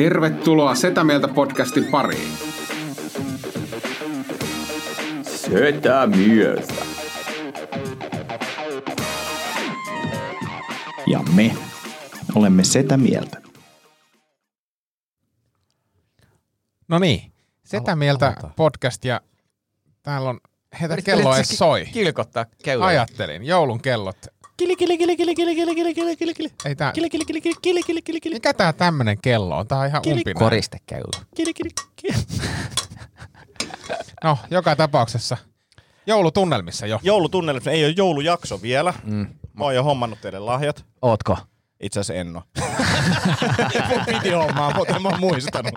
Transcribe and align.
Tervetuloa 0.00 0.74
Setä 0.74 1.04
Mieltä 1.04 1.28
podcastin 1.28 1.84
pariin. 1.84 2.32
Setä 5.22 6.06
mieltä. 6.06 6.74
Ja 11.06 11.20
me 11.34 11.56
olemme 12.34 12.64
Setä 12.64 12.96
Mieltä. 12.96 13.42
No 16.88 16.98
niin, 16.98 17.32
Setä 17.64 17.96
Mieltä 17.96 18.36
podcast 18.56 19.04
ja 19.04 19.20
täällä 20.02 20.30
on, 20.30 20.40
heitä 20.80 20.96
kello 21.04 21.36
edes 21.36 21.48
soi. 21.48 21.86
Kilkottaa 21.86 22.46
kelloa. 22.64 22.86
Ajattelin, 22.86 23.44
joulun 23.44 23.82
kellot. 23.82 24.39
Kili, 24.60 24.76
kili, 24.76 24.98
kili, 24.98 25.16
kili, 25.16 25.34
kili, 25.34 25.54
kili, 25.54 25.74
kili, 25.74 25.94
kili, 25.94 26.16
kili, 26.16 26.34
kili. 26.34 26.48
Ei 26.64 26.76
tää, 26.76 26.92
kili, 26.92 27.10
kili, 27.10 27.24
kili, 27.24 27.40
kili, 27.40 27.54
kili, 27.62 27.82
kili, 27.82 28.02
kili, 28.02 28.20
kili. 28.20 28.34
Mikä 28.34 28.54
tää 28.54 28.72
tämmönen 28.72 29.18
kello 29.22 29.58
on? 29.58 29.68
Tää 29.68 29.78
on 29.78 29.86
ihan 29.86 30.02
umpinainen. 30.06 30.34
Koristekello. 30.34 31.10
Kili, 31.36 31.54
kili, 31.54 31.70
kili. 31.96 32.14
No, 34.24 34.38
joka 34.50 34.76
tapauksessa. 34.76 35.36
Joulutunnelmissa 36.06 36.86
jo. 36.86 37.00
Joulutunnelmissa 37.02 37.70
ei 37.70 37.84
ole 37.84 37.94
joulujakso 37.96 38.62
vielä. 38.62 38.94
Mm. 39.04 39.26
Mä 39.52 39.64
oon 39.64 39.74
jo 39.74 39.82
hommannut 39.82 40.20
teille 40.20 40.38
lahjat. 40.38 40.84
Ootko? 41.02 41.38
Itse 41.80 42.00
asiassa 42.00 42.20
en 42.20 42.36
oo. 42.36 42.42
Mun 43.88 44.00
piti 44.06 44.30
hommaa, 44.30 44.74
mutta 44.74 44.96
en 44.96 45.02
mä 45.02 45.08
oon 45.08 45.20
muistanut. 45.20 45.72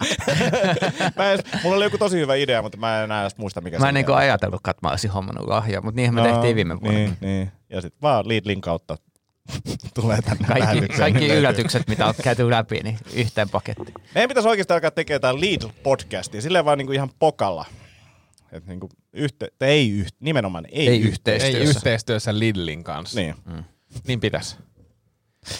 mä 1.16 1.32
en, 1.32 1.40
mulla 1.64 1.76
oli 1.76 1.86
joku 1.86 1.98
tosi 1.98 2.18
hyvä 2.18 2.36
idea, 2.36 2.62
mutta 2.62 2.78
mä 2.78 2.98
en 2.98 3.04
enää 3.04 3.22
edes 3.22 3.38
muista 3.38 3.62
mikä 3.62 3.78
Mä 3.80 3.84
se 3.86 3.88
en 3.88 3.94
niinku 3.94 4.12
oli. 4.12 4.20
ajatellutkaan, 4.22 4.72
että 4.72 4.88
mä 4.88 4.92
olisin 4.92 5.12
hommannut 5.12 5.48
lahjaa, 5.48 5.82
mutta 5.82 5.96
niinhän 5.96 6.16
me 6.16 6.32
tehtiin 6.32 6.56
viime 6.56 6.82
vuonna. 6.82 7.00
Niin, 7.00 7.18
niin. 7.22 7.52
Ja 7.70 7.82
sit 7.82 7.94
vaan 8.02 8.28
Lidlin 8.28 8.62
kautta 8.62 8.98
tulee 9.96 10.22
tänne 10.22 10.48
Kaikki, 10.48 10.88
kaikki 10.88 11.20
niin 11.20 11.36
yllätykset, 11.36 11.88
mitä 11.88 12.06
on 12.06 12.14
käyty 12.24 12.50
läpi, 12.50 12.80
niin 12.84 12.98
yhteen 13.14 13.50
pakettiin. 13.50 13.94
Meidän 14.16 14.28
pitäisi 14.28 14.50
oikeasti 14.50 14.74
alkaa 14.74 14.92
tekemään 14.92 15.22
tää 15.22 15.34
Lidl-podcastia, 15.34 16.42
silleen 16.42 16.66
vaan 16.66 16.78
niinku 16.78 16.94
ihan 16.94 17.10
pokalla. 17.20 17.66
Et 18.52 18.66
niinku 18.66 18.90
yhte, 19.14 19.48
ei 19.62 19.92
yht, 19.92 20.16
nimenomaan 20.20 20.66
ei, 20.72 20.80
Ei 20.82 20.88
ei 20.88 21.02
yhteistyössä. 21.02 21.58
Ei 21.58 21.64
yhteistyössä 21.64 22.40
Lidlin 22.40 22.84
kanssa. 22.84 23.20
Niin. 23.20 23.36
Niin 24.08 24.20
pitäisi. 24.20 24.56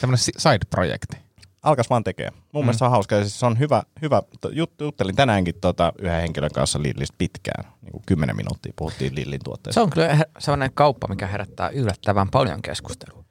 Tämmönen 0.02 0.18
si- 0.18 0.32
side-projekti. 0.38 1.18
Alkas 1.64 1.90
vaan 1.90 2.04
tekee. 2.04 2.30
Mun 2.32 2.64
mm. 2.64 2.66
mielestä 2.66 2.80
se 2.80 2.86
on 2.86 2.92
hauska. 2.92 3.16
Ja 3.16 3.22
siis 3.22 3.40
se 3.40 3.46
on 3.46 3.60
hyvä, 3.60 3.84
hyvä. 4.02 4.22
Jut, 4.52 4.74
juttelin 4.82 5.16
tänäänkin 5.16 5.56
tota, 5.62 5.94
yhden 6.00 6.22
henkilön 6.22 6.52
kanssa 6.52 6.82
Lidlistä 6.82 7.16
pitkään. 7.18 7.74
Niin 7.82 7.92
kuin 7.92 8.04
10 8.06 8.36
minuuttia 8.36 8.74
puhuttiin 8.76 9.16
Lidlin 9.16 9.40
tuotteista. 9.44 9.80
Se 9.80 9.84
on 9.84 9.90
kyllä 9.90 10.26
sellainen 10.40 10.72
kauppa, 10.74 11.08
mikä 11.08 11.28
herättää 11.28 11.70
yllättävän 11.70 12.30
paljon 12.30 12.62
keskustelua. 12.62 13.24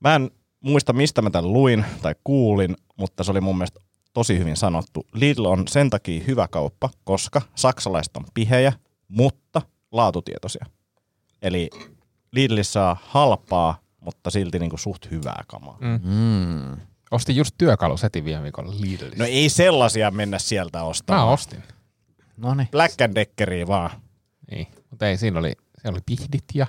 Mä 0.00 0.14
en 0.14 0.30
muista, 0.60 0.92
mistä 0.92 1.22
mä 1.22 1.30
tämän 1.30 1.52
luin 1.52 1.84
tai 2.02 2.14
kuulin, 2.24 2.76
mutta 2.96 3.24
se 3.24 3.30
oli 3.30 3.40
mun 3.40 3.58
mielestä 3.58 3.80
tosi 4.12 4.38
hyvin 4.38 4.56
sanottu. 4.56 5.06
Lidl 5.12 5.44
on 5.44 5.68
sen 5.68 5.90
takia 5.90 6.24
hyvä 6.26 6.48
kauppa, 6.48 6.90
koska 7.04 7.42
saksalaiset 7.54 8.16
on 8.16 8.24
pihejä, 8.34 8.72
mutta 9.08 9.62
laatutietoisia. 9.92 10.66
Eli 11.42 11.70
Lidlissä 12.32 12.72
saa 12.72 12.96
halpaa, 13.02 13.78
mutta 14.00 14.30
silti 14.30 14.58
niinku 14.58 14.76
suht 14.76 15.10
hyvää 15.10 15.44
kamaa. 15.46 15.78
Mm. 15.80 16.00
Mm. 16.02 16.76
Ostin 17.10 17.36
just 17.36 17.54
työkalusetin 17.58 18.24
viime 18.24 18.42
viikolla 18.42 18.72
Lidlistä. 18.80 19.16
No 19.18 19.24
ei 19.24 19.48
sellaisia 19.48 20.10
mennä 20.10 20.38
sieltä 20.38 20.78
Mä 20.78 20.84
ostamaan. 20.84 21.28
ostin. 21.28 21.62
No 22.36 22.54
niin. 22.54 22.68
Black 22.70 23.00
and 23.00 23.14
Deckeriä 23.14 23.66
vaan. 23.66 23.90
Niin, 24.50 24.66
mutta 24.90 25.06
ei, 25.08 25.16
siinä 25.16 25.38
oli, 25.38 25.52
siinä 25.80 25.90
oli 25.90 26.00
pihdit 26.06 26.44
ja 26.54 26.66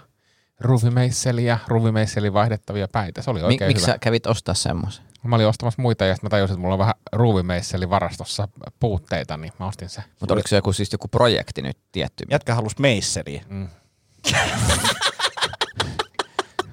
ruuvimeisseli 0.59 1.45
ja 1.45 1.59
ruuvimeisseli 1.67 2.33
vaihdettavia 2.33 2.87
päitä. 2.87 3.21
Se 3.21 3.29
oli 3.31 3.39
Mi- 3.39 3.45
oikein 3.45 3.69
miksi 3.69 3.83
hyvä. 3.83 3.93
sä 3.93 3.99
kävit 3.99 4.27
ostaa 4.27 4.55
semmoisen? 4.55 5.05
Mä 5.23 5.35
olin 5.35 5.47
ostamassa 5.47 5.81
muita 5.81 6.05
ja 6.05 6.15
sitten 6.15 6.25
mä 6.25 6.29
tajusin, 6.29 6.53
että 6.53 6.61
mulla 6.61 6.73
on 6.73 6.79
vähän 6.79 6.93
ruuvimeisseli 7.13 7.89
varastossa 7.89 8.47
puutteita, 8.79 9.37
niin 9.37 9.53
mä 9.59 9.67
ostin 9.67 9.89
se. 9.89 10.03
Mutta 10.19 10.33
oliko 10.33 10.47
se 10.47 10.55
joku, 10.55 10.73
siis 10.73 10.91
joku 10.91 11.07
projekti 11.07 11.61
nyt 11.61 11.77
tietty? 11.91 12.23
Jätkä 12.31 12.55
halus 12.55 12.79
meisseliä. 12.79 13.43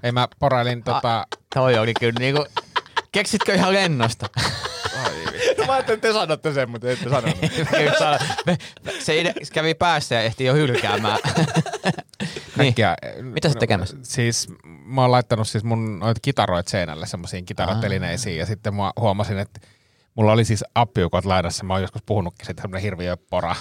Ei 0.03 0.13
mä 0.13 0.29
porailin 0.39 0.83
tota... 0.83 1.27
Toi 1.55 1.79
oli 1.79 1.93
kyllä 2.01 2.19
niinku... 2.19 2.47
Keksitkö 3.15 3.55
ihan 3.55 3.73
lennosta? 3.73 4.27
No 5.59 5.65
mä 5.67 5.73
ajattelin, 5.73 5.97
että 5.97 6.09
te 6.09 6.13
sanotte 6.13 6.55
sen, 6.55 6.71
mutta 6.71 6.91
ette 6.91 7.11
sanonut. 7.11 7.39
Se 9.05 9.25
kävi 9.53 9.75
päässä 9.75 10.15
ja 10.15 10.23
ehti 10.23 10.45
jo 10.45 10.55
hylkäämään. 10.55 11.19
niin. 12.59 12.75
Mitä 13.21 13.49
sä 13.49 13.55
tekemässä? 13.59 13.97
Siis 14.03 14.49
mä 14.65 15.01
oon 15.01 15.13
laittanut 15.13 15.49
siis 15.49 15.65
mun 15.65 15.99
noita 15.99 16.21
kitaroit 16.23 16.69
seinälle 16.69 17.07
semmoisiin 17.07 17.45
kitaratelineisiin 17.45 18.39
ja 18.39 18.47
sitten 18.47 18.75
mä 18.75 18.93
huomasin, 19.01 19.39
että 19.39 19.61
mulla 20.15 20.33
oli 20.33 20.45
siis 20.45 20.65
appiukot 20.75 21.25
laidassa, 21.25 21.65
mä 21.65 21.73
oon 21.73 21.83
joskus 21.83 22.03
puhunutkin 22.07 22.47
siitä 22.47 22.63
semmonen 22.63 22.83
hirviö 22.83 23.17
pora. 23.31 23.57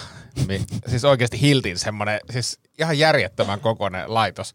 Mi- 0.48 0.66
siis 0.90 1.04
oikeasti 1.04 1.40
hiltin 1.40 1.78
semmonen, 1.78 2.20
siis 2.30 2.60
ihan 2.78 2.98
järjettömän 2.98 3.60
kokoinen 3.60 4.14
laitos. 4.14 4.54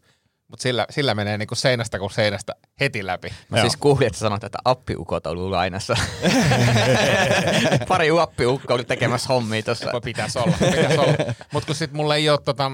Mutta 0.50 0.62
sillä, 0.62 0.86
sillä 0.90 1.14
menee 1.14 1.38
niinku 1.38 1.54
seinästä 1.54 1.98
kuin 1.98 2.10
seinästä 2.10 2.54
heti 2.80 3.06
läpi. 3.06 3.28
Mä 3.48 3.60
siis 3.60 3.76
kuulin, 3.76 4.06
että 4.06 4.18
sanoit, 4.18 4.44
että 4.44 4.58
appiukot 4.64 5.26
on 5.26 5.32
ollut 5.32 5.50
lainassa. 5.50 5.96
Pari 7.88 8.10
appiukkoa 8.20 8.74
oli 8.74 8.84
tekemässä 8.84 9.28
hommia 9.28 9.62
tuossa. 9.62 10.00
Pitäisi 10.04 10.38
olla, 10.38 10.56
pitäisi 10.58 10.98
olla. 10.98 11.14
Mutta 11.52 11.66
kun 11.66 11.74
sit 11.74 11.92
mulla 11.92 12.16
ei 12.16 12.30
ole 12.30 12.38
tota, 12.44 12.70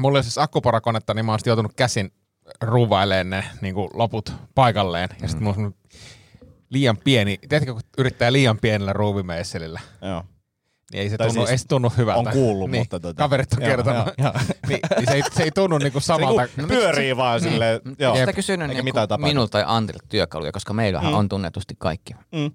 mulla 0.00 0.16
ei 0.16 0.18
ole 0.18 0.22
siis 0.22 0.38
akkuporakonetta, 0.38 1.14
niin 1.14 1.24
mä 1.24 1.32
oon 1.32 1.38
joutunut 1.46 1.72
käsin 1.76 2.12
ruuvailemaan 2.60 3.30
ne 3.30 3.44
niin 3.60 3.74
loput 3.94 4.32
paikalleen. 4.54 5.08
Ja 5.22 5.28
sitten 5.28 5.44
mulla 5.44 5.56
on 5.66 5.74
liian 6.70 6.96
pieni, 6.96 7.38
tiedätkö 7.48 7.72
kun 7.72 7.82
yrittää 7.98 8.32
liian 8.32 8.58
pienellä 8.58 8.92
ruuvimeisselillä, 8.92 9.80
Joo. 10.02 10.24
Niin 10.92 11.02
ei 11.02 11.10
se, 11.10 11.16
Tai 11.18 11.26
tunnu, 11.26 11.40
siis 11.40 11.50
ei 11.50 11.58
se 11.58 11.66
tunnu 11.68 11.92
hyvältä. 11.96 12.18
on 12.30 12.32
kuullut, 12.32 12.70
niin, 12.70 12.80
mutta 12.80 12.96
tota- 13.10 13.14
Kaverit 13.14 13.52
on 13.52 13.62
Joo, 13.62 13.70
kertonut. 13.70 14.06
joo, 14.06 14.14
joo. 14.18 14.32
niin, 14.68 14.80
niin 14.96 15.06
se, 15.08 15.14
ei, 15.14 15.22
se 15.32 15.42
ei 15.42 15.50
tunnu 15.50 15.78
niinku 15.78 16.00
Se 16.00 16.04
samalta. 16.04 16.42
niinku 16.56 16.68
pyörii 16.74 17.16
vaan 17.16 17.40
silleen, 17.40 17.80
joo. 17.98 18.16
Sitä 18.16 18.32
kysynyt 18.32 18.68
niin 18.68 18.94
tapahdu. 18.94 19.22
minulta 19.26 19.50
tai 19.50 19.64
Antilta 19.66 20.04
työkaluja, 20.08 20.52
koska 20.52 20.72
meillähän 20.72 21.12
Mm. 21.12 21.18
on 21.18 21.28
tunnetusti 21.28 21.74
kaikki. 21.78 22.14
Mm. 22.32 22.50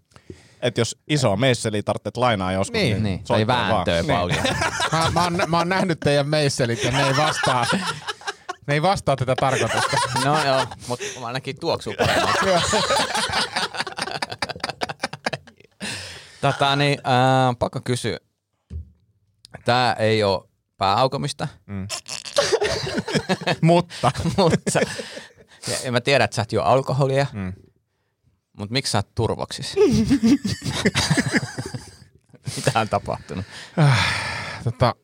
Et 0.61 0.77
jos 0.77 0.97
iso 1.07 1.35
meisseli 1.35 1.83
tarvitset 1.83 2.17
lainaa 2.17 2.51
joskus, 2.51 2.73
Niin, 2.73 2.93
niin, 2.93 3.03
Niin, 3.03 3.17
tai 3.23 3.37
soittaa 3.37 3.69
vääntöä 3.73 4.07
vaan. 4.07 4.19
paljon. 4.21 4.43
Mä, 4.91 5.09
mä, 5.13 5.23
oon, 5.23 5.37
mä 5.47 5.57
oon 5.57 5.69
nähnyt 5.69 5.99
teidän 5.99 6.27
meisselit 6.27 6.83
ja 6.83 6.91
ne 6.91 7.07
ei 7.07 7.17
vastaa, 7.17 7.65
ne 8.67 8.73
ei 8.73 8.81
vastaa 8.81 9.15
tätä 9.15 9.35
tarkoitusta. 9.39 9.97
No 10.25 10.43
joo, 10.45 10.65
mutta 10.87 11.05
ainakin 11.23 11.59
tuoksuu 11.59 11.93
paremmalta. 11.99 12.39
tota, 16.51 16.75
niin, 16.75 16.99
äh, 17.07 17.55
pakko 17.59 17.79
kysyä. 17.83 18.17
Tää 19.65 19.93
ei 19.93 20.23
ole 20.23 20.47
pääaukomista, 20.77 21.47
Mutta 23.61 24.11
mutta 24.37 24.71
sä, 24.71 24.81
ja, 25.67 25.77
ja 25.83 25.91
mä 25.91 26.01
tiedän, 26.01 26.25
että 26.25 26.35
sä 26.35 26.41
et 26.41 26.51
juo 26.51 26.63
alkoholia, 26.63 27.25
Mm. 27.33 27.53
mutta 28.59 28.73
miksi 28.73 28.91
sä 28.91 28.97
oot 28.97 29.15
turvoksis? 29.15 29.75
Mitä 32.55 32.79
on 32.79 32.89
tapahtunut? 32.89 33.45
tota, 34.63 34.95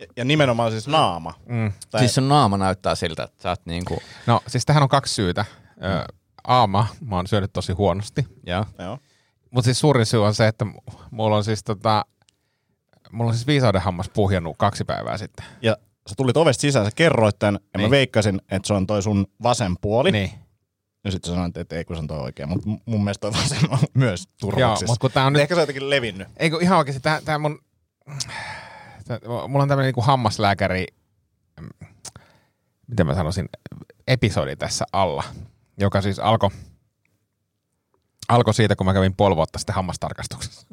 Ja, 0.00 0.06
ja 0.16 0.24
nimenomaan 0.24 0.70
siis 0.70 0.86
naama. 0.88 1.34
mm. 1.48 1.72
Tai, 1.90 2.00
Siis 2.00 2.14
sun 2.14 2.28
naama 2.28 2.58
näyttää 2.58 2.94
siltä, 2.94 3.22
että 3.22 3.42
sä 3.42 3.48
oot 3.50 3.66
niinku... 3.66 3.98
No 4.26 4.40
siis 4.46 4.66
tähän 4.66 4.82
on 4.82 4.88
kaksi 4.88 5.14
syytä. 5.14 5.44
Ö, 5.84 6.04
Aama, 6.44 6.86
mä 7.00 7.16
oon 7.16 7.26
syönyt 7.26 7.52
tosi 7.52 7.72
huonosti. 7.72 8.26
Joo. 8.46 8.64
joo. 8.78 8.98
Mutta 9.50 9.64
siis 9.64 9.80
suurin 9.80 10.06
syy 10.06 10.24
on 10.24 10.34
se, 10.34 10.48
että 10.48 10.66
mulla 11.10 11.36
on 11.36 11.44
siis 11.44 11.64
tota, 11.64 12.04
mulla 13.12 13.28
on 13.30 13.34
siis 13.34 13.46
viisauden 13.46 13.80
hammas 13.80 14.08
puhjannut 14.08 14.56
kaksi 14.58 14.84
päivää 14.84 15.18
sitten. 15.18 15.46
Ja 15.62 15.76
sä 16.08 16.14
tulit 16.16 16.36
ovesta 16.36 16.60
sisään, 16.60 16.86
sä 16.86 16.90
kerroit 16.96 17.38
tän, 17.38 17.54
ja 17.54 17.78
niin. 17.78 17.86
Mä 17.86 17.90
veikkasin, 17.90 18.40
että 18.50 18.66
se 18.66 18.74
on 18.74 18.86
toi 18.86 19.02
sun 19.02 19.26
vasen 19.42 19.74
puoli. 19.80 20.12
Niin. 20.12 20.30
Ja 21.04 21.10
sitten 21.10 21.34
sanoit, 21.34 21.56
että 21.56 21.76
ei 21.76 21.84
kun 21.84 21.96
se 21.96 22.00
on 22.00 22.06
toi 22.06 22.18
oikein. 22.18 22.48
Mutta 22.48 22.68
mun 22.86 23.04
mielestä 23.04 23.20
toi 23.20 23.32
vasen 23.42 23.70
on 23.70 23.78
myös 23.94 24.24
Joo, 24.24 24.34
turvaksissa. 24.40 24.86
mutta 24.92 25.00
kun 25.00 25.10
tää 25.10 25.26
on 25.26 25.32
nyt, 25.32 25.42
Ehkä 25.42 25.54
se 25.54 25.58
on 25.60 25.62
jotenkin 25.62 25.90
levinnyt. 25.90 26.28
ei 26.36 26.50
kun 26.50 26.62
ihan 26.62 26.78
oikeesti, 26.78 27.02
tää, 27.02 27.20
tää 27.20 27.38
mun, 27.38 27.58
tää, 29.04 29.18
mulla 29.48 29.62
on 29.62 29.68
tämmönen 29.68 29.88
niinku 29.88 30.02
hammaslääkäri, 30.02 30.86
mm, 31.60 31.68
miten 32.86 33.06
mä 33.06 33.14
sanoisin, 33.14 33.48
episodi 34.06 34.56
tässä 34.56 34.84
alla, 34.92 35.24
joka 35.80 36.00
siis 36.02 36.18
alkoi 36.18 36.50
alkoi 38.28 38.54
siitä, 38.54 38.76
kun 38.76 38.86
mä 38.86 38.94
kävin 38.94 39.14
puoli 39.16 39.36
vuotta 39.36 39.58
sitten 39.58 39.74
hammastarkastuksessa. 39.74 40.66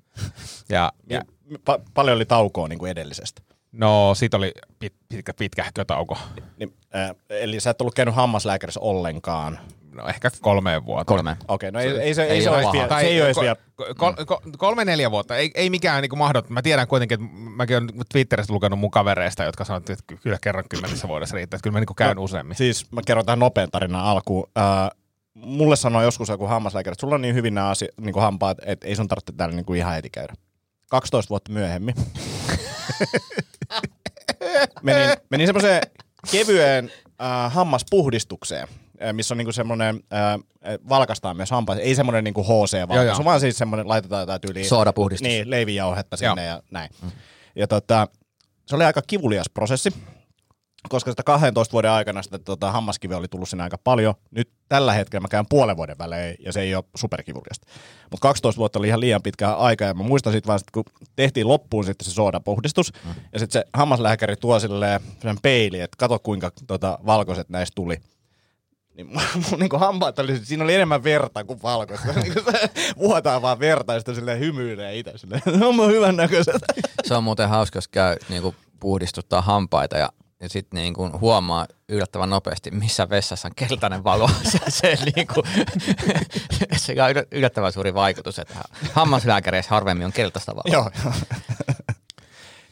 Ja, 0.70 0.92
ja 1.10 1.22
Pa- 1.54 1.82
paljon 1.94 2.16
oli 2.16 2.26
taukoa 2.26 2.68
niin 2.68 2.80
kuin 2.80 2.92
edellisestä. 2.92 3.42
no, 3.72 4.16
siitä 4.16 4.38
oli 4.38 4.52
pit, 4.80 4.94
pitkä, 5.10 5.34
pitkähkö 5.34 5.86
tauko. 5.86 6.18
Niin, 6.60 6.74
äh, 6.96 7.16
eli 7.30 7.60
sä 7.60 7.70
et 7.70 7.82
ollut 7.82 7.94
käynyt 7.96 8.16
hammaslääkärissä 8.16 8.80
ollenkaan. 8.80 9.60
No 9.94 10.08
ehkä 10.08 10.30
kolmeen 10.42 10.86
vuoteen. 10.86 11.06
Kolme. 11.06 11.38
Okei, 11.48 11.72
no 11.72 11.80
ei, 11.80 11.90
ei, 11.90 12.14
se, 12.14 12.24
ei, 12.24 12.42
se 12.42 12.50
ole 12.50 12.72
vielä. 12.72 13.00
Se 13.00 13.06
ei 13.06 13.20
ole 13.22 13.26
edes 13.26 13.40
vielä. 13.42 13.56
Kol, 13.98 14.14
kol, 14.26 14.38
kolme, 14.58 14.86
neljä 14.86 15.12
vuotta, 15.12 15.38
ei, 15.38 15.52
ei 15.56 15.70
mikään 15.70 16.02
niin 16.02 16.18
mahdoton. 16.18 16.54
Mä 16.54 16.62
tiedän 16.62 16.88
kuitenkin, 16.88 17.24
että 17.24 17.36
mäkin 17.56 17.78
olen 17.78 17.90
Twitterissä 18.12 18.54
lukenut 18.54 18.80
mun 18.80 18.92
kavereista, 18.92 19.44
jotka 19.44 19.66
sanovat, 19.66 19.90
että 19.90 20.16
kyllä 20.16 20.38
kerran 20.42 20.64
kymmenessä 20.70 21.08
vuodessa 21.08 21.36
riittää. 21.36 21.56
Että 21.58 21.64
kyllä 21.64 21.74
mä 21.74 21.80
niin 21.80 21.96
käyn 21.96 22.20
useammin. 22.20 22.58
Siis 22.58 22.92
mä 22.92 23.02
kerron 23.06 23.26
tähän 23.26 23.40
nopean 23.40 23.70
tarinan 23.72 24.04
alkuun. 24.06 24.50
Äh, 24.58 24.90
mulle 25.34 25.76
sanoi 25.76 26.04
joskus 26.04 26.30
joku 26.30 26.48
hammaslääkäri, 26.48 26.94
että 26.94 27.02
sulla 27.02 27.16
on 27.16 27.22
niin 27.22 27.36
hyvin 27.36 27.54
nämä 27.54 27.70
asia, 27.70 27.88
niin 28.02 28.14
kuin 28.14 28.24
hampaat, 28.24 28.58
että 28.66 28.88
ei 28.88 28.96
sun 28.96 29.08
tarvitse 29.08 29.34
täällä 29.38 29.56
niin 29.56 29.66
kuin 29.66 29.80
ihan 29.80 29.94
heti 29.94 30.10
käydä. 30.10 30.34
12 30.90 31.30
vuotta 31.30 31.52
myöhemmin. 31.52 31.96
menin, 34.84 35.18
menin 35.30 35.48
semmoiseen 35.48 35.82
kevyeen 36.32 36.92
äh, 37.22 37.54
hammaspuhdistukseen, 37.54 38.68
äh, 39.04 39.14
missä 39.14 39.34
on 39.34 39.38
niinku 39.38 39.52
semmoinen, 39.52 40.00
äh, 40.14 40.40
valkastaa 40.90 41.34
myös 41.34 41.52
hampaat. 41.52 41.80
Ei 41.80 41.96
semmoinen 41.96 42.24
niinku 42.24 42.42
joo. 43.18 43.26
vaan 43.26 43.40
siis 43.40 43.58
semmoinen, 43.58 43.88
laitetaan 43.88 44.22
jotain 44.22 44.42
tyyliä. 44.42 44.64
Soodapuhdistus. 44.64 45.28
Niin, 45.28 45.50
leivijauhetta 45.50 46.18
sinne 46.18 46.46
Joo. 46.46 46.56
ja 46.56 46.64
näin. 46.72 46.90
Ja 47.56 47.68
tota, 47.68 48.08
se 48.66 48.76
oli 48.76 48.84
aika 48.84 49.02
kivulias 49.08 49.50
prosessi, 49.54 49.94
koska 50.90 51.12
sitä 51.12 51.24
12 51.24 51.74
vuoden 51.74 51.92
aikana 51.92 52.24
sitä 52.24 52.40
tota, 52.40 52.72
hammaskiveä 52.72 53.18
oli 53.18 53.28
tullut 53.28 53.50
sinne 53.50 53.64
aika 53.64 53.78
paljon. 53.78 54.14
Nyt 54.32 54.50
tällä 54.70 54.94
hetkellä 54.94 55.22
mä 55.22 55.28
käyn 55.28 55.46
puolen 55.50 55.78
vuoden 55.78 55.98
välein 55.98 56.36
ja 56.40 56.54
se 56.54 56.62
ei 56.62 56.76
ole 56.76 56.84
superkivuliasta. 56.96 57.68
Mutta 58.12 58.28
12 58.28 58.60
vuotta 58.60 58.80
oli 58.80 58.88
ihan 58.88 59.00
liian 59.00 59.22
pitkä 59.22 59.54
aika 59.54 59.86
ja 59.86 59.94
mä 59.94 60.04
muistan 60.04 60.34
sitten 60.34 60.48
vaan, 60.48 60.60
sit, 60.60 60.72
kun 60.72 60.84
tehtiin 61.16 61.48
loppuun 61.48 61.86
sitten 61.86 62.06
se 62.06 62.12
soodapuhdistus 62.12 62.94
mm. 62.94 63.14
ja 63.34 63.40
sitten 63.40 63.62
se 63.62 63.70
hammaslääkäri 63.74 64.36
tuo 64.36 64.60
silleen 64.60 65.02
sen 65.22 65.38
peili, 65.42 65.80
että 65.80 65.98
kato 65.98 66.20
kuinka 66.20 66.52
tota, 66.68 67.00
valkoiset 67.06 67.50
näistä 67.50 67.76
tuli. 67.76 67.98
Niin 68.96 69.08
mun, 69.50 69.60
niin 69.60 69.70
hampaat 69.80 70.20
oli, 70.20 70.46
siinä 70.46 70.64
oli 70.64 70.76
enemmän 70.76 71.04
verta 71.04 71.44
kuin 71.44 71.62
valkoista. 71.64 72.14
niin 72.22 72.34
se 72.34 72.70
vuotaa 72.98 73.42
vaan 73.42 73.60
verta 73.60 73.94
ja 73.94 74.00
sitten 74.00 74.16
silleen 74.16 74.40
hymyilee 74.40 74.98
itse 74.98 75.18
silleen, 75.18 75.42
on 75.64 75.92
hyvän 75.92 76.16
näköiset. 76.16 76.62
Se 77.04 77.14
on 77.14 77.24
muuten 77.24 77.50
hauska, 77.50 77.78
jos 77.78 77.88
käy 77.88 78.16
niinku 78.30 78.56
puhdistuttaa 78.80 79.42
hampaita 79.42 79.98
ja, 79.98 80.10
ja 80.44 80.50
sitten 80.50 80.78
niinku 80.82 81.10
huomaa 81.22 81.68
yllättävän 81.90 82.30
nopeasti, 82.30 82.72
missä 82.72 83.10
vessassa 83.10 83.48
on 83.48 83.52
keltainen 83.56 84.04
valo. 84.04 84.30
Se, 84.52 84.60
se, 84.70 84.98
niinku, 85.16 85.44
se 86.78 86.96
on 87.04 87.12
yllä- 87.12 87.26
yllättävän 87.32 87.72
suuri 87.72 87.94
vaikutus, 87.94 88.40
että 88.40 88.56
hammaslääkäreissä 88.94 89.70
harvemmin 89.70 90.06
on 90.06 90.14
keltaista 90.14 90.52
valoa. 90.56 90.74
Joo, 90.74 90.92
joo. 91.06 91.14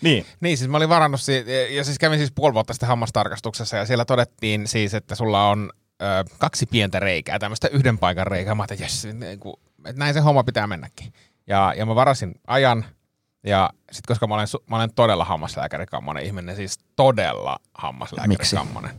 niin, 0.01 0.25
Niin, 0.41 0.57
siis 0.57 0.69
mä 0.69 0.77
olin 0.77 0.89
varannut, 0.89 1.21
si- 1.21 1.45
ja 1.69 1.83
siis 1.83 1.99
kävin 1.99 2.17
siis 2.19 2.31
puoli 2.31 2.53
vuotta 2.53 2.73
sitten 2.73 2.89
hammastarkastuksessa, 2.89 3.77
ja 3.77 3.85
siellä 3.85 4.05
todettiin 4.05 4.67
siis, 4.67 4.93
että 4.93 5.15
sulla 5.15 5.47
on 5.49 5.71
ö, 6.01 6.05
kaksi 6.37 6.65
pientä 6.65 6.99
reikää, 6.99 7.39
tämmöistä 7.39 7.67
yhden 7.67 7.97
paikan 7.97 8.27
reikää. 8.27 8.55
Mä 8.55 8.63
ajattelin, 8.63 8.83
jes, 8.83 9.07
niin 9.13 9.39
kuin, 9.39 9.55
että 9.85 9.99
näin 9.99 10.13
se 10.13 10.19
homma 10.19 10.43
pitää 10.43 10.67
mennäkin. 10.67 11.13
Ja, 11.47 11.73
ja 11.77 11.85
mä 11.85 11.95
varasin 11.95 12.33
ajan, 12.47 12.85
ja 13.43 13.69
sitten 13.91 14.07
koska 14.07 14.27
mä 14.27 14.35
olen, 14.35 14.47
mä 14.67 14.75
olen 14.75 14.93
todella 14.93 15.25
hammaslääkärikammonen 15.25 16.23
ihminen, 16.23 16.55
siis 16.55 16.79
todella 16.95 17.57
hammaslääkärikammonen. 17.73 18.91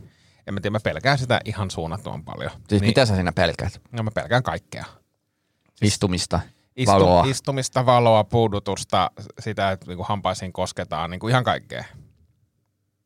En 0.47 0.53
mä 0.53 0.59
tiedä, 0.59 0.71
mä 0.71 0.79
pelkään 0.79 1.17
sitä 1.17 1.41
ihan 1.45 1.71
suunnattoman 1.71 2.23
paljon. 2.23 2.51
Siis 2.51 2.81
niin. 2.81 2.89
mitä 2.89 3.05
sä 3.05 3.15
siinä 3.15 3.31
pelkäät? 3.31 3.81
No 3.91 4.03
mä 4.03 4.11
pelkään 4.11 4.43
kaikkea. 4.43 4.85
Istumista, 5.81 6.39
Istu, 6.75 6.91
valoa. 6.91 7.23
Istumista, 7.27 7.85
valoa, 7.85 8.23
puudutusta, 8.23 9.11
sitä, 9.39 9.71
että 9.71 9.87
niinku 9.87 10.03
hampaisiin 10.03 10.53
kosketaan, 10.53 11.09
niinku 11.09 11.27
ihan 11.27 11.43
kaikkea. 11.43 11.83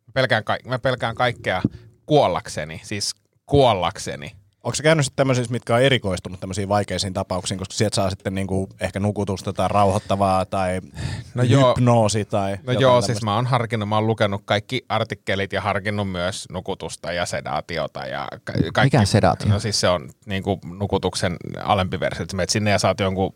Mä 0.08 0.12
pelkään, 0.14 0.44
ka- 0.44 0.58
mä 0.66 0.80
pelkään 0.80 1.16
kaikkea 1.16 1.62
kuollakseni, 2.06 2.82
siis 2.84 3.16
kuollakseni. 3.46 4.36
Onko 4.68 4.76
se 4.76 4.84
käynyt 4.84 5.06
sitten 5.06 5.16
tämmöisissä, 5.16 5.52
mitkä 5.52 5.76
on 5.76 5.82
erikoistunut 5.82 6.40
tämmöisiin 6.40 6.70
vaikeisiin 6.70 7.14
tapauksiin, 7.14 7.58
koska 7.58 7.74
sieltä 7.74 7.96
saa 7.96 8.10
sitten 8.10 8.36
niinku 8.36 8.70
ehkä 8.80 9.00
nukutusta 9.00 9.54
tai 9.54 9.68
rauhoittavaa 9.68 10.46
tai 10.46 10.82
No 10.84 10.90
no 11.36 11.44
joo. 11.44 11.70
hypnoosi 11.70 12.26
tai 12.26 12.58
No 12.64 12.74
joo, 12.74 12.82
tämmöistä. 12.92 13.14
siis 13.14 13.24
mä 13.24 13.36
oon 13.36 13.46
harkinnut, 13.46 13.90
mä 13.90 13.96
oon 13.96 14.08
lukenut 14.08 14.42
kaikki 14.46 14.86
artikkelit 14.90 15.54
ja 15.54 15.62
harkinnut 15.62 16.12
myös 16.12 16.46
nukutusta 16.52 17.12
ja 17.12 17.26
sedaatiota 17.26 18.06
ja 18.06 18.28
ka- 18.44 18.54
kaikki. 18.54 18.82
Mikä 18.84 19.00
on 19.00 19.08
sedaatio? 19.08 19.50
No 19.50 19.60
siis 19.60 19.80
se 19.80 19.90
on 19.90 20.10
niin 20.26 20.44
kuin 20.44 20.60
nukutuksen 20.80 21.38
alempi 21.64 22.00
versio, 22.00 22.24
että 22.24 22.36
menet 22.36 22.50
sinne 22.50 22.72
ja 22.72 22.80
saat 22.80 23.00
jonkun 23.00 23.34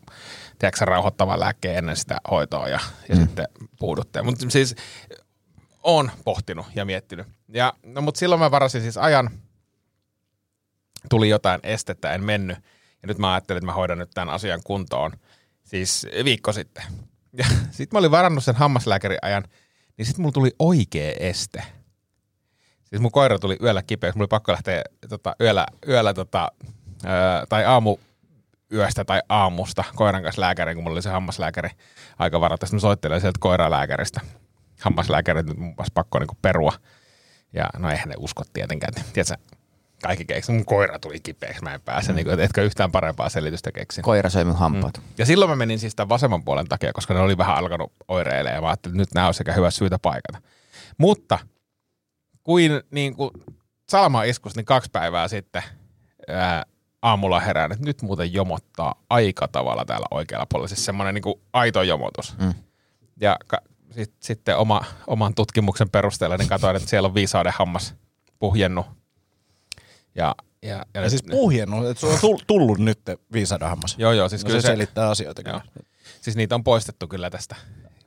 tiedätkö, 0.58 0.84
rauhoittavan 0.84 1.40
lääkkeen 1.40 1.78
ennen 1.78 1.96
sitä 1.96 2.16
hoitoa 2.30 2.68
ja, 2.68 2.80
ja 3.08 3.14
mm. 3.16 3.20
sitten 3.20 3.46
puudutteen. 3.78 4.24
Mutta 4.24 4.44
siis 4.48 4.74
oon 5.82 6.10
pohtinut 6.24 6.66
ja 6.74 6.84
miettinyt. 6.84 7.26
Ja, 7.48 7.72
no, 7.86 8.00
mutta 8.00 8.18
silloin 8.18 8.40
mä 8.40 8.50
varasin 8.50 8.82
siis 8.82 8.96
ajan, 8.96 9.30
tuli 11.10 11.28
jotain 11.28 11.60
estettä, 11.62 12.12
en 12.12 12.24
mennyt. 12.24 12.58
Ja 13.02 13.08
nyt 13.08 13.18
mä 13.18 13.32
ajattelin, 13.32 13.58
että 13.58 13.66
mä 13.66 13.72
hoidan 13.72 13.98
nyt 13.98 14.10
tämän 14.14 14.34
asian 14.34 14.60
kuntoon. 14.64 15.12
Siis 15.64 16.06
viikko 16.24 16.52
sitten. 16.52 16.84
Ja 17.32 17.44
sitten 17.70 17.88
mä 17.92 17.98
olin 17.98 18.10
varannut 18.10 18.44
sen 18.44 18.56
hammaslääkäriajan, 18.56 19.44
niin 19.98 20.06
sitten 20.06 20.22
mulla 20.22 20.32
tuli 20.32 20.50
oikea 20.58 21.12
este. 21.20 21.62
Siis 22.84 23.02
mun 23.02 23.12
koira 23.12 23.38
tuli 23.38 23.56
yöllä 23.62 23.82
kipeäksi, 23.82 24.16
mulla 24.16 24.24
oli 24.24 24.28
pakko 24.28 24.52
lähteä 24.52 24.82
tota, 25.08 25.36
yöllä, 25.40 25.66
yöllä 25.88 26.14
tota, 26.14 26.52
öö, 27.04 27.46
tai 27.48 27.64
aamu 27.64 27.96
yöstä 28.72 29.04
tai 29.04 29.20
aamusta 29.28 29.84
koiran 29.94 30.22
kanssa 30.22 30.40
lääkäriin, 30.40 30.76
kun 30.76 30.84
mulla 30.84 30.94
oli 30.94 31.02
se 31.02 31.10
hammaslääkäri 31.10 31.70
aika 32.18 32.40
varattu. 32.40 32.66
Sitten 32.66 32.76
mä 32.76 32.80
soittelin 32.80 33.20
sieltä 33.20 33.38
koiralääkäristä. 33.40 34.20
Hammaslääkärit 34.80 35.46
nyt 35.46 35.56
mun 35.56 35.74
pakko 35.94 36.18
niinku 36.18 36.36
perua. 36.42 36.72
Ja 37.52 37.64
no 37.78 37.90
eihän 37.90 38.08
ne 38.08 38.14
usko 38.18 38.42
tietenkään. 38.52 38.92
Tiedätkö, 39.12 39.36
kaikki 40.02 40.24
keksi. 40.24 40.52
Mun 40.52 40.64
koira 40.64 40.98
tuli 40.98 41.20
kipeäksi, 41.20 41.62
mä 41.62 41.74
en 41.74 41.80
pääse. 41.80 42.12
Mm. 42.12 42.16
Niin 42.16 42.26
kuin, 42.26 42.40
etkö 42.40 42.62
yhtään 42.62 42.92
parempaa 42.92 43.28
selitystä 43.28 43.72
keksin. 43.72 44.02
Koira 44.02 44.30
söi 44.30 44.44
mun 44.44 44.56
hampaat. 44.56 44.98
Mm. 44.98 45.04
Ja 45.18 45.26
silloin 45.26 45.50
mä 45.50 45.56
menin 45.56 45.78
siis 45.78 45.94
tämän 45.94 46.08
vasemman 46.08 46.44
puolen 46.44 46.68
takia, 46.68 46.92
koska 46.92 47.14
ne 47.14 47.20
oli 47.20 47.38
vähän 47.38 47.56
alkanut 47.56 47.92
oireilemaan. 48.08 48.54
Ja 48.54 48.60
mä 48.60 48.68
ajattelin, 48.68 48.94
että 48.94 49.02
nyt 49.02 49.14
nämä 49.14 49.26
on 49.28 49.34
sekä 49.34 49.52
hyvä 49.52 49.70
syytä 49.70 49.98
paikata. 49.98 50.38
Mutta 50.98 51.38
kuin, 52.42 52.80
niin 52.90 53.16
kuin 53.16 53.30
Salma 53.88 54.22
iskus, 54.22 54.56
niin 54.56 54.64
kaksi 54.66 54.90
päivää 54.92 55.28
sitten 55.28 55.62
ää, 56.28 56.64
aamulla 57.02 57.40
herään, 57.40 57.72
että 57.72 57.84
nyt 57.84 58.02
muuten 58.02 58.32
jomottaa 58.32 58.94
aika 59.10 59.48
tavalla 59.48 59.84
täällä 59.84 60.06
oikealla 60.10 60.46
puolella. 60.46 60.68
Siis 60.68 60.84
semmoinen 60.84 61.14
niin 61.14 61.22
kuin 61.22 61.34
aito 61.52 61.82
jomotus. 61.82 62.38
Mm. 62.38 62.54
Ja 63.20 63.36
ka- 63.46 63.62
sit, 63.90 64.12
sitten 64.20 64.56
oma, 64.56 64.84
oman 65.06 65.34
tutkimuksen 65.34 65.90
perusteella 65.90 66.36
niin 66.36 66.48
katsoin, 66.48 66.76
että 66.76 66.88
siellä 66.88 67.06
on 67.06 67.14
viisauden 67.14 67.52
hammas 67.56 67.94
puhjennut. 68.38 68.86
Ja, 70.14 70.34
ja, 70.62 70.86
ja, 70.94 71.00
Ja 71.02 71.10
siis 71.10 71.22
puhjennut, 71.22 71.86
että 71.86 72.00
sulla 72.00 72.14
on 72.14 72.20
tull- 72.20 72.44
tullut 72.46 72.78
nyt 72.78 72.98
viisauden 73.32 73.68
hammas. 73.68 73.94
Joo, 73.98 74.12
joo, 74.12 74.28
siis 74.28 74.44
no 74.44 74.46
kyllä 74.46 74.60
se, 74.60 74.66
se, 74.66 74.72
selittää 74.72 75.10
asioita. 75.10 75.42
joo. 75.50 75.60
Kyllä. 75.60 75.86
Siis 76.20 76.36
niitä 76.36 76.54
on 76.54 76.64
poistettu 76.64 77.08
kyllä 77.08 77.30
tästä. 77.30 77.56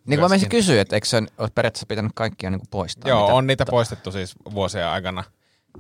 Niin 0.05 0.19
kuin 0.19 0.19
mä 0.19 0.29
menisin 0.29 0.49
kysyä, 0.49 0.81
että 0.81 0.95
eikö 0.95 1.07
se 1.07 1.17
ole 1.37 1.49
periaatteessa 1.55 1.85
pitänyt 1.85 2.11
kaikkia 2.15 2.49
niin 2.49 2.61
poistaa? 2.71 3.09
Joo, 3.09 3.21
mitä- 3.21 3.33
on 3.33 3.47
niitä 3.47 3.65
poistettu 3.65 4.11
siis 4.11 4.35
vuosien 4.53 4.87
aikana. 4.87 5.23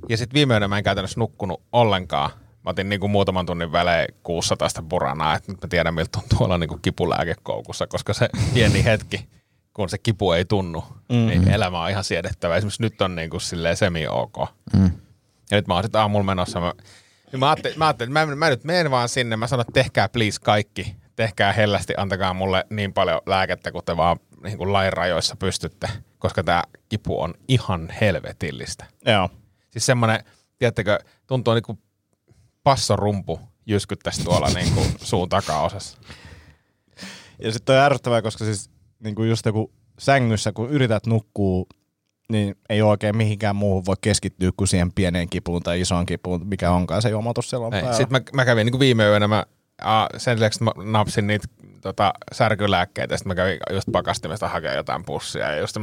Ja 0.09 0.17
sitten 0.17 0.33
viime 0.33 0.53
yönä 0.53 0.67
mä 0.67 0.77
en 0.77 0.83
käytännössä 0.83 1.19
nukkunut 1.19 1.61
ollenkaan. 1.71 2.29
Mä 2.63 2.69
otin 2.69 2.89
niinku 2.89 3.07
muutaman 3.07 3.45
tunnin 3.45 3.71
välein 3.71 4.07
600 4.23 4.69
buranaa, 4.89 5.35
että 5.35 5.51
nyt 5.51 5.61
mä 5.61 5.67
tiedän 5.67 5.93
miltä 5.93 6.19
tuntuu 6.19 6.45
olla 6.45 6.57
niinku 6.57 6.77
kipulääkekoukussa, 6.81 7.87
koska 7.87 8.13
se 8.13 8.29
pieni 8.53 8.83
hetki, 8.83 9.27
kun 9.73 9.89
se 9.89 9.97
kipu 9.97 10.31
ei 10.31 10.45
tunnu, 10.45 10.83
mm-hmm. 11.09 11.27
niin 11.27 11.47
elämä 11.47 11.81
on 11.83 11.89
ihan 11.89 12.03
siedettävä. 12.03 12.55
Esimerkiksi 12.57 12.81
nyt 12.81 13.01
on 13.01 13.15
niinku 13.15 13.39
silleen 13.39 13.77
semi-ok. 13.77 14.35
Mm. 14.73 14.91
Ja 15.51 15.57
nyt 15.57 15.67
mä 15.67 15.73
oon 15.73 15.83
sitten 15.83 16.01
aamulla 16.01 16.25
menossa. 16.25 16.59
Mä, 16.59 16.73
niin 17.31 17.39
mä, 17.39 17.49
ajattelin, 17.49 17.79
mä 17.79 17.85
ajattelin, 17.85 18.13
mä, 18.13 18.25
mä 18.25 18.49
nyt 18.49 18.63
menen 18.63 18.91
vaan 18.91 19.09
sinne. 19.09 19.35
Mä 19.35 19.47
sanon, 19.47 19.61
että 19.61 19.73
tehkää 19.73 20.09
please 20.09 20.39
kaikki. 20.43 20.95
Tehkää 21.15 21.53
hellästi, 21.53 21.93
antakaa 21.97 22.33
mulle 22.33 22.65
niin 22.69 22.93
paljon 22.93 23.21
lääkettä, 23.25 23.71
kun 23.71 23.81
te 23.85 23.97
vaan 23.97 24.19
niin 24.43 24.57
kuin 24.57 24.73
lain 24.73 24.93
rajoissa 24.93 25.35
pystytte. 25.35 25.89
Koska 26.19 26.43
tämä 26.43 26.63
kipu 26.89 27.21
on 27.21 27.33
ihan 27.47 27.89
helvetillistä. 28.01 28.85
Joo. 29.05 29.29
Siis 29.71 29.85
semmoinen, 29.85 30.23
tiedättekö, 30.57 30.99
tuntuu 31.27 31.53
niin 31.53 31.63
kuin 31.63 31.79
passorumpu 32.63 33.39
jyskyttäisi 33.65 34.23
tuolla 34.23 34.47
niin 34.55 34.73
kuin 34.73 34.87
suun 35.01 35.29
takaosassa. 35.29 35.97
Ja 37.39 37.51
sitten 37.51 37.75
on 37.75 37.81
ärsyttävää, 37.81 38.21
koska 38.21 38.45
siis 38.45 38.69
niin 38.99 39.15
kuin 39.15 39.29
just 39.29 39.45
joku 39.45 39.71
sängyssä, 39.99 40.51
kun 40.51 40.69
yrität 40.69 41.05
nukkuu, 41.05 41.67
niin 42.31 42.55
ei 42.69 42.81
oikein 42.81 43.17
mihinkään 43.17 43.55
muuhun 43.55 43.85
voi 43.85 43.95
keskittyä 44.01 44.51
kuin 44.57 44.67
siihen 44.67 44.93
pieneen 44.93 45.29
kipuun 45.29 45.63
tai 45.63 45.81
isoon 45.81 46.05
kipuun, 46.05 46.47
mikä 46.47 46.71
onkaan 46.71 47.01
se 47.01 47.15
on 47.15 47.33
päällä. 47.71 47.93
Sitten 47.93 48.21
mä, 48.21 48.21
mä 48.33 48.45
kävin 48.45 48.65
niin 48.65 48.71
kuin 48.71 48.79
viime 48.79 49.05
yönä, 49.05 49.27
mä, 49.27 49.45
a, 49.81 50.07
sen 50.17 50.35
lisäksi 50.35 50.63
mä 50.63 50.71
napsin 50.83 51.27
niitä 51.27 51.47
tota, 51.81 52.13
särkylääkkeitä, 52.31 53.17
sitten 53.17 53.29
mä 53.29 53.35
kävin 53.35 53.57
just 53.71 53.87
pakastimesta 53.91 54.49
hakemaan 54.49 54.77
jotain 54.77 55.05
pussia. 55.05 55.51
Ja 55.51 55.59
just 55.59 55.77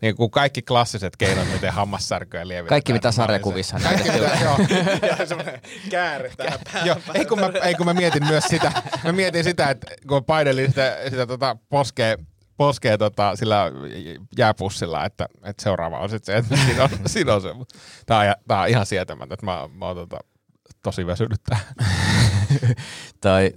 niin 0.00 0.16
kuin 0.16 0.30
kaikki 0.30 0.62
klassiset 0.62 1.16
keinot, 1.16 1.52
miten 1.52 1.72
hammassärkyä 1.72 2.48
lievitetään. 2.48 2.68
Kaikki 2.68 2.92
mitä 2.92 3.12
sarjakuvissa 3.12 3.76
on 3.76 3.82
Kaikki 3.82 4.10
mitä, 4.10 4.38
joo. 4.44 4.58
Ja 5.18 5.26
semmoinen 5.26 5.60
kääre 5.90 6.32
tähän 6.36 6.58
Joo, 6.84 6.96
ei 7.14 7.24
kun, 7.24 7.40
mä, 7.40 7.50
ei 7.62 7.74
kun 7.74 7.86
mä 7.86 7.94
mietin 7.94 8.26
myös 8.26 8.44
sitä, 8.44 8.72
mä 9.04 9.12
mietin 9.12 9.44
sitä, 9.44 9.70
että 9.70 9.86
kun 10.08 10.16
mä 10.16 10.22
painelin 10.22 10.68
sitä, 10.68 10.96
sitä 11.10 11.26
tota 11.26 11.56
poskea, 11.68 12.16
poskea 12.56 12.98
tota, 12.98 13.36
sillä 13.36 13.72
jääpussilla, 14.38 15.04
että, 15.04 15.28
että 15.44 15.62
seuraava 15.62 15.98
on 15.98 16.08
sitten 16.08 16.34
se, 16.34 16.38
että 16.38 16.64
siinä 16.66 16.84
on, 16.84 16.90
siinä 17.06 17.34
on 17.34 17.42
se. 17.42 17.48
Tää 18.06 18.18
on, 18.18 18.34
tää 18.48 18.60
on 18.60 18.68
ihan 18.68 18.86
sietämättä, 18.86 19.34
että 19.34 19.46
mä, 19.46 19.68
mä 19.72 19.86
oon 19.86 19.96
tota, 19.96 20.18
tosi 20.82 21.06
väsynyt 21.06 21.40
tähän. 21.48 21.74
tai 23.20 23.52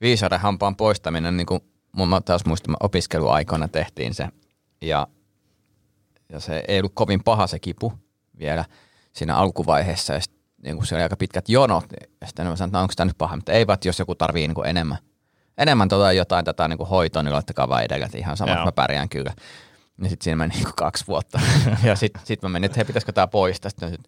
viisauden 0.00 0.40
hampaan 0.40 0.76
poistaminen, 0.76 1.36
niin 1.36 1.46
kuin 1.46 1.60
mun 1.92 2.08
mä 2.08 2.20
taas 2.20 2.44
muistan, 2.46 2.70
mä 2.70 2.76
opiskeluaikoina 2.80 3.68
tehtiin 3.68 4.14
se. 4.14 4.28
Ja, 4.82 5.06
ja 6.28 6.40
se 6.40 6.62
ei 6.68 6.78
ollut 6.78 6.94
kovin 6.94 7.24
paha 7.24 7.46
se 7.46 7.58
kipu 7.58 7.92
vielä 8.38 8.64
siinä 9.12 9.36
alkuvaiheessa. 9.36 10.14
Ja 10.14 10.20
sit, 10.20 10.34
niin 10.62 10.76
kuin 10.76 10.86
se 10.86 10.94
oli 10.94 11.02
aika 11.02 11.16
pitkät 11.16 11.48
jonot. 11.48 11.84
Ja 12.20 12.26
sitten 12.26 12.46
mä 12.46 12.56
sanoin, 12.56 12.68
että 12.68 12.78
no, 12.78 12.82
onko 12.82 12.92
tämä 12.96 13.06
nyt 13.06 13.18
paha, 13.18 13.36
mutta 13.36 13.52
ei 13.52 13.66
vaan, 13.66 13.78
jos 13.84 13.98
joku 13.98 14.14
tarvii 14.14 14.48
niin 14.48 14.66
enemmän, 14.66 14.98
enemmän 15.58 15.88
tota 15.88 16.12
jotain 16.12 16.44
tätä 16.44 16.68
niin 16.68 16.78
kuin 16.78 16.88
hoitoa, 16.88 17.22
niin 17.22 17.32
laittakaa 17.32 17.68
vaan 17.68 17.84
edellä, 17.84 18.06
että 18.06 18.18
ihan 18.18 18.36
sama, 18.36 18.50
Joo. 18.50 18.54
että 18.54 18.66
mä 18.66 18.72
pärjään 18.72 19.08
kyllä. 19.08 19.32
Ja 20.02 20.08
sitten 20.08 20.24
siinä 20.24 20.36
meni 20.36 20.54
niin 20.54 20.64
kuin 20.64 20.74
kaksi 20.76 21.06
vuotta. 21.06 21.40
ja 21.84 21.96
sitten 21.96 22.22
sit 22.24 22.42
mä 22.42 22.48
menin, 22.48 22.66
että 22.66 22.76
hei, 22.76 22.84
pitäisikö 22.84 23.12
tämä 23.12 23.26
poistaa. 23.26 23.70
Sitten 23.70 23.98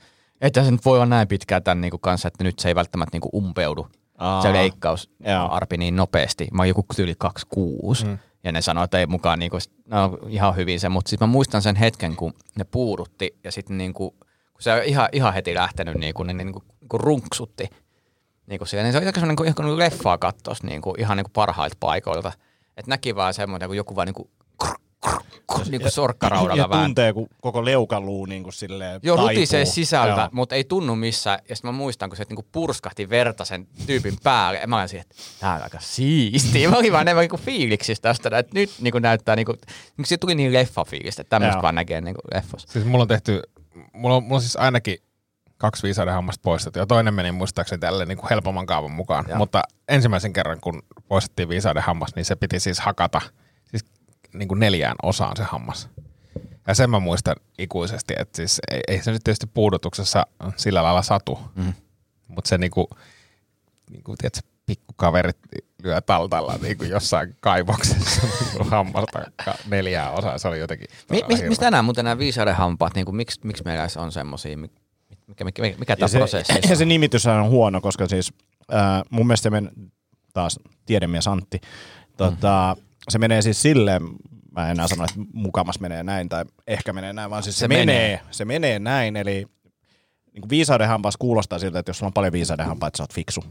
että 0.40 0.64
se 0.64 0.70
nyt 0.70 0.84
voi 0.84 0.96
olla 0.96 1.06
näin 1.06 1.28
pitkään 1.28 1.62
tämän 1.62 1.80
niin 1.80 1.90
kuin 1.90 2.00
kanssa, 2.00 2.28
että 2.28 2.44
nyt 2.44 2.58
se 2.58 2.68
ei 2.68 2.74
välttämättä 2.74 3.14
niin 3.14 3.20
kuin 3.20 3.30
umpeudu 3.34 3.86
Aa. 4.18 4.42
se 4.42 4.52
leikkaus 4.52 5.10
Joo. 5.20 5.48
arpi 5.50 5.76
niin 5.76 5.96
nopeasti. 5.96 6.48
Mä 6.52 6.62
oon 6.62 6.68
joku 6.68 6.84
yli 6.98 7.14
26 7.18 8.06
mm. 8.06 8.18
ja 8.44 8.52
ne 8.52 8.62
sanoi, 8.62 8.84
että 8.84 8.98
ei 8.98 9.06
mukaan 9.06 9.38
niinku, 9.38 9.58
no, 9.86 10.18
ihan 10.28 10.56
hyvin 10.56 10.80
se, 10.80 10.88
mutta 10.88 11.08
sitten 11.08 11.28
mä 11.28 11.32
muistan 11.32 11.62
sen 11.62 11.76
hetken, 11.76 12.16
kun 12.16 12.34
ne 12.54 12.64
puudutti 12.64 13.38
ja 13.44 13.52
sitten 13.52 13.78
niinku, 13.78 14.10
kun 14.10 14.62
se 14.62 14.72
on 14.72 14.82
ihan, 14.82 15.08
ihan 15.12 15.34
heti 15.34 15.54
lähtenyt, 15.54 15.94
niinku, 15.94 16.22
niin 16.22 16.36
ne 16.36 16.44
niinku, 16.44 16.62
niinku 16.80 16.98
runksutti. 16.98 17.68
Niinku 18.46 18.64
siellä, 18.64 18.82
niin 18.84 18.92
se 18.92 18.98
oli 18.98 19.06
aika 19.06 19.20
semmoinen 19.20 19.44
niin 19.44 19.54
kuin 19.54 19.78
leffaa 19.78 20.18
kattos 20.18 20.62
niinku, 20.62 20.94
ihan 20.98 21.16
niinku 21.16 21.30
parhailta 21.34 21.76
paikoilta. 21.80 22.32
Että 22.76 22.90
näki 22.90 23.16
vaan 23.16 23.34
semmoinen, 23.34 23.68
kun 23.68 23.76
joku 23.76 23.96
vaan 23.96 24.06
niinku, 24.06 24.30
krr, 24.62 24.74
krr, 25.04 25.20
krr, 25.54 25.68
niinku 25.70 25.90
sorkkaraudalla 25.90 26.62
Ja 26.62 26.68
vähän. 26.68 26.84
tuntee, 26.84 27.12
kun 27.12 27.28
koko 27.40 27.64
leukaluu 27.64 28.26
niin 28.26 28.42
kuin 28.42 28.52
silleen 28.52 29.00
Joo, 29.02 29.16
taipuu. 29.16 29.28
rutisee 29.28 29.64
sisältä, 29.64 30.20
Joo. 30.20 30.28
mutta 30.32 30.54
ei 30.54 30.64
tunnu 30.64 30.96
missään. 30.96 31.38
Ja 31.48 31.56
sitten 31.56 31.68
mä 31.68 31.76
muistan, 31.78 32.10
kun 32.10 32.16
se 32.16 32.24
niinku 32.28 32.46
purskahti 32.52 33.08
verta 33.10 33.44
sen 33.44 33.66
tyypin 33.86 34.18
päälle. 34.22 34.58
Ja 34.60 34.66
mä 34.66 34.76
olin 34.76 34.88
siihen, 34.88 35.06
että 35.10 35.22
tää 35.40 35.54
on 35.54 35.62
aika 35.62 35.78
siistiä. 35.80 36.70
Mä 36.70 36.76
olin 36.76 36.92
vaan 36.92 37.02
enemmän 37.02 37.22
niinku 37.22 37.36
fiiliksissä 37.36 38.02
tästä, 38.02 38.38
että 38.38 38.54
nyt 38.54 38.70
niinku 38.80 38.98
näyttää, 38.98 39.36
niinku, 39.36 39.52
niinku 39.52 40.06
siitä 40.06 40.20
tuli 40.20 40.34
niin 40.34 40.52
leffafiilistä, 40.52 41.22
että 41.22 41.30
tämmöistä 41.30 41.62
vaan 41.62 41.74
näkee 41.74 42.00
niinku 42.00 42.20
leffossa. 42.34 42.68
Siis 42.72 42.84
mulla 42.84 43.02
on 43.02 43.08
tehty, 43.08 43.42
mulla 43.92 44.16
on, 44.16 44.22
mulla 44.22 44.34
on 44.36 44.40
siis 44.42 44.56
ainakin 44.56 44.98
kaksi 45.58 45.82
viisauden 45.82 46.14
hammasta 46.14 46.42
poistettu 46.42 46.78
ja 46.78 46.86
toinen 46.86 47.14
meni 47.14 47.32
muistaakseni 47.32 47.80
tälle 47.80 48.04
niin 48.04 48.18
kuin 48.18 48.30
helpomman 48.30 48.66
kaavan 48.66 48.90
mukaan. 48.90 49.24
Joo. 49.28 49.38
Mutta 49.38 49.62
ensimmäisen 49.88 50.32
kerran, 50.32 50.60
kun 50.60 50.82
poistettiin 51.08 51.48
viisauden 51.48 51.82
hammas, 51.82 52.14
niin 52.14 52.24
se 52.24 52.36
piti 52.36 52.60
siis 52.60 52.80
hakata 52.80 53.20
siis 53.64 53.84
niin 54.34 54.48
kuin 54.48 54.60
neljään 54.60 54.96
osaan 55.02 55.36
se 55.36 55.42
hammas. 55.42 55.88
Ja 56.66 56.74
sen 56.74 56.90
mä 56.90 56.98
muistan 56.98 57.36
ikuisesti, 57.58 58.14
että 58.18 58.36
siis 58.36 58.60
ei, 58.70 58.80
ei 58.88 59.02
se 59.02 59.10
nyt 59.10 59.24
tietysti 59.24 59.46
puudutuksessa 59.46 60.26
sillä 60.56 60.82
lailla 60.82 61.02
satu, 61.02 61.38
mm. 61.54 61.72
mutta 62.28 62.48
se 62.48 62.58
niinku, 62.58 62.90
niinku 63.90 64.14
tiedätkö, 64.16 64.40
pikkukaverit 64.66 65.36
lyö 65.82 66.00
taltalla 66.00 66.58
niin 66.62 66.78
kuin 66.78 66.90
jossain 66.90 67.36
kaivoksessa 67.40 68.22
niin 68.26 68.56
kuin 68.56 68.70
hammasta 68.70 69.22
neljää 69.66 70.10
osaa. 70.10 70.38
Se 70.38 70.48
oli 70.48 70.58
jotenkin 70.58 70.88
Mi- 71.10 71.48
mistä 71.48 71.70
nämä 71.70 71.82
muuten 71.82 72.04
nämä 72.04 72.18
viisauden 72.18 72.54
hampaat, 72.54 72.94
niinku, 72.94 73.12
miksi, 73.12 73.40
miksi 73.44 73.64
meillä 73.64 73.88
on 73.96 74.12
semmosia, 74.12 74.56
mi- 74.56 74.70
mikä, 75.26 75.44
mikä, 75.44 75.62
mikä, 75.78 75.96
tämä 75.96 76.08
se, 76.08 76.18
prosessi 76.18 76.52
ja 76.70 76.76
se 76.76 76.84
nimitys 76.84 77.26
on 77.26 77.48
huono, 77.48 77.80
koska 77.80 78.06
siis 78.06 78.32
äh, 78.74 79.02
mun 79.10 79.26
mielestä 79.26 79.42
se 79.42 79.50
men, 79.50 79.70
taas 80.32 80.60
tiedemies 80.86 81.28
Antti, 81.28 81.60
tota, 82.16 82.76
mm. 82.78 82.82
se 83.08 83.18
menee 83.18 83.42
siis 83.42 83.62
silleen, 83.62 84.02
mä 84.50 84.64
en 84.64 84.70
enää 84.70 84.88
sano, 84.88 85.04
että 85.04 85.20
mukamas 85.32 85.80
menee 85.80 86.02
näin 86.02 86.28
tai 86.28 86.44
ehkä 86.66 86.92
menee 86.92 87.12
näin, 87.12 87.30
vaan 87.30 87.42
siis 87.42 87.56
se, 87.56 87.58
Se 87.58 87.64
se 87.64 87.68
menee. 87.68 87.86
menee. 87.86 88.08
menee, 88.08 88.20
se 88.30 88.44
menee 88.44 88.78
näin, 88.78 89.16
eli 89.16 89.46
niin 90.32 90.42
kuin 90.42 90.50
viisauden 90.50 90.88
hampaas 90.88 91.16
kuulostaa 91.16 91.58
siltä, 91.58 91.78
että 91.78 91.90
jos 91.90 91.98
sulla 91.98 92.08
on 92.08 92.12
paljon 92.12 92.32
viisauden 92.32 92.66
hampaita, 92.66 92.96
sä 92.96 93.02
oot 93.02 93.14
fiksu. 93.14 93.44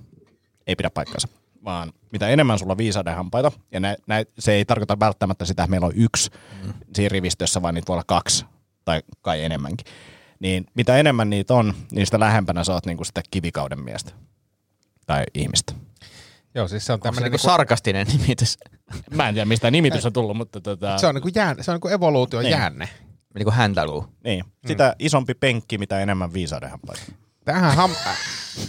Ei 0.68 0.76
pidä 0.76 0.90
paikkansa. 0.90 1.28
Vaan 1.64 1.94
mitä 2.12 2.28
enemmän 2.28 2.60
sulla 2.60 2.72
on 2.72 2.78
viisauden 2.78 3.16
hampaita, 3.16 3.52
ja 3.72 3.80
nä, 3.80 3.96
nä, 4.08 4.24
se 4.40 4.54
ei 4.54 4.66
tarkoita 4.66 5.00
välttämättä 5.00 5.46
sitä, 5.46 5.64
että 5.64 5.70
meillä 5.70 5.88
on 5.88 5.94
yksi 5.96 6.30
mm. 6.64 6.74
siinä 6.96 7.10
rivistössä, 7.10 7.62
vaan 7.62 7.74
niitä 7.74 7.88
voi 7.88 7.94
olla 7.94 8.04
kaksi 8.08 8.46
tai 8.86 9.02
kai 9.22 9.44
enemmänkin. 9.44 9.94
Niin 10.46 10.66
mitä 10.74 10.98
enemmän 10.98 11.30
niitä 11.30 11.54
on, 11.54 11.74
niin 11.92 12.08
sitä 12.08 12.20
lähempänä 12.20 12.64
sä 12.64 12.74
oot 12.74 12.86
niinku 12.86 13.04
sitä 13.04 13.22
kivikauden 13.32 13.80
miestä. 13.80 14.12
Tai 15.06 15.24
ihmistä. 15.34 15.74
Joo, 16.56 16.68
siis 16.68 16.86
se 16.86 16.94
on 16.94 17.00
tämmöinen 17.00 17.32
niinku 17.32 17.48
sarkastinen 17.48 18.08
nimitys, 18.08 18.58
Mä 19.12 19.28
en 19.30 19.36
tiedä, 19.36 19.46
mistä 19.46 19.72
nimitys 19.72 20.06
on 20.06 20.14
tullut, 20.14 20.38
mutta 20.38 20.62
tota, 20.62 20.98
Se 20.98 21.08
on 21.08 21.16
niinku, 21.16 21.30
jään, 21.36 21.64
se 21.64 21.72
on 21.72 21.76
niinku 21.76 21.88
evoluution 21.88 22.44
Niin. 22.44 22.52
jäänne. 22.52 22.90
niinku 23.36 23.52
häntäluu? 23.52 24.06
niin. 24.24 24.44
sitä 24.68 24.96
isompi 25.00 25.34
penkki, 25.34 25.78
mitä 25.78 26.00
enemmän 26.00 26.34
viisauden 26.34 26.70
hampaita. 26.70 27.02
Tähän, 27.46 27.76
ham, 27.76 27.92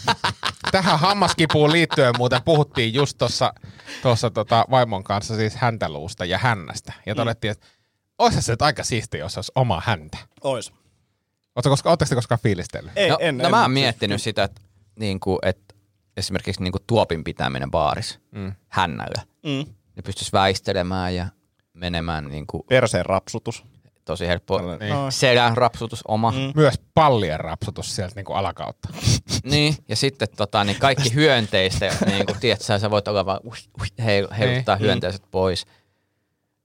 tähän 0.72 0.98
hammaskipuun 0.98 1.72
liittyen 1.72 2.14
muuten 2.18 2.42
puhuttiin 2.42 2.94
just 2.94 3.18
tuossa 3.18 3.54
tossa 4.02 4.30
tota 4.30 4.64
vaimon 4.70 5.04
kanssa 5.04 5.36
siis 5.36 5.56
häntäluusta 5.56 6.24
ja 6.24 6.38
hännästä. 6.38 6.92
Ja 7.06 7.14
todettiin, 7.14 7.50
että 7.50 7.66
olisi 8.18 8.42
se 8.42 8.52
nyt 8.52 8.62
aika 8.62 8.84
siistiä, 8.84 9.20
jos 9.20 9.38
olisi 9.38 9.52
oma 9.54 9.82
häntä. 9.86 10.18
Ois. 10.44 10.72
Oletko 11.56 11.70
koska, 11.70 11.90
ootteko 11.90 12.08
te 12.08 12.14
koskaan 12.14 12.38
fiilistellyt? 12.42 12.92
Ei, 12.96 13.10
no, 13.10 13.16
en, 13.20 13.38
no 13.38 13.44
en, 13.44 13.50
mä 13.50 13.62
oon 13.62 13.70
miettinyt 13.70 14.22
sitä, 14.22 14.44
että, 14.44 14.60
niinku, 14.98 15.38
että 15.42 15.74
esimerkiksi 16.16 16.62
niinku 16.62 16.78
tuopin 16.86 17.24
pitäminen 17.24 17.70
baaris 17.70 18.18
Mm. 18.30 18.52
hännällä, 18.68 19.22
Mm. 19.42 19.50
niin 19.50 20.04
pystyisi 20.04 20.32
väistelemään 20.32 21.14
ja 21.14 21.26
menemään 21.72 22.28
niinku 22.28 22.62
Perseen 22.68 23.06
rapsutus. 23.06 23.64
tosi 24.04 24.26
helppo. 24.26 24.58
Niin. 24.58 25.12
Selän 25.12 25.56
rapsutus 25.56 26.02
oma. 26.08 26.30
Mm. 26.30 26.52
Myös 26.54 26.74
pallien 26.94 27.40
rapsutus 27.40 27.96
sieltä 27.96 28.14
niinku 28.14 28.32
alakautta. 28.32 28.88
Niin, 29.44 29.74
ja 29.88 29.96
sitten 29.96 30.28
tota, 30.36 30.64
niin 30.64 30.78
kaikki 30.80 31.14
hyönteistä, 31.14 31.90
niin 32.06 32.26
kuin, 32.26 32.38
tiedät, 32.40 32.60
sä, 32.60 32.78
sä 32.78 32.90
voit 32.90 33.08
olla 33.08 33.26
vaan 33.26 33.40
ui, 33.44 33.56
ui, 33.80 33.86
heil, 34.04 34.28
heiluttaa 34.38 34.76
Niin. 34.76 34.82
hyönteiset 34.84 35.22
pois. 35.30 35.66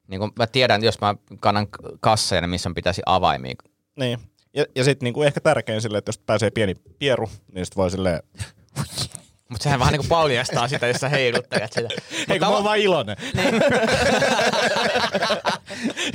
Niin 0.07 0.19
kuin 0.19 0.31
mä 0.39 0.47
tiedän, 0.47 0.83
jos 0.83 1.01
mä 1.01 1.15
kannan 1.39 1.67
kasseja, 1.99 2.41
niin 2.41 2.49
missä 2.49 2.71
pitäisi 2.75 3.01
avaimia. 3.05 3.55
Niin. 3.95 4.19
Ja, 4.53 4.65
ja 4.75 4.83
sitten 4.83 5.05
niinku 5.05 5.23
ehkä 5.23 5.41
tärkein 5.41 5.81
sille, 5.81 5.97
että 5.97 6.09
jos 6.09 6.17
pääsee 6.17 6.51
pieni 6.51 6.75
pieru, 6.99 7.29
niin 7.51 7.65
sit 7.65 7.75
voi 7.75 7.91
silleen, 7.91 8.19
Mutta 9.49 9.63
sehän 9.63 9.79
vähän 9.79 9.91
niin 9.91 9.99
kuin 9.99 10.09
paljastaa 10.09 10.67
sitä, 10.67 10.87
jos 10.87 10.97
sä 10.97 11.09
heiluttelet 11.09 11.73
sitä. 11.73 11.87
hei 12.29 12.39
kun 12.39 12.47
mä 12.47 12.53
oon 12.55 12.63
vaan 12.63 12.79
iloinen. 12.79 13.17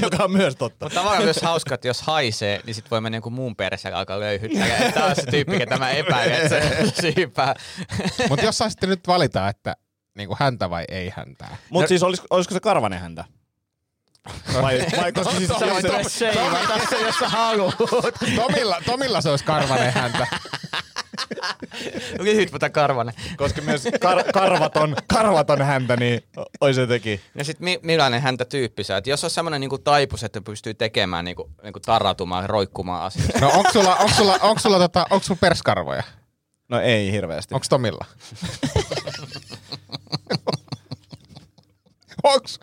Joka 0.03 0.25
on 0.25 0.31
myös 0.31 0.57
totta. 0.57 0.85
Mutta 0.85 0.99
tavallaan 0.99 1.25
myös 1.25 1.43
hauska, 1.43 1.75
että 1.75 1.89
jos 1.89 2.03
haisee, 2.03 2.61
niin 2.67 2.75
sit 2.75 2.91
voi 2.91 3.01
mennä 3.01 3.17
jonkun 3.17 3.33
muun 3.33 3.57
perässä 3.57 3.89
ja 3.89 3.99
alkaa 3.99 4.21
löyhyttää. 4.21 4.93
Tämä 4.93 5.07
on 5.07 5.17
se 5.17 5.23
tyyppi, 5.31 5.59
ketä 5.59 5.77
mä 5.79 5.91
epäilen, 5.91 6.37
että 6.37 6.49
se 6.49 6.63
syypää. 7.15 7.55
Mutta 8.29 8.45
jos 8.45 8.59
saisitte 8.59 8.87
nyt 8.87 9.01
valita, 9.07 9.49
että 9.49 9.77
niinku 10.17 10.37
häntä 10.41 10.71
vai 10.71 10.85
ei 10.89 11.13
häntää. 11.17 11.57
Mutta 11.71 11.89
siis 11.89 12.03
olis, 12.03 12.23
olisiko 12.31 12.55
se 12.55 12.61
karvanen 12.61 12.99
häntä? 12.99 13.25
Vai, 14.63 14.87
vai 14.97 15.13
koska 15.13 15.35
siis 15.35 15.51
Sä 15.59 15.67
voit 15.67 15.83
se, 15.83 15.89
myös 15.93 16.19
seivata 16.19 16.79
se, 16.91 17.01
jos 17.01 17.15
sä 17.21 17.29
haluut. 17.29 17.75
Tomilla, 18.37 18.77
Tomilla 18.87 19.21
se 19.21 19.31
olisi 19.31 19.45
karvanen 19.45 19.93
häntä. 19.93 20.27
Lyhyt, 22.21 22.53
mutta 22.53 22.71
karvanen. 22.71 23.15
koska 23.37 23.63
myös 23.63 23.85
kar, 24.01 24.25
karvaton, 24.33 24.97
karvaton 25.07 25.63
häntä, 25.63 25.97
niin 25.97 26.23
olisi 26.61 26.81
jotenkin. 26.81 27.21
Ja 27.35 27.45
sitten 27.45 27.65
mi- 27.65 27.81
millainen 27.83 28.23
häntä 28.23 28.45
tyyppi 28.45 28.85
sä? 28.85 28.97
Et 28.97 29.07
jos 29.07 29.25
on 29.25 29.31
semmoinen 29.31 29.61
niinku 29.61 29.79
taipus, 29.79 30.25
että 30.25 30.41
pystyy 30.41 30.75
tekemään 30.75 31.25
niinku, 31.25 31.51
niinku 31.63 31.81
tarrautumaan, 31.81 32.49
roikkumaan 32.49 33.03
asioita. 33.03 33.39
No 33.41 33.51
onko 33.55 33.71
sulla, 33.73 33.97
onko 33.97 34.15
sulla, 34.17 34.39
onko 34.43 34.61
sulla, 34.61 34.79
tota, 34.79 35.07
onko 35.11 35.25
sulla 35.25 35.39
perskarvoja? 35.41 36.03
No 36.69 36.81
ei 36.81 37.13
hirveästi. 37.13 37.55
Onko 37.55 37.67
Tomilla? 37.71 38.05
onks... 42.25 42.61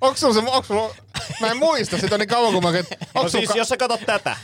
Onks 0.00 0.20
sulla 0.20 0.34
se... 0.34 0.40
Onks 0.40 0.68
sulla... 0.68 0.94
Mä 1.40 1.46
en 1.50 1.56
muista 1.56 1.98
sitä 1.98 2.18
niin 2.18 2.28
kauan 2.28 2.52
kuin 2.52 2.64
mä... 2.64 2.70
No 3.14 3.28
siis 3.28 3.48
ka- 3.48 3.54
jos 3.56 3.68
sä 3.68 3.76
katsot 3.76 4.00
tätä, 4.06 4.36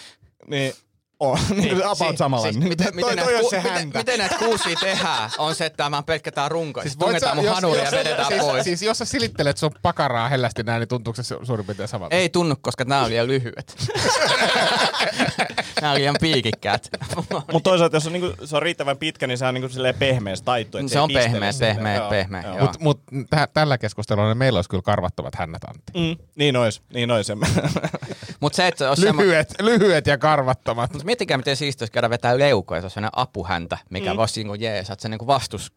niin 0.50 0.74
on. 1.20 1.38
Niin, 1.56 1.84
about 1.86 2.16
samalla. 2.18 2.42
Siis, 2.46 2.56
Niin, 2.58 2.68
miten, 2.68 2.86
toi, 2.86 2.94
miten, 2.94 3.24
toi 3.24 3.32
näitä, 3.32 3.48
se 3.50 3.56
miten, 3.56 3.72
häntä. 3.72 3.98
miten 3.98 4.18
näitä 4.18 4.34
kuusia 4.38 4.76
tehdään, 4.80 5.30
on 5.38 5.54
se, 5.54 5.66
että 5.66 5.90
mä 5.90 6.02
pelkätään 6.02 6.50
runko. 6.50 6.80
Siis 6.82 6.98
voit 6.98 7.06
tungetaan 7.06 7.30
sä- 7.30 7.34
mun 7.36 7.44
jos- 7.44 7.54
hanuri 7.54 7.80
ja 7.84 7.90
vedetään 7.90 8.28
siis, 8.28 8.40
pois. 8.40 8.64
Siis 8.64 8.82
jos 8.82 8.98
sä 8.98 9.04
silittelet 9.04 9.56
sun 9.58 9.70
pakaraa 9.82 10.28
hellästi 10.28 10.62
näin, 10.62 10.80
niin 10.80 10.88
tuntuuko 10.88 11.22
se 11.22 11.34
su- 11.34 11.46
suurin 11.46 11.66
piirtein 11.66 11.88
samalta? 11.88 12.16
Ei 12.16 12.28
tunnu, 12.28 12.54
koska 12.60 12.84
nämä 12.84 13.02
on 13.04 13.10
liian 13.10 13.26
lyhyet. 13.28 13.76
nämä 15.80 15.92
on 15.92 15.98
liian 15.98 16.16
piikikkäät. 16.20 16.88
Mutta 17.52 17.60
toisaalta, 17.70 17.96
jos 17.96 18.06
on, 18.06 18.12
niinku, 18.12 18.46
se 18.46 18.56
on 18.56 18.62
riittävän 18.62 18.96
pitkä, 18.96 19.26
niin 19.26 19.38
se 19.38 19.46
on 19.46 19.54
niinku 19.54 19.68
pehmeä 19.98 20.36
se 20.36 20.44
taittu. 20.44 20.78
Se 20.88 21.00
on 21.00 21.10
pehmeä, 21.14 21.50
pehmeä, 21.60 22.00
pehmeä, 22.10 22.42
joo. 22.42 22.58
Mut, 22.60 22.80
mut 22.80 23.00
tä- 23.30 23.48
tällä 23.54 23.78
keskustelulla 23.78 24.28
niin 24.28 24.38
meillä 24.38 24.58
olisi 24.58 24.70
kyllä 24.70 24.82
karvattomat 24.82 25.34
hännät 25.34 25.64
Antti. 25.64 25.92
Mm, 25.94 26.24
niin 26.36 26.56
ois, 26.56 26.82
niin 26.94 27.10
ois. 27.10 27.26
Mutta 28.40 28.56
se, 28.56 28.66
että 28.68 28.88
olisi. 28.88 29.06
Lyhyet, 29.16 29.54
lyhyet 29.60 30.06
ja 30.06 30.18
karvattomat. 30.18 31.03
Mut 31.04 31.06
miettikää, 31.06 31.36
miten 31.36 31.56
siistiä 31.56 31.84
olisi 31.84 31.92
käydä 31.92 32.10
vetää 32.10 32.38
leukoja, 32.38 32.80
se 32.80 32.84
on 32.84 32.90
sellainen 32.90 33.18
apuhäntä, 33.18 33.78
mikä 33.90 34.12
mm. 34.12 34.16
voisi 34.16 34.40
niinku 34.40 34.54
jees, 34.54 34.90
että 34.90 35.02
se 35.02 35.08
niinku 35.08 35.26
vastus 35.26 35.72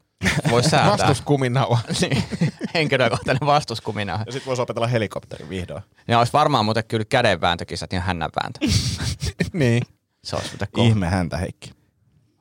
voi 0.50 0.63
säätää. 0.63 0.91
Vastuskuminaua. 0.91 1.79
niin, 2.01 2.24
henkilökohtainen 2.74 3.46
vastuskumina. 3.46 4.24
ja 4.25 4.31
sit 4.31 4.46
voisi 4.46 4.62
opetella 4.62 4.88
helikopterin 4.88 5.50
vihdoin. 5.50 5.84
Ja 6.07 6.19
olisi 6.19 6.34
varmaan 6.34 6.65
muuten 6.65 6.84
kyllä 6.88 7.05
kädenvääntökisät 7.05 7.93
ja 7.93 8.01
hännänvääntö. 8.01 8.60
niin. 9.53 9.84
Se 10.24 10.36
olisi 10.36 10.50
muuten 10.50 10.67
kova. 10.72 10.88
Ihme 10.88 11.07
häntä, 11.07 11.38
Heikki. 11.38 11.72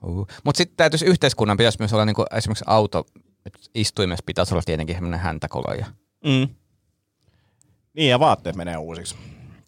Uh. 0.02 0.26
Mutta 0.44 0.58
sitten 0.58 0.76
täytyisi 0.76 1.06
yhteiskunnan 1.06 1.56
pitäisi 1.56 1.78
myös 1.78 1.92
olla 1.92 2.04
niinku, 2.04 2.24
esimerkiksi 2.36 2.64
auto, 2.66 3.06
istuimessa 3.74 4.22
pitäisi 4.26 4.54
olla 4.54 4.62
tietenkin 4.66 4.96
semmoinen 4.96 5.20
häntäkoloja. 5.20 5.86
Mm. 6.24 6.48
Niin, 7.94 8.10
ja 8.10 8.20
vaatteet 8.20 8.56
menee 8.56 8.76
uusiksi. 8.76 9.16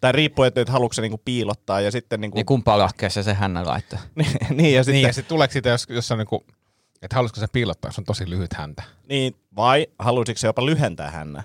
Tai 0.01 0.11
riippuu, 0.11 0.45
että 0.45 0.61
et 0.61 0.69
haluatko 0.69 0.93
se 0.93 1.01
niinku 1.01 1.21
piilottaa 1.25 1.81
ja 1.81 1.91
sitten 1.91 2.21
niinku... 2.21 2.35
Niin 2.35 2.45
kumpaa 2.45 2.77
lahkeessa 2.77 3.23
se 3.23 3.33
hännän 3.33 3.67
laittaa. 3.67 3.99
niin, 4.49 4.73
ja 4.73 4.83
sitten... 4.83 4.93
Niin, 4.93 5.07
ja 5.07 5.13
sitten 5.13 5.29
tuleeko 5.29 5.51
siitä, 5.51 5.69
jos, 5.69 5.85
jos 5.89 6.11
on 6.11 6.17
niinku, 6.17 6.45
että 7.01 7.15
haluaisiko 7.15 7.39
se 7.39 7.47
piilottaa, 7.51 7.89
jos 7.89 7.97
on 7.97 8.05
tosi 8.05 8.29
lyhyt 8.29 8.53
häntä. 8.53 8.83
Niin, 9.09 9.35
vai 9.55 9.87
haluaisitko 9.99 10.39
se 10.39 10.47
jopa 10.47 10.65
lyhentää 10.65 11.11
hännä? 11.11 11.43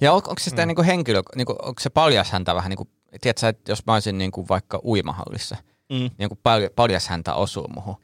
Ja 0.00 0.12
on, 0.12 0.16
onko 0.16 0.38
se 0.38 0.44
sitten 0.44 0.64
mm. 0.64 0.68
niinku 0.68 0.82
henkilö, 0.82 1.22
niinku, 1.36 1.56
onko 1.62 1.80
se 1.80 1.90
paljas 1.90 2.30
häntä 2.30 2.54
vähän, 2.54 2.70
niinku, 2.70 2.88
tiedätkö, 3.20 3.48
että 3.48 3.72
jos 3.72 3.86
mä 3.86 3.92
olisin 3.92 4.18
niinku 4.18 4.48
vaikka 4.48 4.80
uimahallissa, 4.84 5.56
Mm. 5.90 6.10
niin 6.18 6.30
paljas 6.76 7.08
häntä 7.08 7.34
osuu 7.34 7.68
muhun, 7.68 7.96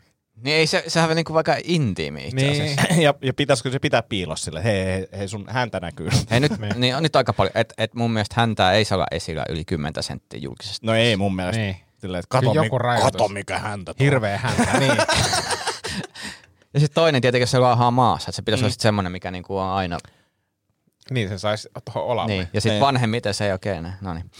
niin 0.44 0.56
ei 0.56 0.66
se, 0.66 0.84
sehän 0.88 1.10
on 1.10 1.16
niinku 1.16 1.34
vaikka 1.34 1.56
intiimi 1.64 2.24
itse 2.24 2.36
Niin. 2.36 2.50
asiassa. 2.62 2.94
ja, 3.02 3.14
ja 3.22 3.34
pitäisikö 3.34 3.70
se 3.70 3.78
pitää 3.78 4.02
piilossa 4.02 4.44
sille, 4.44 4.64
hei, 4.64 4.84
hei, 4.84 5.06
hei 5.18 5.28
sun 5.28 5.46
häntä 5.48 5.80
näkyy. 5.80 6.08
Hei, 6.30 6.40
nyt, 6.40 6.52
niin 6.76 6.96
on 6.96 7.02
nyt 7.02 7.16
aika 7.16 7.32
paljon, 7.32 7.52
että 7.54 7.74
et 7.78 7.94
mun 7.94 8.10
mielestä 8.10 8.34
häntää 8.38 8.72
ei 8.72 8.84
saa 8.84 8.96
olla 8.96 9.06
esillä 9.10 9.44
yli 9.48 9.64
10 9.64 9.92
senttiä 10.02 10.40
julkisesti. 10.40 10.86
No 10.86 10.94
ei 10.94 11.16
mun 11.16 11.36
mielestä. 11.36 11.60
Niin. 11.62 11.76
Silleen, 11.98 12.18
että 12.18 12.26
kato, 12.28 12.50
mi- 12.50 12.56
joku 12.56 12.78
rajoitus. 12.78 13.12
kato 13.12 13.28
mikä 13.28 13.58
häntä 13.58 13.94
tuo. 13.94 14.04
Hirveä 14.04 14.38
häntä, 14.38 14.78
niin. 14.78 14.96
Ja 16.74 16.80
sitten 16.80 16.94
toinen 16.94 17.22
tietenkin, 17.22 17.42
jos 17.42 17.50
se 17.50 17.58
laahaa 17.58 17.90
maassa, 17.90 18.30
että 18.30 18.36
se 18.36 18.42
pitäisi 18.42 18.62
mm. 18.62 18.64
olla 18.64 18.70
sitten 18.72 18.82
semmoinen, 18.82 19.12
mikä 19.12 19.30
niinku 19.30 19.58
on 19.58 19.68
aina, 19.68 19.98
niin 21.10 21.28
se 21.28 21.38
saisi 21.38 21.68
tuohon 21.84 22.04
olalle. 22.12 22.32
niin. 22.32 22.48
Ja 22.52 22.60
sitten 22.60 22.72
Niin. 22.76 22.86
vanhemmiten 22.86 23.34
se 23.34 23.46
ei 23.46 23.52
oikein 23.52 23.76
enää, 23.78 23.98
no 24.00 24.14
niin. 24.14 24.30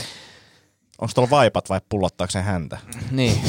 Onko 1.01 1.13
tuolla 1.15 1.31
vaipat 1.31 1.69
vai 1.69 1.81
pullottaako 1.89 2.31
se 2.31 2.41
häntä? 2.43 2.79
Niin. 3.11 3.41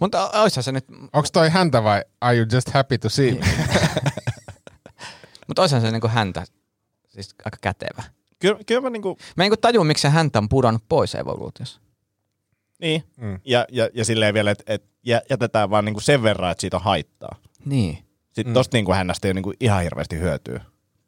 Mutta 0.00 0.30
oishan 0.30 0.62
se 0.64 0.72
nyt, 0.72 0.84
Onko 1.12 1.28
toi 1.32 1.50
häntä 1.50 1.84
vai 1.84 2.02
are 2.20 2.36
you 2.36 2.46
just 2.52 2.70
happy 2.70 2.98
to 2.98 3.08
see 3.08 3.32
me? 3.34 3.40
mutta 5.48 5.62
oishan 5.62 5.80
se 5.80 5.90
niinku 5.90 6.08
häntä, 6.08 6.44
siis 7.08 7.34
aika 7.44 7.56
kätevä. 7.60 8.02
Kyllä, 8.38 8.58
kyllä 8.66 8.80
mä 8.80 8.90
niinku, 8.90 9.16
Mä 9.36 9.44
en 9.44 9.50
niinku 9.50 9.60
tajua, 9.60 9.84
miksi 9.84 10.02
se 10.02 10.08
häntä 10.08 10.38
on 10.38 10.48
pudonnut 10.48 10.82
pois 10.88 11.14
evoluutiossa. 11.14 11.80
niin. 12.80 13.04
Mm. 13.16 13.40
Ja, 13.44 13.66
ja, 13.72 13.88
ja 13.94 14.04
silleen 14.04 14.34
vielä, 14.34 14.50
että 14.50 14.64
et 14.74 14.84
jä- 15.06 15.22
jätetään 15.30 15.70
vaan 15.70 15.84
niinku 15.84 16.00
sen 16.00 16.22
verran, 16.22 16.50
että 16.52 16.60
siitä 16.60 16.76
on 16.76 16.82
haittaa. 16.82 17.36
Niin. 17.64 17.98
Sitten 18.26 18.46
mm. 18.46 18.54
tosta 18.54 18.76
niinku 18.76 18.92
hännästä 18.92 19.28
ei 19.28 19.30
ole 19.30 19.34
niinku 19.34 19.52
ihan 19.60 19.82
hirveästi 19.82 20.18
hyötyä, 20.18 20.60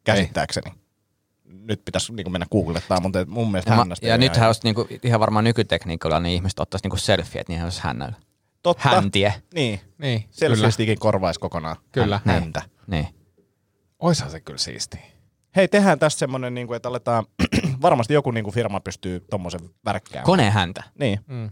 käsittääkseni. 0.05 0.73
Nyt 1.45 1.85
pitäisi 1.85 2.13
niinku 2.13 2.31
mennä 2.31 2.47
googlettaa, 2.53 3.01
mutta 3.01 3.25
mun 3.29 3.51
mielestä 3.51 3.71
Ja, 3.71 3.77
hännästä 3.77 4.07
ja 4.07 4.13
ei 4.15 4.19
nythän 4.19 4.37
ihan- 4.37 4.47
olisi 4.49 4.61
niinku, 4.65 4.87
ihan 5.03 5.21
varmaan 5.21 5.45
nykytekniikalla, 5.45 6.21
niin 6.21 6.35
ihmiset 6.35 6.59
ottaisi 6.61 6.85
niinku 6.85 6.97
selfie, 6.97 7.41
että 7.41 7.53
niinhän 7.53 7.67
olisi 7.67 7.81
hännällä. 7.83 8.17
Totta. 8.67 8.89
Häntie. 8.89 9.35
Niin. 9.55 9.81
niin, 9.99 10.21
kyllä. 10.21 10.33
Selfiestikin 10.35 10.99
korvaisi 10.99 11.41
kokonaan 11.41 11.77
Kyllä. 11.93 12.21
hän- 12.25 12.41
häntä. 12.43 12.63
Niin. 12.87 13.07
Oishan 13.99 14.31
se 14.31 14.41
kyllä 14.41 14.59
siistiä. 14.59 15.01
Hei, 15.57 15.69
tehdään 15.69 15.99
tästä 15.99 16.19
semmonen, 16.19 16.55
niinku, 16.55 16.75
että 16.75 16.89
aletaan, 16.89 17.27
varmasti 17.83 18.15
joku 18.15 18.31
niinku 18.31 18.51
firma 18.51 18.81
pystyy 18.81 19.21
tommosen 19.31 19.61
värkkäämään. 19.85 20.27
Konehäntä. 20.27 20.83
niin. 20.99 21.21
Mm. 21.27 21.51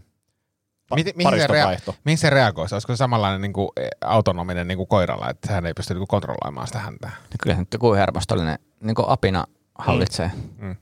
Pa- 0.91 0.95
Miten, 0.95 1.13
mihin, 1.15 1.39
se 1.39 1.47
rea- 1.47 1.93
mihin 2.05 2.17
se 2.17 2.29
reagoisi? 2.29 2.75
Olisiko 2.75 2.93
se 2.93 2.97
samanlainen 2.97 3.41
niin 3.41 3.53
kuin, 3.53 3.69
autonominen 4.01 4.67
niin 4.67 4.77
kuin 4.77 4.87
koiralla, 4.87 5.29
että 5.29 5.53
hän 5.53 5.65
ei 5.65 5.73
pysty 5.73 5.93
niin 5.93 5.99
kuin, 5.99 6.07
kontrolloimaan 6.07 6.67
sitä 6.67 6.79
häntä? 6.79 7.07
No 7.07 7.13
Kyllä 7.43 7.55
nyt 7.57 7.73
joku 7.73 7.93
hermostollinen 7.93 8.59
niin 8.83 8.95
apina 9.07 9.45
hallitsee. 9.75 10.31
Mm. 10.57 10.75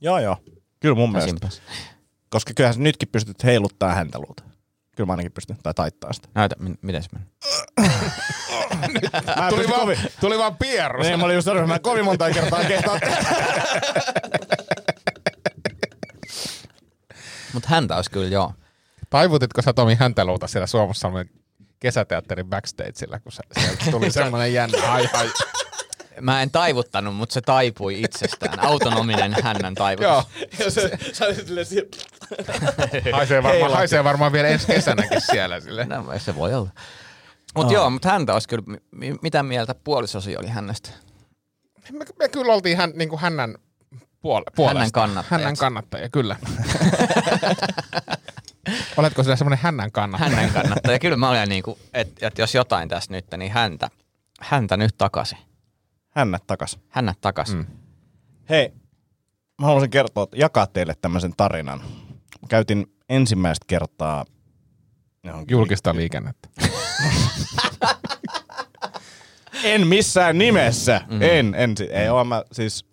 Joo, 0.00 0.18
joo. 0.18 0.36
Kyllä 0.80 0.94
mun 0.94 1.12
mielestä. 1.12 1.30
Simpas. 1.30 1.62
Koska 2.30 2.52
kyllähän 2.56 2.74
sä 2.74 2.80
nytkin 2.80 3.08
pystyt 3.12 3.44
heiluttaa 3.44 3.94
häntä 3.94 4.18
luuta. 4.18 4.42
Kyllä 4.98 5.06
mä 5.06 5.12
ainakin 5.12 5.32
pystyn, 5.32 5.56
tai 5.62 5.74
taittaa 5.74 6.12
sitä. 6.12 6.28
Näytä, 6.34 6.56
mi- 6.58 6.74
miten 6.82 7.02
se 7.02 7.08
meni. 7.12 7.26
Tuli 9.50 9.68
vaan, 9.68 9.80
kovin, 9.80 9.98
tuli 10.20 10.38
vaan 10.38 10.56
pierrus. 10.56 11.06
niin, 11.06 11.18
mä 11.18 11.24
olin 11.24 11.34
just 11.34 11.44
sanonut, 11.44 11.68
mä 11.68 11.78
kovin 11.78 12.04
monta 12.04 12.30
kertaa 12.30 12.64
kehtaa. 12.64 12.98
Mutta 17.52 17.68
häntä 17.68 17.96
olisi 17.96 18.10
kyllä 18.10 18.28
joo. 18.28 18.52
Taivutitko 19.10 19.62
sä 19.62 19.72
Tomi 19.72 19.94
häntäluuta 19.94 20.46
siellä 20.46 20.66
Suomussalmen 20.66 21.30
kesäteatterin 21.80 22.46
backstageillä, 22.46 23.20
kun 23.20 23.32
se, 23.32 23.42
sieltä 23.60 23.84
tuli 23.90 24.10
semmoinen 24.20 24.52
jännä 24.52 24.86
hai 24.86 25.08
hai. 25.12 25.30
Mä 26.20 26.42
en 26.42 26.50
taivuttanut, 26.50 27.16
mutta 27.16 27.32
se 27.32 27.40
taipui 27.40 28.02
itsestään. 28.02 28.60
Autonominen 28.60 29.36
hännän 29.42 29.74
taivutus. 29.74 30.04
Joo, 30.10 30.24
ja 30.58 30.70
se, 30.70 30.98
sä 31.12 31.24
olit 31.26 31.46
silleen, 31.46 31.66
si- 31.66 31.88
haisee 33.12 33.42
varmaan, 33.42 33.72
haisee 33.72 34.04
varmaan 34.04 34.32
vielä 34.32 34.48
ensi 34.48 34.66
kesänäkin 34.66 35.20
siellä. 35.20 35.60
Sille. 35.60 35.84
No, 35.84 36.04
se 36.18 36.34
voi 36.34 36.54
olla. 36.54 36.70
Mutta 37.54 37.72
joo, 37.72 37.90
mutta 37.90 38.10
häntä 38.10 38.32
olisi 38.32 38.48
kyllä, 38.48 38.64
mi- 38.90 39.18
mitä 39.22 39.42
mieltä 39.42 39.74
puolisosi 39.84 40.36
oli 40.36 40.48
hänestä? 40.48 40.90
Me, 41.92 42.04
me 42.18 42.28
kyllä 42.28 42.52
oltiin 42.54 42.76
hän, 42.76 42.92
niin 42.94 43.08
kuin 43.08 43.20
hännän 43.20 43.54
puole- 43.94 44.52
puolesta. 44.56 44.78
Hännän 44.78 44.92
kannattajat. 44.92 45.30
Hännän 45.30 45.56
kannattajia, 45.56 46.08
kyllä. 46.08 46.36
Oletko 48.96 49.22
sillä 49.22 49.36
semmoinen 49.36 49.58
hännän 49.62 49.92
kannattaja? 49.92 50.36
Hännän 50.36 50.54
kannattaja. 50.62 50.98
Kyllä 50.98 51.16
mä 51.16 51.30
olen 51.30 51.48
niin 51.48 51.62
kuin, 51.62 51.78
että 51.94 52.26
et 52.26 52.38
jos 52.38 52.54
jotain 52.54 52.88
tässä 52.88 53.12
nyt, 53.12 53.26
niin 53.36 53.52
häntä, 53.52 53.88
häntä 54.40 54.76
nyt 54.76 54.94
takaisin. 54.98 55.38
Hännät 56.18 56.46
takas. 56.46 56.78
Hännät 56.88 57.18
takaisin. 57.20 57.56
Mm. 57.58 57.66
Hei, 58.50 58.72
mä 59.60 59.66
haluaisin 59.66 59.90
kertoa, 59.90 60.26
jakaa 60.34 60.66
teille 60.66 60.94
tämmöisen 61.00 61.32
tarinan. 61.36 61.78
Mä 62.42 62.48
käytin 62.48 62.92
ensimmäistä 63.08 63.64
kertaa 63.68 64.24
johonkin- 65.24 65.54
Julkista 65.54 65.94
liikennettä. 65.96 66.48
En 69.64 69.86
missään 69.86 70.38
nimessä. 70.38 71.00
Mm. 71.10 71.22
En, 71.22 71.54
en. 71.54 71.74
Ei, 71.90 72.08
oon 72.08 72.26
mä 72.26 72.42
siis, 72.52 72.84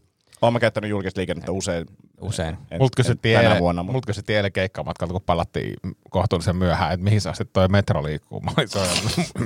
oon 0.42 0.54
mä 0.54 0.60
käyttänyt 0.60 0.90
julkista 0.90 1.20
liikennettä 1.20 1.52
usein. 1.52 1.86
Usein. 2.22 2.58
En, 2.72 2.80
Multa 2.82 2.96
kysyttiin, 2.96 3.40
eilen, 3.40 3.60
vuonna, 3.60 3.84
mutta 3.84 3.94
mut 3.98 4.06
kysyttiin 4.06 4.38
eilen 4.38 4.52
keikkamatkalta, 4.52 5.12
kun 5.14 5.22
palattiin 5.26 5.74
kohtuullisen 6.10 6.56
myöhään, 6.56 6.94
että 6.94 7.04
mihin 7.04 7.22
asti 7.30 7.46
toi 7.54 7.68
metro 7.68 8.04
liikkuu. 8.04 8.42
Mä 8.42 8.52
olin 8.58 8.70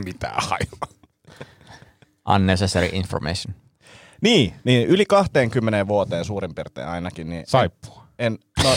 mitä 0.05 0.31
hajua. 0.37 0.99
Unnecessary 2.35 2.89
information. 2.93 3.55
Niin, 4.21 4.53
niin, 4.63 4.87
yli 4.87 5.05
20 5.05 5.87
vuoteen 5.87 6.25
suurin 6.25 6.55
piirtein 6.55 6.87
ainakin. 6.87 7.29
Niin 7.29 7.43
Saippua. 7.47 8.05
En, 8.19 8.37
no, 8.63 8.69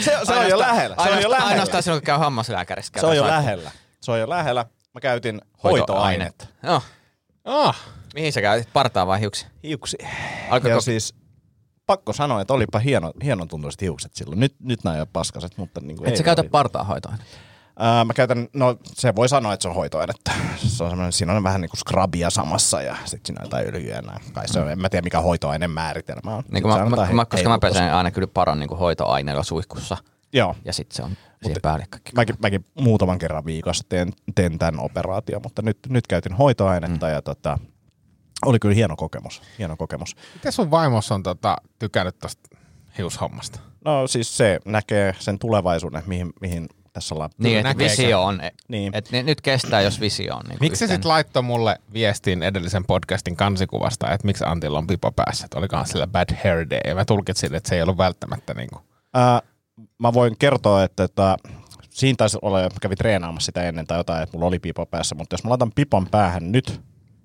se, 0.00 0.18
se 0.24 0.34
on 0.34 0.48
jo 0.48 0.58
lähellä. 0.58 0.96
Se 1.04 1.10
on 1.10 1.22
jo 1.22 1.30
lähellä. 1.30 1.50
Ainoastaan 1.50 1.82
silloin, 1.82 2.00
kun 2.00 2.06
käy 2.06 2.18
hammaslääkärissä. 2.18 2.92
Se 3.00 3.06
on 3.06 3.16
jo 3.16 3.26
lähellä. 3.26 3.70
Se 4.00 4.10
on 4.10 4.20
jo 4.20 4.28
lähellä. 4.28 4.66
Mä 4.94 5.00
käytin 5.00 5.40
hoitoainetta. 5.64 5.92
hoitoainetta. 5.92 6.46
Joo. 6.62 6.82
Ah, 7.44 7.80
Mihin 8.14 8.32
sä 8.32 8.40
käytit? 8.40 8.72
Partaa 8.72 9.06
vai 9.06 9.20
hiuksi? 9.20 9.46
Hiuksi. 9.62 9.96
Alkoiko, 10.50 10.68
Ja 10.76 10.80
siis 10.80 11.14
pakko 11.86 12.12
sanoa, 12.12 12.40
että 12.40 12.54
olipa 12.54 12.78
hieno, 12.78 13.12
hienon 13.24 13.48
tuntuiset 13.48 13.80
hiukset 13.80 14.14
silloin. 14.14 14.40
Nyt, 14.40 14.54
nyt 14.60 14.84
nämä 14.84 14.96
ei 14.96 15.00
ole 15.00 15.08
paskaset, 15.12 15.56
mutta 15.56 15.80
niin 15.80 15.96
kuin 15.96 16.08
et 16.08 16.16
sä 16.16 16.22
käytä 16.22 16.44
partaa 16.44 16.84
hoitoa? 16.84 17.14
Ää, 17.82 18.04
mä 18.04 18.12
käytän, 18.14 18.48
no 18.52 18.76
se 18.84 19.14
voi 19.16 19.28
sanoa, 19.28 19.52
että 19.52 19.62
se 19.62 19.68
on 19.68 19.74
hoitoainetta. 19.74 20.30
Se 20.56 20.84
on 20.84 20.90
semmoinen, 20.90 21.12
siinä 21.12 21.32
on 21.32 21.42
vähän 21.42 21.60
niin 21.60 21.70
kuin 21.70 21.78
scrubia 21.78 22.30
samassa 22.30 22.82
ja 22.82 22.96
sitten 23.04 23.20
siinä 23.26 23.40
on 23.40 23.46
jotain 23.46 23.66
öljyä. 23.66 24.02
Kai 24.32 24.48
se 24.48 24.60
on, 24.60 24.70
en 24.70 24.80
mä 24.80 24.88
tiedä 24.88 25.04
mikä 25.04 25.20
hoitoaineen 25.20 25.70
määritelmä 25.70 26.36
on. 26.36 26.42
Niin 26.50 26.62
Se 26.62 26.68
mä, 26.68 26.74
antaa 26.74 27.06
mä, 27.06 27.12
mä, 27.12 27.24
koska 27.24 27.48
mä 27.48 27.58
pesen 27.58 27.94
aina 27.94 28.10
kyllä 28.10 28.28
paran 28.28 28.60
niin 28.60 28.78
hoitoaineella 28.78 29.42
suihkussa. 29.42 29.96
Joo. 30.32 30.56
Ja 30.64 30.72
sitten 30.72 30.96
se 30.96 31.02
on 31.02 31.10
siihen 31.42 31.62
päälle 31.62 31.86
kaikki. 31.90 32.12
Mäkin, 32.14 32.36
mäkin 32.42 32.64
muutaman 32.74 33.18
kerran 33.18 33.44
viikossa 33.44 33.84
teen, 33.88 34.12
teen 34.34 34.58
tämän 34.58 34.80
operaation, 34.80 35.42
mutta 35.42 35.62
nyt, 35.62 35.78
nyt 35.88 36.06
käytin 36.06 36.32
hoitoainetta 36.32 37.06
mm. 37.06 37.12
ja 37.12 37.22
tota, 37.22 37.58
oli 38.46 38.58
kyllä 38.58 38.74
hieno 38.74 38.96
kokemus. 38.96 39.42
Hieno 39.58 39.76
kokemus. 39.76 40.16
miten 40.34 40.52
sun 40.52 40.70
vaimos 40.70 41.12
on 41.12 41.22
tota, 41.22 41.56
tykännyt 41.78 42.18
tosta 42.18 42.56
hiushommasta? 42.98 43.60
No 43.84 44.06
siis 44.06 44.36
se 44.36 44.60
näkee 44.64 45.14
sen 45.18 45.38
tulevaisuuden, 45.38 46.02
mihin, 46.06 46.32
mihin 46.40 46.68
tässä 46.92 47.14
ollaan. 47.14 47.30
Niin, 47.38 47.66
että 47.66 47.78
visio 47.78 48.22
on. 48.22 48.40
Niin. 48.68 48.96
Et 48.96 49.08
nyt 49.12 49.40
kestää, 49.40 49.80
jos 49.80 50.00
visio 50.00 50.34
on. 50.34 50.42
Niin 50.48 50.58
Miksi 50.60 50.78
se 50.78 50.86
sitten 50.86 51.08
laittoi 51.08 51.42
mulle 51.42 51.76
viestin 51.92 52.42
edellisen 52.42 52.84
podcastin 52.84 53.36
kansikuvasta, 53.36 54.10
että 54.10 54.26
miksi 54.26 54.44
Antilla 54.46 54.78
on 54.78 54.86
pipo 54.86 55.12
päässä, 55.12 55.44
että 55.44 55.58
olikohan 55.58 55.86
sillä 55.86 56.06
bad 56.06 56.34
hair 56.44 56.70
day, 56.70 56.80
ja 56.86 56.94
mä 56.94 57.04
tulkitsin, 57.04 57.54
että 57.54 57.68
se 57.68 57.74
ei 57.74 57.82
ollut 57.82 57.98
välttämättä 57.98 58.54
niin 58.54 58.68
kuin. 58.72 58.82
Ää, 59.14 59.42
mä 59.98 60.12
voin 60.12 60.36
kertoa, 60.38 60.84
että, 60.84 61.04
että 61.04 61.36
siinä 61.90 62.16
taisi 62.16 62.38
olla, 62.42 62.68
kävi 62.80 62.96
treenaamassa 62.96 63.46
sitä 63.46 63.62
ennen 63.62 63.86
tai 63.86 63.98
jotain, 63.98 64.22
että 64.22 64.36
mulla 64.36 64.46
oli 64.46 64.58
pipo 64.58 64.86
päässä, 64.86 65.14
mutta 65.14 65.34
jos 65.34 65.44
mä 65.44 65.50
laitan 65.50 65.72
pipon 65.74 66.06
päähän 66.10 66.52
nyt, 66.52 66.80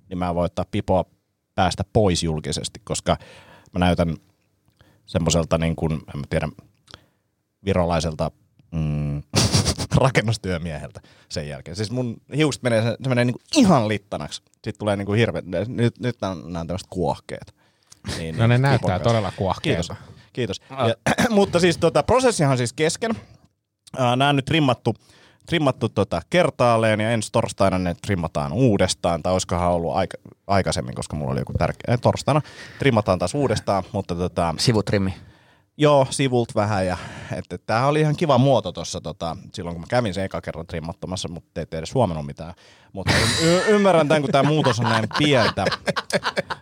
niin 0.09 0.17
mä 0.17 0.35
voin 0.35 0.45
ottaa 0.45 0.65
pipoa 0.71 1.05
päästä 1.55 1.83
pois 1.93 2.23
julkisesti, 2.23 2.81
koska 2.83 3.17
mä 3.71 3.79
näytän 3.79 4.17
semmoiselta 5.05 5.57
niin 5.57 5.75
kuin, 5.75 5.91
en 5.93 6.19
mä 6.19 6.23
tiedä, 6.29 6.49
virolaiselta 7.65 8.31
mm, 8.71 9.23
rakennustyömieheltä 9.95 11.01
sen 11.29 11.47
jälkeen. 11.47 11.75
Siis 11.75 11.91
mun 11.91 12.17
hiukset 12.35 12.63
menee, 12.63 12.81
se, 12.81 12.97
se 13.03 13.09
menee 13.09 13.25
niin 13.25 13.33
kuin 13.33 13.63
ihan 13.63 13.87
littanaksi. 13.87 14.41
Sitten 14.53 14.79
tulee 14.79 14.95
niin 14.95 15.05
kuin 15.05 15.19
hirveä, 15.19 15.41
nyt, 15.67 15.99
nyt 15.99 16.21
nämä 16.21 16.31
on, 16.31 16.43
nämä 16.43 16.59
on 16.59 16.67
tämmöiset 16.67 16.87
kuohkeet. 16.89 17.55
Niin, 18.17 18.37
No 18.37 18.47
ne 18.47 18.53
niin, 18.53 18.61
näyttää 18.61 18.89
kanssa. 18.89 19.09
todella 19.09 19.31
kuohkeilta. 19.35 19.95
Kiitos. 19.95 20.15
Kiitos. 20.33 20.61
Ja, 20.69 20.95
mutta 21.35 21.59
siis 21.59 21.77
tota, 21.77 22.03
prosessihan 22.03 22.51
on 22.51 22.57
siis 22.57 22.73
kesken. 22.73 23.11
Nämä 24.15 24.29
on 24.29 24.35
nyt 24.35 24.45
trimmattu, 24.45 24.95
trimmattu 25.45 25.89
tota 25.89 26.21
kertaalleen 26.29 26.99
ja 26.99 27.11
ensi 27.11 27.29
torstaina 27.31 27.77
ne 27.77 27.95
trimmataan 28.01 28.53
uudestaan. 28.53 29.23
Tai 29.23 29.33
olisikohan 29.33 29.71
ollut 29.71 29.95
aika, 29.95 30.17
aikaisemmin, 30.47 30.95
koska 30.95 31.15
mulla 31.15 31.31
oli 31.31 31.41
joku 31.41 31.53
tärkeä. 31.53 31.97
Torstaina 31.97 32.41
trimmataan 32.79 33.19
taas 33.19 33.35
uudestaan, 33.35 33.83
mutta 33.91 34.15
tota, 34.15 34.55
Sivutrimmi. 34.59 35.13
Joo, 35.77 36.07
sivult 36.09 36.55
vähän. 36.55 36.85
Ja, 36.85 36.97
että 37.35 37.57
tämähän 37.57 37.89
oli 37.89 38.01
ihan 38.01 38.15
kiva 38.15 38.37
muoto 38.37 38.71
tuossa 38.71 39.01
tota, 39.01 39.37
silloin, 39.53 39.73
kun 39.75 39.81
mä 39.81 39.87
kävin 39.89 40.13
sen 40.13 40.23
eka 40.25 40.41
kerran 40.41 40.67
trimmattomassa, 40.67 41.27
mutta 41.27 41.61
ette 41.61 41.77
edes 41.77 41.93
huomannut 41.93 42.25
mitään. 42.25 42.53
Mutta 42.93 43.13
y- 43.43 43.63
ymmärrän 43.67 44.07
tämän, 44.07 44.21
kun 44.21 44.31
tämä 44.31 44.49
muutos 44.49 44.79
on 44.79 44.85
näin 44.85 45.05
pientä. 45.17 45.65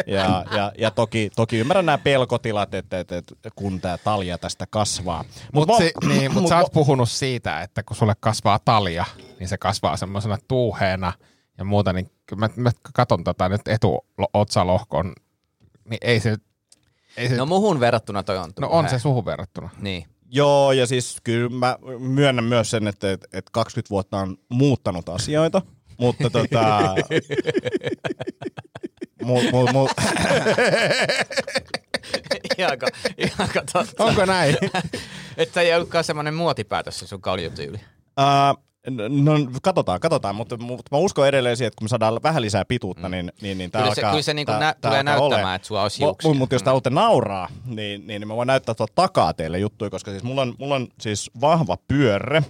Ja, 0.07 0.45
ja, 0.51 0.71
ja 0.77 0.91
toki, 0.91 1.29
toki 1.35 1.57
ymmärrän 1.57 1.85
nämä 1.85 1.97
pelkotilat, 1.97 2.73
että, 2.73 2.99
että, 2.99 3.17
että 3.17 3.49
kun 3.55 3.81
tämä 3.81 3.97
talja 3.97 4.37
tästä 4.37 4.65
kasvaa. 4.69 5.25
Mutta 5.53 5.73
mä- 5.73 5.79
si, 5.79 5.91
niin, 6.07 6.33
mut 6.33 6.41
mut 6.41 6.49
sä 6.49 6.57
oot 6.57 6.73
puhunut 6.73 7.09
siitä, 7.09 7.61
että 7.61 7.83
kun 7.83 7.95
sulle 7.95 8.13
kasvaa 8.19 8.59
talja, 8.59 9.05
niin 9.39 9.47
se 9.47 9.57
kasvaa 9.57 9.97
semmoisena 9.97 10.37
tuuheena 10.47 11.13
ja 11.57 11.63
muuta, 11.65 11.93
niin 11.93 12.11
mä, 12.35 12.49
mä 12.55 12.71
katson 12.93 13.23
tota 13.23 13.49
nyt 13.49 13.61
etuotsalohkon, 13.67 15.13
niin 15.89 15.99
ei 16.01 16.19
se, 16.19 16.35
ei 17.17 17.29
se 17.29 17.35
No 17.35 17.45
muhun 17.45 17.79
verrattuna 17.79 18.23
toi 18.23 18.37
on 18.37 18.51
no 18.59 18.67
on 18.69 18.89
se 18.89 18.99
suhun 18.99 19.25
verrattuna. 19.25 19.69
Niin. 19.81 20.05
Joo, 20.35 20.71
ja 20.71 20.87
siis 20.87 21.17
kyllä 21.23 21.49
mä 21.49 21.77
myönnän 21.99 22.45
myös 22.45 22.71
sen, 22.71 22.87
että, 22.87 23.11
että, 23.11 23.27
että 23.33 23.49
20 23.51 23.89
vuotta 23.89 24.17
on 24.17 24.37
muuttanut 24.49 25.09
asioita, 25.09 25.61
mutta 25.97 26.29
tota... 26.29 26.95
mu, 29.23 29.41
mu, 29.51 29.67
mu, 29.73 29.87
ihanko, 32.57 32.87
ihanko 33.17 33.61
totta. 33.73 34.03
Onko 34.03 34.25
näin? 34.25 34.57
Että 35.37 35.61
ei 35.61 35.75
ollutkaan 35.75 36.03
semmoinen 36.03 36.33
muotipäätös 36.33 36.99
se 36.99 37.07
sun 37.07 37.21
kaljutyyli. 37.21 37.79
ää, 38.17 38.55
no 38.89 39.33
katsotaan, 39.61 39.99
katsotaan, 39.99 40.35
mutta, 40.35 40.57
mutta 40.57 40.83
mä 40.91 40.97
uskon 40.97 41.27
edelleen 41.27 41.57
siihen, 41.57 41.67
että 41.67 41.77
kun 41.79 41.85
me 41.85 41.89
saadaan 41.89 42.19
vähän 42.23 42.41
lisää 42.41 42.65
pituutta, 42.65 43.09
niin, 43.09 43.31
niin, 43.41 43.57
niin 43.57 43.71
tää 43.71 43.81
Kyllä 43.81 43.95
se- 43.95 44.01
alkaa, 44.01 44.11
kyllä 44.11 44.21
se 44.21 44.33
niinku 44.33 44.51
tää- 44.51 44.59
nä- 44.59 44.75
tää 44.81 44.91
tulee 44.91 45.03
näyttämään, 45.03 45.33
olemaan. 45.33 45.55
että 45.55 45.67
sulla 45.67 45.83
olisi 45.83 45.99
hiuksia. 45.99 46.33
Mutta 46.33 46.55
jos 46.55 46.63
te 46.63 46.69
haluatte 46.69 46.89
nauraa, 46.89 47.47
niin, 47.65 48.07
niin 48.07 48.27
mä 48.27 48.35
voin 48.35 48.47
näyttää 48.47 48.75
tuolta 48.75 48.93
takaa 48.95 49.33
teille 49.33 49.59
juttuja, 49.59 49.89
koska 49.89 50.11
siis 50.11 50.23
mulla 50.23 50.41
on, 50.41 50.55
mulla 50.59 50.75
on 50.75 50.87
siis 51.01 51.31
vahva 51.41 51.77
pyörre. 51.87 52.43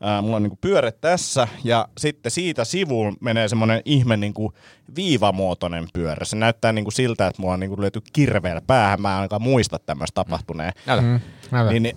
Ää, 0.00 0.22
mulla 0.22 0.36
on 0.36 0.42
niinku 0.42 0.58
pyörre 0.60 0.92
tässä 0.92 1.48
ja 1.64 1.88
sitten 1.98 2.32
siitä 2.32 2.64
sivuun 2.64 3.16
menee 3.20 3.48
semmoinen 3.48 3.82
ihme 3.84 4.16
niinku 4.16 4.52
viivamuotoinen 4.96 5.88
pyörre. 5.92 6.24
Se 6.24 6.36
näyttää 6.36 6.72
niinku 6.72 6.90
siltä, 6.90 7.26
että 7.26 7.42
mulla 7.42 7.54
on 7.54 7.60
niinku 7.60 7.80
löyty 7.80 8.02
kirveellä 8.12 8.60
päähän. 8.66 9.02
Mä 9.02 9.10
en 9.10 9.16
ainakaan 9.16 9.42
muista 9.42 9.78
tämmöistä 9.78 10.14
tapahtuneen. 10.14 10.72
Näytä. 10.86 11.02
Mm, 11.02 11.20
näytä. 11.50 11.72
Niin, 11.72 11.82
niin, 11.82 11.96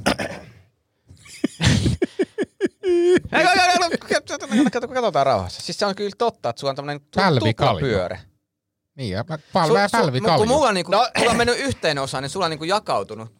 Katsotaan 4.71 5.25
rauhassa. 5.25 5.61
Siis 5.61 5.77
se 5.79 5.85
on 5.85 5.95
kyllä 5.95 6.11
totta, 6.17 6.49
että 6.49 6.59
sulla 6.59 6.71
on 6.71 6.75
tämmöinen 6.75 7.01
Pälvikalju. 7.15 7.79
pyöre. 7.79 8.19
Niin, 8.95 9.11
ja 9.11 9.23
palve 9.53 9.81
ja 9.81 9.89
pälvi 9.91 10.21
Kun 10.21 10.47
mulla 10.47 10.67
on, 10.67 10.73
niinku, 10.73 10.91
no. 10.91 11.07
mulla 11.17 11.31
on 11.31 11.37
mennyt 11.37 11.59
yhteen 11.59 11.97
osaan, 11.97 12.21
niin 12.23 12.29
sulla 12.29 12.45
on 12.45 12.49
niinku 12.49 12.65
jakautunut 12.65 13.33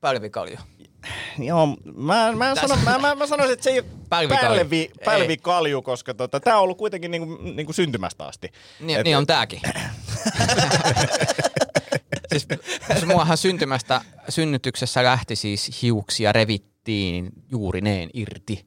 pälvikalju. 0.00 0.56
Joo, 1.38 1.66
mä, 1.94 2.32
mä, 2.32 2.54
sanon, 2.54 2.78
mä, 2.84 2.98
mä, 2.98 3.14
mä 3.14 3.26
sanoisin, 3.26 3.52
että 3.52 3.64
se 3.64 3.70
ei 3.70 3.78
ole 3.78 3.86
Pälvikalju. 4.08 4.58
pälvi, 4.58 4.76
Ei. 4.80 5.04
pälvikalju, 5.04 5.82
koska 5.82 6.14
tota, 6.14 6.40
tämä 6.40 6.56
on 6.56 6.62
ollut 6.62 6.78
kuitenkin 6.78 7.10
niinku, 7.10 7.38
niinku 7.42 7.72
syntymästä 7.72 8.26
asti. 8.26 8.52
Niin, 8.80 8.98
Et- 8.98 9.04
niin 9.04 9.16
on 9.16 9.26
tääkin. 9.26 9.60
siis 12.32 12.46
siis 12.92 13.06
muahan 13.06 13.36
syntymästä, 13.36 14.00
synnytyksessä 14.28 15.04
lähti 15.04 15.36
siis 15.36 15.82
hiuksia 15.82 16.32
revittiin 16.32 16.77
juurineen 17.50 18.10
irti, 18.14 18.66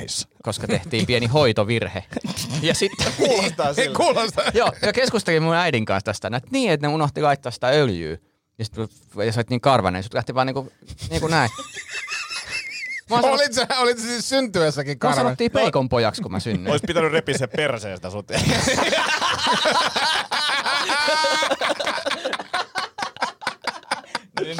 Nice. 0.00 0.26
koska 0.42 0.66
tehtiin 0.66 1.06
pieni 1.06 1.26
hoitovirhe. 1.26 2.04
Ja 2.62 2.74
sitten 2.74 3.12
Kuulostaa 3.16 3.74
siltä. 3.74 3.96
Kuulostaa. 3.96 4.44
Joo, 4.54 4.72
ja 4.82 4.92
keskustelin 4.92 5.42
mun 5.42 5.54
äidin 5.54 5.84
kanssa 5.84 6.04
tästä, 6.04 6.28
että 6.36 6.48
niin, 6.52 6.70
että 6.70 6.86
ne 6.86 6.94
unohti 6.94 7.22
laittaa 7.22 7.52
sitä 7.52 7.66
öljyä. 7.68 8.16
Ja 8.58 8.64
sitten 8.64 8.88
ja 9.26 9.32
sä 9.32 9.40
oot 9.40 9.50
niin 9.50 9.60
karvanen, 9.60 10.02
sut 10.02 10.14
lähti 10.14 10.34
vaan 10.34 10.46
niinku, 10.46 10.72
niinku 11.10 11.26
näin. 11.28 11.50
Sanot, 13.08 13.24
Olit 13.24 13.52
sä, 13.52 13.66
olit 13.78 13.98
sä 13.98 14.06
siis 14.06 14.28
syntyessäkin 14.28 14.92
mua 14.92 14.98
karva? 14.98 15.14
sanottiin 15.16 15.50
peikon 15.50 15.88
pojaksi, 15.88 16.22
kun 16.22 16.32
mä 16.32 16.40
synnyin. 16.40 16.70
Olisi 16.70 16.84
pitänyt 16.86 17.12
repiä 17.12 17.38
se 17.38 17.46
perseestä 17.46 18.10
sut. 18.10 18.26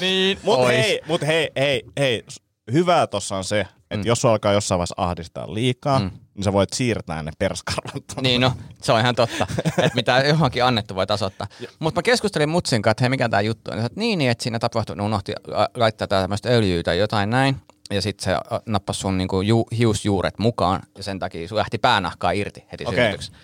niin, 0.01 0.39
Mut 0.45 0.59
ois. 0.59 0.77
hei, 0.77 1.01
mut 1.07 1.23
hei, 1.27 1.51
hei, 1.57 1.83
hei. 1.99 2.25
Hyvää 2.73 3.07
tossa 3.07 3.37
on 3.37 3.45
se, 3.45 3.61
että 3.61 3.97
mm. 3.97 4.07
jos 4.07 4.25
alkaa 4.25 4.53
jossain 4.53 4.79
vaiheessa 4.79 4.95
ahdistaa 4.97 5.55
liikaa, 5.55 5.99
mm. 5.99 6.11
niin 6.35 6.45
sä 6.45 6.53
voit 6.53 6.73
siirtää 6.73 7.23
ne 7.23 7.31
perskarvat. 7.39 8.05
Niin 8.21 8.41
no, 8.41 8.53
se 8.83 8.93
on 8.93 9.01
ihan 9.01 9.15
totta, 9.15 9.47
että 9.69 9.95
mitä 9.95 10.23
johonkin 10.29 10.65
annettu 10.65 10.95
voi 10.95 11.07
tasoittaa. 11.07 11.47
Mutta 11.79 11.99
mä 11.99 12.03
keskustelin 12.03 12.49
mutsin 12.49 12.83
kanssa, 12.83 12.91
että 12.91 13.05
hei 13.05 13.09
mikä 13.09 13.29
tämä 13.29 13.41
juttu 13.41 13.71
on. 13.71 13.79
Ja 13.79 13.87
että 13.87 14.01
niin, 14.01 14.19
niin, 14.19 14.31
että 14.31 14.43
siinä 14.43 14.59
tapahtui, 14.59 14.97
ne 14.97 15.03
unohti 15.03 15.33
la- 15.47 15.69
laittaa 15.75 16.09
tämmöistä 16.09 16.49
öljyä 16.49 16.83
tai 16.83 16.99
jotain 16.99 17.31
näin. 17.31 17.57
Ja 17.91 18.03
sitten 18.03 18.25
se 18.25 18.61
nappasi 18.67 19.01
sun 19.01 19.19
niinku 19.19 19.41
ju, 19.41 19.67
hiusjuuret 19.79 20.39
mukaan 20.39 20.83
ja 20.97 21.03
sen 21.03 21.19
takia 21.19 21.49
sun 21.49 21.59
lähti 21.59 21.79
päänahkaa 21.79 22.31
irti 22.31 22.65
heti 22.73 22.85
okay. 22.85 22.97
synnytyksessä. 22.97 23.39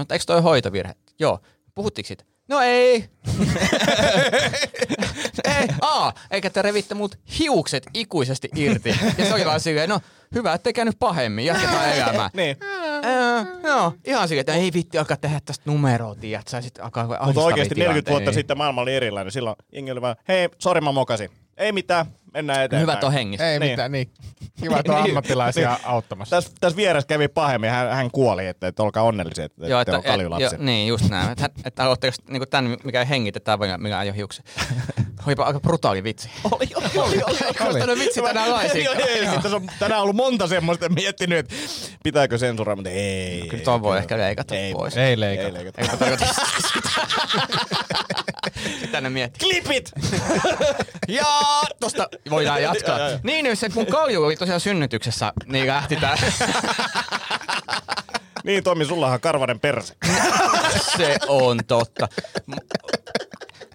Että 0.00 0.14
eikö 0.14 0.24
toi 0.26 0.42
hoitovirhe? 0.42 0.94
Joo. 1.18 1.40
Puhuttiinko 1.74 2.06
siitä? 2.06 2.24
No 2.48 2.60
ei. 2.60 3.04
ei, 5.44 5.68
aa, 5.80 6.12
eikä 6.30 6.50
te 6.50 6.62
revitte 6.62 6.94
mut 6.94 7.18
hiukset 7.38 7.86
ikuisesti 7.94 8.48
irti. 8.56 8.96
Ja 9.18 9.24
se 9.24 9.34
oli 9.34 9.44
vaan 9.44 9.60
silleen, 9.60 9.88
no 9.88 10.00
hyvä, 10.34 10.52
ettei 10.54 10.72
käynyt 10.72 10.96
pahemmin, 10.98 11.44
jatketaan 11.44 11.92
elämää. 11.92 12.30
Niin. 12.34 12.56
Ää, 13.02 13.46
joo, 13.64 13.92
ihan 14.04 14.28
silleen, 14.28 14.40
että 14.40 14.54
ei 14.54 14.72
vitti 14.72 14.98
alkaa 14.98 15.16
tehdä 15.16 15.40
tästä 15.44 15.70
numeroa, 15.70 16.14
tiedät 16.14 16.48
sä, 16.48 16.60
sit 16.60 16.78
alkaa 16.80 17.06
Mutta 17.24 17.40
oikeasti 17.40 17.74
40 17.74 17.94
vuotta 17.94 18.04
tilanteita. 18.04 18.32
sitten 18.32 18.58
maailma 18.58 18.80
oli 18.80 18.94
erilainen. 18.94 19.32
Silloin 19.32 19.56
jengi 19.72 19.90
oli 19.92 20.00
vaan, 20.00 20.16
hei, 20.28 20.48
sori 20.58 20.80
mä 20.80 20.92
mokasin. 20.92 21.30
Ei 21.56 21.72
mitään, 21.72 22.06
mennään 22.34 22.58
eteenpäin. 22.64 22.80
Hyvät 22.80 23.04
on 23.04 23.12
hengissä. 23.12 23.50
Ei 23.52 23.58
Niin. 23.58 23.72
mitään, 23.72 23.92
niin. 23.92 24.10
Kiva, 24.60 24.78
että 24.78 24.92
on 24.92 24.98
Niin. 25.02 25.10
ammattilaisia 25.10 25.78
auttamassa. 25.84 26.36
Tässä 26.36 26.50
täs 26.60 26.76
vieressä 26.76 27.06
kävi 27.08 27.28
pahemmin, 27.28 27.70
hän, 27.70 27.90
hän 27.90 28.10
kuoli, 28.10 28.46
että, 28.46 28.66
että 28.66 28.82
olkaa 28.82 29.02
onnellisia, 29.02 29.44
että, 29.44 29.66
Joo, 29.66 29.80
että 29.80 29.90
että, 29.96 29.98
on 29.98 30.04
kaljulapsi. 30.14 30.44
jo, 30.44 30.50
niin, 30.58 30.88
just 30.88 31.08
näin. 31.10 31.30
Että, 31.30 31.50
että 31.64 31.84
aloitteko 31.84 32.16
niinku 32.28 32.46
tämän, 32.46 32.76
mikä 32.84 33.00
ei 33.00 33.08
hengitä, 33.08 33.40
tämä, 33.40 33.76
mikä 33.78 34.02
ei 34.02 34.08
ole 34.08 34.16
hiuksia. 34.16 34.44
Olipa 35.26 35.44
aika 35.44 35.60
brutaali 35.60 36.04
vitsi. 36.04 36.30
Oli, 36.50 36.68
oli, 36.74 36.86
oli. 36.96 37.22
oli. 37.26 37.80
Eikö 37.80 37.94
vitsi 37.98 38.22
tänään 38.22 38.50
laisinkaan? 38.50 39.00
Ei, 39.00 39.26
tässä 39.42 39.56
on 39.56 39.70
tänään 39.78 40.00
ollut 40.02 40.16
monta 40.16 40.46
semmoista 40.46 40.88
miettinyt, 40.88 41.38
että 41.38 41.54
pitääkö 42.02 42.38
sensuroida, 42.38 42.76
mutta 42.76 42.90
ei. 42.90 43.46
Kyllä 43.50 43.64
tuon 43.64 43.82
voi 43.82 43.98
ehkä 43.98 44.18
leikata 44.18 44.54
ei, 44.54 44.72
pois. 44.72 44.96
Ei 44.96 45.20
leikata. 45.20 45.48
Ei 45.48 45.54
leikata. 45.54 45.80
Mä 45.82 45.96
tarkoita 45.96 46.26
sitä? 46.34 46.88
Sitä 48.80 49.00
ne 49.00 49.10
miettii. 49.10 49.50
Klipit! 49.50 49.92
Ja 51.08 51.24
tosta 51.80 52.08
voidaan 52.30 52.62
jatkaa. 52.62 52.98
Joo, 52.98 53.08
joo. 53.08 53.18
Niin, 53.22 53.44
niin 53.44 53.56
se 53.56 53.68
mun 53.74 53.86
kalju 53.86 54.24
oli 54.24 54.36
tosiaan 54.36 54.60
synnytyksessä, 54.60 55.32
niin 55.46 55.66
lähti 55.66 55.96
tää. 55.96 56.16
niin 58.44 58.64
Tommi, 58.64 58.84
sullahan 58.84 59.20
karvanen 59.20 59.60
perse. 59.60 59.94
se 60.96 61.18
on 61.28 61.60
totta. 61.66 62.08
M- 62.46 62.52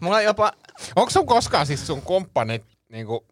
Mulla 0.01 0.21
jopa, 0.21 0.51
Onko 0.95 1.09
sun 1.09 1.25
koskaan 1.25 1.65
siis 1.65 1.87
sun 1.87 2.01
kumppanit, 2.01 2.63
niinku, 2.89 3.25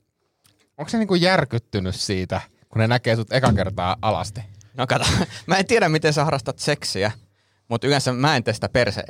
onko 0.78 0.90
se 0.90 0.98
niinku 0.98 1.16
järkyttynyt 1.16 1.96
siitä, 1.96 2.42
kun 2.70 2.80
ne 2.80 2.88
näkee 2.88 3.16
sut 3.16 3.34
eka 3.34 3.54
kertaa 3.54 3.98
alasti? 4.02 4.42
no 4.78 4.88
kato, 4.88 5.06
mä 5.48 5.58
en 5.58 5.68
tiedä 5.68 5.90
miten 5.90 6.14
sä 6.14 6.26
harrastat 6.26 6.60
seksiä, 6.60 7.12
mutta 7.68 7.88
yleensä 7.88 8.14
mä 8.14 8.36
en 8.36 8.44
tee 8.44 8.54
sitä 8.54 8.70
perse 8.70 9.04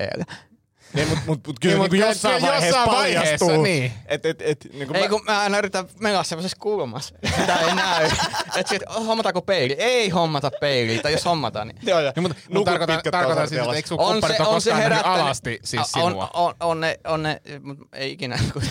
Niin, 0.94 1.08
mutta 1.10 1.24
mut, 1.28 1.48
mut 1.48 1.60
kyllä 1.60 1.74
Niin, 1.76 1.82
niin, 1.82 1.82
mut 1.82 1.92
niin 1.92 2.00
kyllä 2.00 2.06
jossain 2.06 2.34
jossain 2.34 2.54
vaiheessa 2.54 2.86
vaiheessa, 2.86 3.46
paljastuu. 3.46 3.64
niin. 3.64 3.94
Et, 4.06 4.26
et, 4.26 4.42
et, 4.42 4.68
niin 4.74 4.88
kuin 4.88 4.96
Ei 4.96 5.04
mä, 5.04 5.10
kun 5.10 5.22
mä 5.26 5.40
aina 5.40 5.58
yritän 5.58 5.86
mennä 6.00 6.24
semmoisessa 6.24 6.58
kulmassa. 6.60 7.16
Sitä 7.40 7.56
ei 7.56 7.76
näy. 7.76 8.06
Että 8.58 8.70
sit, 8.70 8.82
hommataanko 9.08 9.42
peili? 9.42 9.76
Ei 9.80 10.10
hommata 10.10 10.52
peiliä. 10.62 11.02
Tai 11.02 11.12
jos 11.12 11.26
hommataan, 11.26 11.68
niin... 11.68 11.78
Joo, 11.84 12.00
joo. 12.00 12.14
Niin, 12.16 12.24
mutta, 12.24 12.38
mutta 12.50 12.72
tarkoitan, 12.72 13.02
tarkoitan 13.12 13.50
siis, 13.50 13.62
että 13.62 13.76
eikö 13.76 13.88
sun 13.88 14.00
On 14.00 14.12
kumppanit 14.12 14.38
se, 14.38 14.44
ole 14.44 14.50
on 14.56 14.62
se 14.62 14.70
koskaan 14.70 14.84
herättänyt. 14.84 15.22
alasti 15.22 15.60
siis 15.64 15.82
on, 15.96 16.12
sinua? 16.12 16.30
on, 16.34 16.54
on, 16.60 16.82
ne, 16.82 17.00
on 17.08 17.24
ne, 17.24 17.42
mut 17.62 17.78
ei 17.94 18.12
ikinä. 18.12 18.40
Kun... 18.54 18.62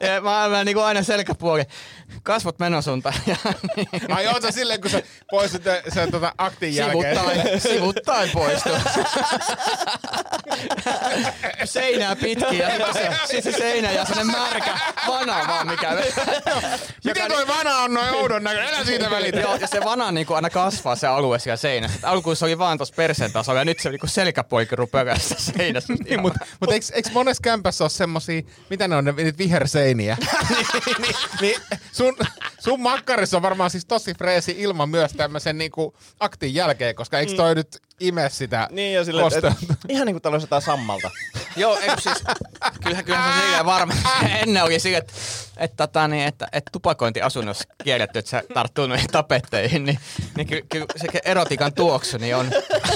ja 0.00 0.20
mä 0.20 0.44
olen 0.44 0.66
niin 0.66 0.78
aina 0.78 1.02
selkäpuoli. 1.02 1.62
Kasvot 2.22 2.58
menosuuntaan. 2.58 3.14
Ja, 3.26 3.36
niin, 3.76 3.88
Ai 4.14 4.26
oot 4.26 4.42
sä 4.42 4.50
silleen, 4.50 4.80
kun 4.80 4.90
sä 4.90 5.02
poistut 5.30 5.62
sen 5.94 6.10
tota 6.10 6.32
aktin 6.38 6.74
jälkeen? 6.74 7.16
sivuttain, 7.16 7.60
sivuttain 7.60 8.30
poistu. 8.30 8.68
Seinää 11.64 12.16
pitkin 12.16 12.58
ja 12.58 12.70
sitten 12.70 12.94
se, 12.94 13.10
sit 13.26 13.44
se 13.44 13.52
seinä 13.52 13.92
ja 13.92 14.04
sellainen 14.04 14.36
märkä 14.36 14.78
vana 15.06 15.46
vaan 15.48 15.66
mikä. 15.66 15.90
Miten 17.04 17.28
toi 17.28 17.46
vana 17.46 17.76
on 17.78 17.94
noin 17.94 18.10
oudon 18.10 18.44
näköinen? 18.44 18.74
Älä 18.74 18.84
siitä 18.84 19.10
välitä. 19.10 19.40
Joo, 19.40 19.56
ja 19.56 19.66
se 19.66 19.80
vana 19.84 20.12
niin 20.12 20.26
kuin 20.26 20.34
aina 20.34 20.50
kasvaa 20.50 20.96
se 20.96 21.06
alue 21.06 21.38
siellä 21.38 21.56
seinässä. 21.56 21.96
Et 21.98 22.04
Alkuun 22.04 22.36
se 22.36 22.44
oli 22.44 22.58
vaan 22.58 22.78
tuossa 22.78 22.94
perseen 22.94 23.32
tasolla 23.32 23.60
ja 23.60 23.64
nyt 23.64 23.80
se 23.80 23.90
niin 23.90 24.00
selkäpoikki 24.04 24.76
rupeaa 24.76 25.04
tässä 25.04 25.52
seinässä. 25.52 25.94
Niin, 26.04 26.22
mutta 26.22 26.38
mut 26.60 26.72
eikö, 26.72 26.86
eikö 26.92 27.10
monessa 27.12 27.40
kämpässä 27.42 27.84
ole 27.84 27.90
semmosia, 27.90 28.42
mitä 28.70 28.88
ne 28.88 28.96
on, 28.96 29.04
ne, 29.04 29.12
niitä 29.12 29.38
viherseiniä? 29.38 30.16
niin, 30.50 30.66
niin, 30.98 31.16
niin, 31.40 31.60
sun, 31.92 32.16
sun 32.58 32.80
makkarissa 32.80 33.36
on 33.36 33.42
varmaan 33.42 33.70
siis 33.70 33.84
tosi 33.84 34.14
freesi 34.14 34.54
ilman 34.58 34.88
myös 34.88 35.12
tämmöisen 35.12 35.58
niinku 35.58 35.94
aktin 36.20 36.54
jälkeen, 36.54 36.94
koska 36.94 37.18
eikö 37.18 37.32
toi 37.36 37.54
nyt 37.54 37.80
ime 38.00 38.28
sitä 38.30 38.68
niin 38.70 38.94
ja 38.94 39.04
silleen, 39.04 39.26
et, 39.38 39.44
et, 39.44 39.52
ihan 39.88 40.06
niin 40.06 40.14
kuin 40.14 40.22
tällaista 40.22 40.44
jotain 40.44 40.62
sammalta. 40.62 41.10
Joo, 41.56 41.78
ei, 41.78 41.90
siis, 42.00 42.24
kyllähän, 42.82 43.04
kyllähän 43.04 43.34
se 43.34 43.40
silleen 43.44 43.66
varmaan. 43.66 43.98
Ennen 44.42 44.64
oli 44.64 44.78
sille, 44.80 44.96
että, 44.96 45.12
että, 45.56 45.76
tota, 45.86 46.08
niin, 46.08 46.26
että, 46.26 46.48
että 46.52 46.70
tupakointiasunnossa 46.72 47.64
kielletty, 47.84 48.18
että 48.18 48.28
sä 48.30 48.42
tarttuu 48.54 48.86
noihin 48.86 49.08
tapetteihin, 49.12 49.84
niin, 49.84 49.98
niin 50.36 50.46
kyllä, 50.46 50.62
kyllä 50.70 50.86
se 50.96 51.06
erotiikan 51.24 51.72
tuoksu 51.74 52.18
niin 52.18 52.36
on 52.36 52.50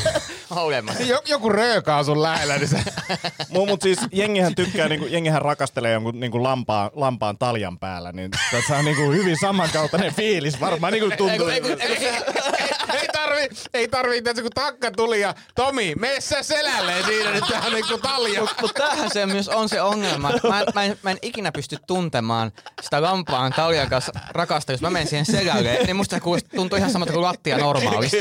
olemassa. 0.50 0.98
Niin, 0.98 1.08
jo- 1.10 1.22
joku 1.26 1.48
röökaa 1.48 2.04
sun 2.04 2.22
lähellä, 2.22 2.56
niin 2.58 2.68
se... 2.68 2.78
Mut, 3.48 3.68
mut 3.68 3.82
siis 3.82 3.98
jengihän 4.12 4.54
tykkää, 4.54 4.88
niinku, 4.88 5.06
jengihän 5.06 5.42
rakastelee 5.42 5.92
jonkun 5.92 6.20
niinku 6.20 6.42
lampaan, 6.42 6.90
lampaan 6.94 7.38
taljan 7.38 7.78
päällä, 7.78 8.12
niin 8.12 8.30
tässä 8.50 8.76
on 8.76 8.84
niinku 8.84 9.10
hyvin 9.12 9.36
samankaltainen 9.40 10.14
fiilis 10.14 10.60
varmaan 10.60 10.92
niinku 10.92 11.16
tuntuu. 11.16 11.48
Ei, 11.48 11.60
kun- 11.60 11.70
ei, 11.80 11.96
kun- 11.96 12.77
ei, 12.92 13.08
tarvi, 13.12 13.48
ei 13.74 13.88
tarvi, 13.88 14.16
että 14.16 14.42
kun 14.42 14.50
takka 14.54 14.90
tuli 14.90 15.20
ja 15.20 15.34
Tomi, 15.54 15.94
mene 15.94 16.20
sä 16.20 16.42
selälleen 16.42 17.04
siinä 17.04 17.30
nyt 17.30 17.44
tähän 17.50 17.72
niinku 17.72 17.98
talja. 17.98 18.40
Mutta 18.40 18.82
tämähän 18.82 19.10
se 19.10 19.26
myös 19.26 19.48
on 19.48 19.68
se 19.68 19.82
ongelma. 19.82 20.30
Mä 20.48 20.60
en, 20.60 20.66
mä, 20.74 20.84
en, 20.84 20.98
mä 21.02 21.10
en 21.10 21.18
ikinä 21.22 21.52
pysty 21.52 21.76
tuntemaan 21.86 22.52
sitä 22.82 23.02
lampaan 23.02 23.52
taljan 23.52 23.88
kanssa 23.88 24.12
rakasta, 24.30 24.72
jos 24.72 24.80
mä 24.80 24.90
menen 24.90 25.08
siihen 25.08 25.26
selälle, 25.26 25.78
niin 25.86 25.96
musta 25.96 26.16
se 26.16 26.22
tuntuu 26.56 26.78
ihan 26.78 26.90
samalta 26.90 27.12
kuin 27.12 27.22
lattia 27.22 27.58
normaalisti. 27.58 28.18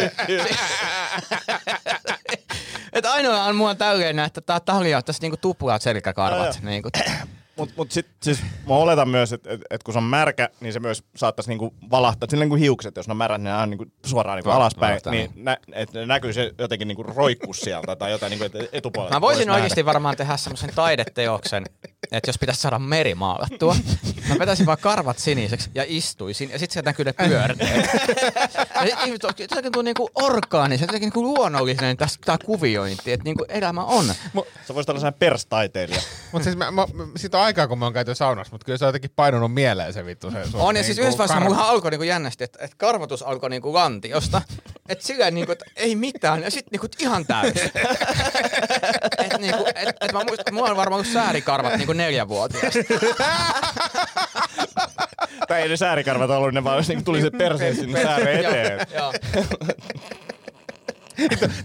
Että 2.94 3.12
ainoa 3.12 3.44
on 3.44 3.56
mua 3.56 3.76
tälleen, 3.76 4.20
että 4.20 4.42
tää 4.42 4.60
talja 4.60 4.98
on 4.98 5.04
tässä 5.04 5.22
niinku 5.22 5.38
tuplaat 5.38 5.82
selkäkarvat. 5.82 6.60
Niinku. 6.62 6.90
Mut, 7.58 7.70
mut 7.78 7.92
sit, 7.92 8.08
siis 8.24 8.40
mä 8.68 8.74
oletan 8.74 9.10
myös, 9.10 9.34
että 9.34 9.50
et, 9.50 9.62
et 9.70 9.84
kun 9.84 9.94
se 9.94 9.98
on 9.98 10.04
märkä, 10.04 10.50
niin 10.60 10.74
se 10.74 10.80
myös 10.80 11.04
saattaisi 11.16 11.50
niinku 11.50 11.74
valahtaa. 11.92 12.30
Silleen 12.30 12.50
kuin 12.50 12.62
hiukset, 12.62 12.96
jos 12.96 13.08
ne 13.08 13.12
on 13.12 13.18
märät, 13.18 13.42
niin 13.42 13.54
ne 13.54 13.58
on 13.58 13.70
niinku 13.70 13.86
suoraan 14.06 14.38
niinku 14.38 14.50
alaspäin. 14.50 14.90
valahtaa, 14.90 15.12
Niin, 15.12 15.32
nä, 15.36 15.58
et 15.74 15.94
ne 15.94 16.06
näkyy 16.06 16.34
se 16.34 16.54
jotenkin 16.60 16.88
niinku 16.88 17.04
roikkuu 17.04 17.54
sieltä 17.54 17.96
tai 17.96 18.12
jotain 18.12 18.30
niinku, 18.30 18.58
etupuolella. 18.72 19.16
Mä 19.16 19.22
voisin 19.22 19.48
nähdä. 19.48 19.56
oikeasti 19.56 19.86
varmaan 19.86 20.18
tehdä 20.18 20.38
semmoisen 20.38 20.70
taideteoksen, 20.76 21.66
että 22.12 22.30
jos 22.30 22.38
pitäisi 22.38 22.62
saada 22.62 22.80
meri 22.80 23.16
maalattua, 23.16 23.76
mä 24.30 24.36
vetäisin 24.40 24.66
vaan 24.66 24.78
karvat 24.82 25.20
siniseksi 25.20 25.70
ja 25.76 25.84
istuisin, 25.88 26.50
ja 26.50 26.60
sitten 26.60 26.74
sieltä 26.74 26.90
näkyy 26.90 27.06
ne 27.06 27.14
pyörteet. 27.14 27.90
ja 28.90 29.04
ihmiset 29.04 29.24
on 29.24 29.34
jotenkin 29.40 29.64
tuntuu 29.64 29.82
niinku 29.82 30.10
orgaanisen, 30.16 30.86
jotenkin 30.86 31.08
niinku 31.08 31.24
luonnollinen 31.24 31.98
tässä 31.98 32.20
tää 32.26 32.38
kuviointi, 32.46 33.12
että 33.12 33.24
niinku 33.24 33.46
elämä 33.50 33.84
on. 33.84 34.06
Se 34.06 34.14
voisi 34.34 34.92
olla 34.92 35.00
sellainen 35.00 35.20
perstaiteilija. 35.20 36.02
Mutta 36.32 36.44
siis 36.44 36.56
mä, 36.56 36.72
mä, 36.72 36.88
siitä 37.16 37.38
on 37.38 37.44
aikaa, 37.44 37.68
kun 37.68 37.80
mä 37.80 37.86
oon 37.86 37.94
käyty 37.94 38.16
saunassa, 38.16 38.52
mutta 38.52 38.66
kyllä 38.66 38.78
se 38.78 38.86
on 38.86 38.90
jotenkin 38.90 39.12
painunut 39.16 39.54
mieleen 39.54 39.94
se 39.94 40.06
vittu. 40.06 40.32
Se, 40.32 40.52
sun 40.52 40.62
On, 40.62 40.76
ja 40.76 40.84
siis 40.84 40.98
niinku 40.98 41.02
yhdessä 41.02 41.18
vaiheessa 41.18 41.34
karva. 41.34 41.50
mulla 41.50 41.70
alkoi 41.70 41.92
niinku 41.92 42.04
jännästi, 42.04 42.44
että, 42.44 42.60
että 42.62 42.78
karvatus 42.78 43.24
alkoi 43.24 43.50
niinku 43.50 43.74
lantiosta. 43.74 44.42
Että 44.90 45.08
silleen 45.08 45.36
niinku, 45.36 45.52
että 45.52 45.66
ei 45.76 45.96
mitään, 45.96 46.44
ja 46.44 46.52
sitten 46.52 46.70
niinku 46.72 46.88
ihan 47.00 47.26
täysin. 47.26 47.64
että 49.24 49.38
niinku, 49.38 49.66
et, 49.76 49.96
et 50.02 50.14
mä 50.14 50.20
muistan, 50.20 50.40
että 50.40 50.52
mulla 50.52 50.70
on 50.70 50.78
varmaan 50.78 51.00
ollut 51.00 51.14
säärikarvat 51.14 51.78
niinku 51.78 51.94
neljävuotiaasta. 51.94 52.80
tai 55.48 55.62
ei 55.62 55.70
ne 55.70 55.78
säärikarvat 55.78 56.30
ollut, 56.30 56.54
ne 56.54 56.64
vaan 56.64 56.84
niinku 56.88 57.04
tuli 57.04 57.22
se 57.22 57.32
perseen 57.32 57.76
sinne 57.76 58.04
sääreen 58.04 58.46
eteen. 58.46 58.88
Joo. 58.94 59.14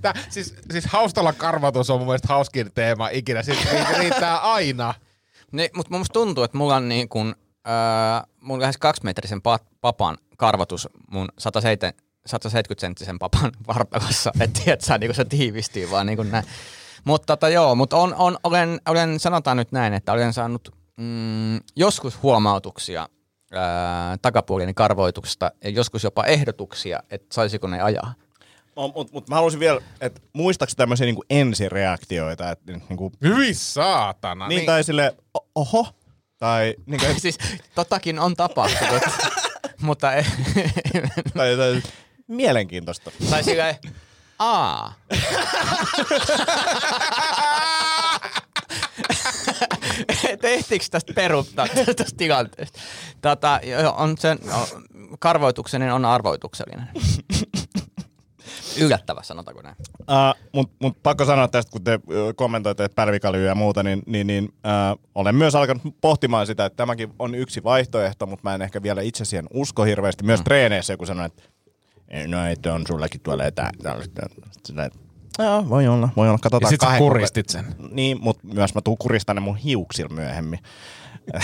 Tää, 0.03 0.15
siis, 0.29 0.55
siis 0.71 0.87
haustalla 0.87 1.33
karvatus 1.33 1.91
on 1.91 2.01
mun 2.01 2.07
mielestä 2.07 2.29
hauskin 2.29 2.71
teema 2.75 3.09
ikinä. 3.09 3.43
Siis 3.43 3.73
riittää, 3.73 3.99
riittää 3.99 4.39
aina. 4.39 4.95
Niin, 5.53 5.71
mutta 5.77 5.99
musta 5.99 6.13
tuntuu, 6.13 6.45
että 6.45 6.59
mulla 6.59 6.77
on 6.77 6.89
niin 6.89 7.09
kuin, 7.09 7.35
öö, 7.69 7.75
mun 8.41 8.61
lähes 8.61 8.79
kaksimetrisen 8.79 9.39
pa- 9.39 9.65
papan 9.81 10.19
karvatus 10.37 10.89
mun 11.11 11.29
107 11.39 11.93
170-senttisen 12.29 13.19
papan 13.19 13.53
vartalossa. 13.69 14.33
Et 14.41 14.53
tiedät, 14.53 14.81
sä, 14.81 14.99
niin 14.99 15.15
se 15.15 15.25
tiivistyy 15.25 15.91
vaan 15.91 16.07
niin 16.07 16.17
kuin 16.17 16.31
näin. 16.31 16.45
Mutta 17.05 17.27
tota, 17.27 17.49
joo, 17.49 17.75
mutta 17.75 17.97
on, 17.97 18.15
on, 18.15 18.39
olen, 18.45 18.81
olen, 18.89 19.21
sanotaan 19.21 19.57
nyt 19.57 19.73
näin, 19.73 19.95
että 19.95 20.13
olen 20.13 20.33
saanut 20.33 20.75
mm, 20.97 21.61
joskus 21.77 22.23
huomautuksia 22.23 23.09
ää, 23.53 24.17
takapuoleni 24.23 24.75
karvoituksesta 24.75 25.53
ja 25.65 25.71
joskus 25.71 26.05
jopa 26.05 26.25
ehdotuksia, 26.25 27.03
että 27.11 27.35
saisiko 27.35 27.67
ne 27.67 27.81
ajaa. 27.81 28.15
Mutta 28.77 29.13
mut, 29.13 29.29
mä 29.29 29.35
haluaisin 29.35 29.61
vielä, 29.61 29.81
että 30.01 30.21
muistaaks 30.33 30.77
tämmöisiä 30.77 31.07
niinku 31.07 31.25
ensireaktioita, 31.31 32.51
että 32.51 32.73
niinku, 32.89 33.13
Hyi 33.25 33.55
saatana. 33.55 34.49
niin, 34.49 34.67
tai 34.67 34.85
sille 34.85 35.17
oho, 35.55 35.87
tai, 36.39 36.75
niinku, 36.87 37.07
et, 37.07 37.19
siis 37.23 37.39
totakin 37.75 38.19
on 38.19 38.37
tapahtunut, 38.37 39.03
mutta 39.81 40.13
ei, 40.13 40.25
tai, 41.37 41.57
tai 41.57 41.83
mielenkiintoista. 42.33 43.11
tai 43.31 43.45
silleen, 43.45 43.75
aa. 44.38 44.95
Tehtiinkö 50.40 50.87
tästä 50.90 51.12
peruttaa 51.14 51.66
tästä 51.68 52.16
tilanteesta? 52.16 52.79
Joo, 53.62 53.95
on 53.97 54.18
sen, 54.18 54.38
no, 54.45 54.68
karvoitukseni 55.18 55.90
on 55.90 56.05
arvoituksellinen. 56.05 56.88
Yllättävä, 58.81 59.23
sanotaanko 59.23 59.62
näin. 59.62 59.77
Uh, 60.01 60.40
Mutta 60.53 60.77
mut 60.81 61.03
pakko 61.03 61.25
sanoa 61.25 61.49
tästä, 61.49 61.73
kun 61.73 61.85
te 61.85 62.01
kommentoitte 62.37 62.88
pälvikalyä 62.88 63.49
ja 63.49 63.55
muuta, 63.55 63.83
niin, 63.83 64.03
niin, 64.07 64.27
niin 64.27 64.45
uh, 64.45 65.01
olen 65.14 65.35
myös 65.35 65.55
alkanut 65.55 65.83
pohtimaan 66.01 66.47
sitä, 66.47 66.64
että 66.64 66.77
tämäkin 66.77 67.14
on 67.18 67.35
yksi 67.35 67.64
vaihtoehto, 67.64 68.27
mutta 68.27 68.49
mä 68.49 68.55
en 68.55 68.62
ehkä 68.62 68.83
vielä 68.83 69.03
itse 69.03 69.25
siihen 69.25 69.47
usko 69.55 69.85
hirveästi. 69.85 70.25
Myös 70.25 70.40
mm. 70.40 70.45
treeneissä 70.45 70.92
joku 70.92 71.07
sanoi, 71.07 71.27
että 71.27 71.42
"Ei, 71.42 71.52
no, 72.27 72.46
että 72.46 72.75
on 72.75 72.85
sullakin 72.87 73.20
tuolla 73.20 73.44
etä. 73.44 73.70
tällaista." 73.83 74.22
Sillä, 74.66 74.85
että, 74.85 74.98
Joo, 75.38 75.68
voi 75.68 75.88
olla, 75.88 76.09
voi 76.16 76.29
olla. 76.29 76.35
Ja 76.35 76.38
Katsotaan 76.42 76.70
sit 76.70 76.81
sä 76.81 76.87
kahden 76.87 76.98
kuristit 76.98 77.48
sen. 77.48 77.75
Niin, 77.90 78.18
mutta 78.20 78.46
myös 78.46 78.75
mä 78.75 78.81
tuun 78.81 78.98
kuristan 78.98 79.37
ne 79.37 79.40
mun 79.40 79.57
hiuksilla 79.57 80.14
myöhemmin. 80.14 80.59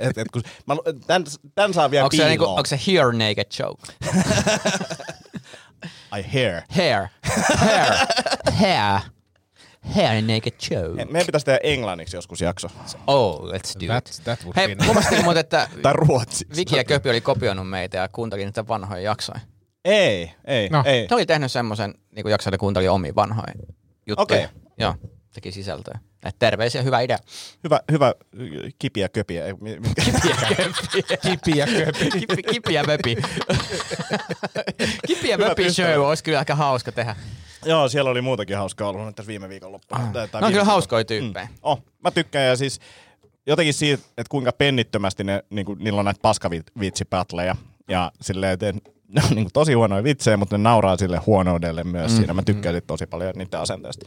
et, 0.00 0.18
et, 0.18 0.28
kun, 0.32 0.42
mä, 0.66 0.76
tän, 1.06 1.24
tän 1.54 1.74
saa 1.74 1.90
vielä 1.90 2.04
Onko 2.04 2.16
se, 2.16 2.28
niinku, 2.28 2.44
onko 2.44 2.66
se 2.66 2.80
here 2.86 3.12
naked 3.12 3.46
joke? 3.58 3.82
I 6.18 6.34
hear. 6.34 6.62
Hair. 6.70 7.06
Hair. 7.56 7.92
Hair. 8.52 9.00
Hair 9.94 10.22
naked 10.22 10.52
joke. 10.70 11.04
Meidän 11.04 11.26
pitäisi 11.26 11.46
tehdä 11.46 11.58
englanniksi 11.62 12.16
joskus 12.16 12.40
jakso. 12.40 12.68
Oh, 13.06 13.40
let's 13.40 13.80
do 13.80 13.86
That, 13.86 14.08
it. 14.08 14.20
that 14.24 14.38
would 14.44 14.56
Hei, 14.56 14.76
be 14.76 14.84
huomasin 14.84 15.24
muuten, 15.24 15.40
että 15.40 15.68
Tai 15.82 15.92
ruotsi. 15.92 16.46
Viki 16.56 16.76
ja 16.76 16.84
Köpi 16.84 17.10
oli 17.10 17.20
kopioinut 17.20 17.70
meitä 17.70 17.98
ja 17.98 18.08
kuuntelin 18.08 18.46
niitä 18.46 18.68
vanhoja 18.68 19.02
jaksoja. 19.02 19.40
Ei, 19.88 20.30
ei, 20.44 20.68
No. 20.68 20.82
ei. 20.86 21.06
Ne 21.10 21.14
oli 21.16 21.26
tehnyt 21.26 21.52
semmoisen 21.52 21.94
niin 22.16 22.28
jakson, 22.30 22.54
että 22.54 22.60
kuunteli 22.60 22.88
omia 22.88 23.14
vanhoja 23.14 23.52
juttuja. 24.06 24.22
Okei. 24.22 24.46
Joo, 24.78 24.94
teki 25.34 25.52
sisältöä. 25.52 25.98
Et 26.24 26.36
terveisiä, 26.38 26.82
hyvä 26.82 27.00
idea. 27.00 27.18
Hyvä, 27.64 27.80
hyvä 27.92 28.14
kipiä 28.78 29.08
köpiä. 29.08 29.44
Mi- 29.60 29.78
mitkä- 29.80 30.02
kipiä 31.30 31.66
köpi. 31.84 32.10
Kipi, 32.20 32.42
kipiä 32.42 32.82
möpi. 32.82 33.16
kipiä 35.08 35.38
möpi 35.38 35.70
show 35.72 36.06
olisi 36.06 36.24
kyllä 36.24 36.38
aika 36.38 36.54
hauska 36.54 36.92
tehdä. 36.92 37.16
Joo, 37.64 37.88
siellä 37.88 38.10
oli 38.10 38.20
muutakin 38.22 38.56
hauskaa 38.56 38.88
ollut 38.88 39.16
tässä 39.16 39.28
viime 39.28 39.48
viikon 39.48 39.72
loppuna. 39.72 40.04
Ah. 40.04 40.12
Tai- 40.12 40.28
tai 40.28 40.40
Ne 40.40 40.46
on 40.46 40.52
kyllä 40.52 40.64
hauskoja 40.64 41.04
tyyppejä. 41.04 41.46
Mm. 41.46 41.54
Oh, 41.62 41.82
mä 42.04 42.10
tykkään 42.10 42.46
ja 42.46 42.56
siis 42.56 42.80
jotenkin 43.46 43.74
siitä, 43.74 44.02
että 44.08 44.30
kuinka 44.30 44.52
pennittömästi 44.52 45.24
ne, 45.24 45.44
niinku, 45.50 45.74
niillä 45.74 45.98
on 45.98 46.04
näitä 46.04 46.20
paskavitsipätlejä. 46.22 47.56
Ja 47.88 48.12
silleen, 48.20 48.52
että 48.52 48.72
ne 49.08 49.22
on 49.24 49.30
niinku 49.36 49.50
tosi 49.52 49.72
huonoja 49.72 50.04
vitsejä, 50.04 50.36
mutta 50.36 50.58
ne 50.58 50.62
nauraa 50.62 50.96
sille 50.96 51.18
huonoudelle 51.26 51.84
myös 51.84 52.12
Mm. 52.12 52.16
siinä. 52.16 52.34
Mä 52.34 52.42
tykkään 52.42 52.74
siitä 52.74 52.86
tosi 52.86 53.06
paljon 53.06 53.32
niiden 53.36 53.60
asenteesta. 53.60 54.06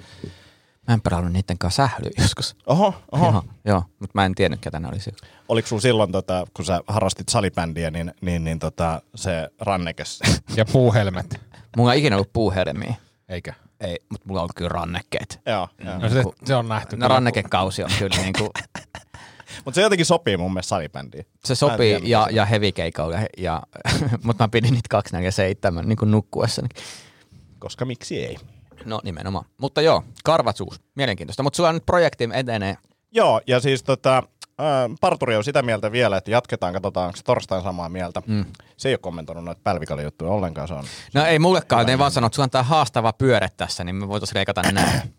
Mä 0.87 0.93
en 0.93 1.01
pelannut 1.01 1.33
niiden 1.33 1.57
kanssa 1.57 1.87
sählyä 1.87 2.09
joskus. 2.17 2.55
Oho, 2.65 2.93
oho. 3.11 3.25
Joo, 3.31 3.43
joo 3.65 3.83
mutta 3.99 4.11
mä 4.13 4.25
en 4.25 4.35
tiennyt, 4.35 4.59
ketä 4.61 4.79
ne 4.79 4.87
oli 4.87 4.99
silloin. 4.99 5.21
Oliko 5.49 5.67
sulla 5.67 5.81
silloin, 5.81 6.11
tota, 6.11 6.47
kun 6.53 6.65
sä 6.65 6.81
harrastit 6.87 7.29
salibändiä, 7.29 7.91
niin, 7.91 8.13
niin, 8.21 8.43
niin 8.43 8.59
tota, 8.59 9.01
se 9.15 9.49
rannekes? 9.59 10.19
Ja 10.55 10.65
puuhelmet. 10.65 11.41
Mulla 11.77 11.93
ei 11.93 11.99
ikinä 11.99 12.15
ollut 12.15 12.33
puuhelmiä. 12.33 12.95
Eikä. 13.29 13.53
Ei, 13.79 13.97
mutta 14.09 14.27
mulla 14.27 14.39
on 14.39 14.43
ollut 14.43 14.55
kyllä 14.55 14.69
rannekkeet. 14.69 15.39
Joo, 15.45 15.67
joo. 15.85 15.97
No 15.99 16.09
se, 16.09 16.23
se 16.45 16.55
on 16.55 16.67
nähty. 16.69 16.97
No 16.97 17.07
rannekekausi 17.07 17.83
on 17.83 17.89
kyllä 17.99 18.17
niin 18.21 18.33
kuin, 18.37 18.49
Mutta 19.65 19.75
se 19.75 19.81
jotenkin 19.81 20.05
sopii 20.05 20.37
mun 20.37 20.53
mielestä 20.53 20.69
salibändiin. 20.69 21.25
se 21.45 21.55
sopii 21.55 21.77
tiedä, 21.77 22.05
ja, 22.05 22.25
se 22.29 22.35
ja 22.35 22.45
heavy 22.45 22.71
keikalle, 22.71 23.27
ja, 23.37 23.63
mutta 24.23 24.43
mä 24.43 24.47
pidin 24.47 24.73
niitä 24.73 24.89
247 24.89 25.89
niin 25.89 25.97
kuin 25.97 26.11
nukkuessani. 26.11 26.69
Koska 27.59 27.85
miksi 27.85 28.25
ei? 28.25 28.37
No 28.85 29.01
nimenomaan. 29.03 29.45
Mutta 29.57 29.81
joo, 29.81 30.03
karvatsuus, 30.23 30.81
mielenkiintoista. 30.95 31.43
Mutta 31.43 31.57
sulla 31.57 31.73
nyt 31.73 31.85
projekti 31.85 32.29
etenee. 32.33 32.77
Joo, 33.11 33.41
ja 33.47 33.59
siis 33.59 33.83
tota, 33.83 34.23
parturi 35.01 35.35
on 35.35 35.43
sitä 35.43 35.61
mieltä 35.61 35.91
vielä, 35.91 36.17
että 36.17 36.31
jatketaan, 36.31 36.73
katsotaan, 36.73 37.07
onko 37.07 37.17
se 37.17 37.23
torstain 37.23 37.63
samaa 37.63 37.89
mieltä. 37.89 38.21
Mm. 38.27 38.45
Se 38.77 38.89
ei 38.89 38.93
ole 38.93 38.99
kommentoinut 38.99 39.45
noita 39.45 39.61
pälvikalijuttuja 39.63 40.31
ollenkaan, 40.31 40.67
se 40.67 40.73
on 40.73 40.83
No 41.13 41.25
ei 41.25 41.39
mullekaan, 41.39 41.85
ne 41.85 41.97
vaan 41.97 42.11
sanoo, 42.11 42.25
että 42.25 42.35
sulla 42.35 42.45
on 42.45 42.49
tää 42.49 42.63
haastava 42.63 43.13
pyöre 43.13 43.47
tässä, 43.57 43.83
niin 43.83 43.95
me 43.95 44.07
voitaisiin 44.07 44.37
leikata 44.37 44.61
näin. 44.61 45.15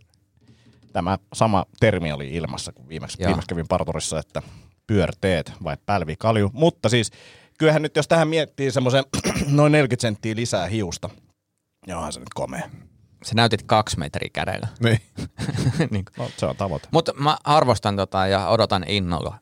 Tämä 0.93 1.19
sama 1.33 1.67
termi 1.81 2.13
oli 2.13 2.29
ilmassa, 2.35 2.73
kun 2.73 2.89
viimeksi, 2.89 3.23
Joo. 3.23 3.29
viimeksi 3.29 3.49
kävin 3.49 3.69
parturissa, 3.69 4.19
että 4.19 4.43
pyörteet 4.87 5.53
vai 5.65 5.77
pälvikalju. 5.87 6.51
Mutta 6.53 6.89
siis 6.89 7.11
kyllähän 7.59 7.83
nyt, 7.83 7.97
jos 7.97 8.09
tähän 8.09 8.29
miettii 8.29 8.71
semmoisen 8.71 9.05
noin 9.49 9.73
40 9.73 10.03
senttiä 10.03 10.37
lisää 10.37 10.67
hiusta, 10.67 11.11
niin 11.87 11.97
onhan 11.97 12.13
se 12.13 12.21
nyt 12.21 12.35
komea. 12.35 12.71
Sä 13.25 13.35
näytit 13.35 13.63
kaksi 13.63 13.99
metriä 13.99 14.31
kädellä. 14.33 14.69
Niin. 14.85 15.01
niin. 15.91 16.05
No, 16.19 16.31
se 16.37 16.47
on 16.47 16.57
tavoite. 16.57 16.89
Mutta 16.91 17.13
mä 17.15 17.39
arvostan 17.45 17.97
tota 17.97 18.27
ja 18.27 18.49
odotan 18.49 18.85
innolla 18.89 19.39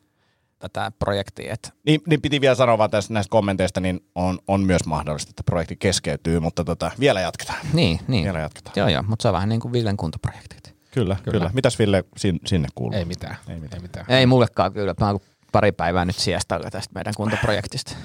tätä 0.59 0.91
projektia. 0.99 1.53
Et 1.53 1.73
Niin, 1.85 2.01
niin 2.07 2.21
piti 2.21 2.41
vielä 2.41 2.55
sanoa 2.55 2.77
vaan 2.77 2.89
tästä 2.89 3.13
näistä 3.13 3.31
kommenteista, 3.31 3.79
niin 3.79 3.99
on, 4.15 4.39
on 4.47 4.61
myös 4.61 4.85
mahdollista, 4.85 5.29
että 5.29 5.43
projekti 5.43 5.75
keskeytyy, 5.75 6.39
mutta 6.39 6.63
tota, 6.63 6.91
vielä 6.99 7.21
jatketaan. 7.21 7.59
niin, 7.73 7.99
niin. 8.07 8.23
Vielä 8.23 8.39
jatketaan. 8.39 8.73
Joo, 8.75 8.87
joo, 8.87 9.03
mutta 9.03 9.23
se 9.23 9.27
on 9.27 9.33
vähän 9.33 9.49
niin 9.49 9.61
kuin 9.61 9.71
Villen 9.71 9.97
kuntoprojektit. 9.97 10.60
Kyllä, 10.91 11.15
kyllä. 11.23 11.37
kyllä. 11.39 11.51
Mitäs 11.53 11.79
Ville 11.79 12.03
sin, 12.17 12.39
sinne 12.45 12.67
kuuluu? 12.75 12.97
Ei 12.97 13.05
mitään. 13.05 13.37
Ei 13.49 13.59
mitään. 13.59 13.79
Ei 13.79 13.81
mitään. 13.81 14.05
Ei 14.09 14.25
mullekaan 14.25 14.73
kyllä, 14.73 14.93
mä 14.99 15.07
oon 15.07 15.19
pari 15.51 15.71
päivää 15.71 16.05
nyt 16.05 16.15
siestalla 16.15 16.69
tästä 16.71 16.93
meidän 16.93 17.13
kuntoprojektista. 17.17 17.95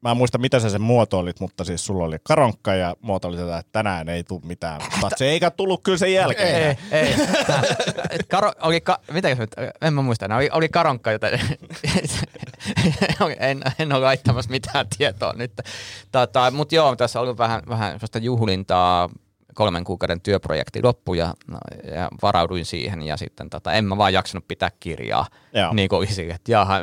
Mä 0.00 0.10
en 0.10 0.16
muista, 0.16 0.38
mitä 0.38 0.60
sä 0.60 0.70
sen 0.70 0.80
muotoilit, 0.82 1.40
mutta 1.40 1.64
siis 1.64 1.86
sulla 1.86 2.04
oli 2.04 2.16
karonkka 2.22 2.74
ja 2.74 2.96
muotoili 3.00 3.36
tätä, 3.36 3.58
että 3.58 3.72
tänään 3.72 4.08
ei 4.08 4.24
tule 4.24 4.40
mitään. 4.44 4.80
Mutta 5.00 5.16
se 5.16 5.24
eikä 5.24 5.50
tullut 5.50 5.82
kyllä 5.82 5.98
sen 5.98 6.12
jälkeen. 6.12 6.76
Ei, 6.90 7.00
ei. 7.00 7.14
Tää- 7.46 7.62
Karo, 8.28 8.52
oli, 8.62 8.80
ka, 8.80 8.98
mitä 9.12 9.28
jos 9.28 9.38
nyt, 9.38 9.50
en 9.82 9.94
mä 9.94 10.02
muista 10.02 10.24
enää, 10.24 10.36
oli, 10.36 10.48
oli 10.52 10.68
karonkka, 10.68 11.12
joten 11.12 11.40
en, 13.38 13.62
en 13.78 13.92
ole 13.92 14.04
laittamassa 14.04 14.50
mitään 14.50 14.86
tietoa 14.98 15.32
nyt. 15.36 15.52
Tota, 16.12 16.50
Mutta 16.50 16.74
joo, 16.74 16.96
tässä 16.96 17.18
on 17.18 17.22
ollut 17.22 17.38
vähän, 17.38 17.62
vähän 17.68 17.92
sellaista 17.92 18.18
juhlintaa, 18.18 19.08
kolmen 19.54 19.84
kuukauden 19.84 20.20
työprojekti 20.20 20.82
loppu 20.82 21.14
ja, 21.14 21.34
no, 21.46 21.58
ja 21.94 22.08
varauduin 22.22 22.64
siihen 22.64 23.02
ja 23.02 23.16
sitten 23.16 23.50
tota, 23.50 23.72
en 23.72 23.84
mä 23.84 23.96
vaan 23.96 24.12
jaksanut 24.12 24.48
pitää 24.48 24.70
kirjaa. 24.80 25.26
Joo. 25.52 25.72
Niin 25.74 25.88
kuin 25.88 26.14
sille, 26.14 26.34
että 26.34 26.52
jaha, 26.52 26.78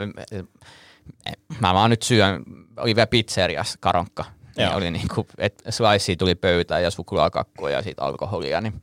mä 1.59 1.73
vaan 1.73 1.89
nyt 1.89 2.01
syön, 2.01 2.43
oli 2.77 2.95
vielä 2.95 3.07
pizzeriassa 3.07 3.77
karonkka. 3.81 4.25
Niin 4.57 4.75
oli 4.75 4.91
niin 4.91 5.07
kuin, 5.15 5.27
että 5.37 5.71
slicea 5.71 6.15
tuli 6.15 6.35
pöytään 6.35 6.83
ja 6.83 6.91
suklaakakkua 6.91 7.69
ja 7.69 7.81
sitten 7.81 8.05
alkoholia. 8.05 8.61
Niin. 8.61 8.81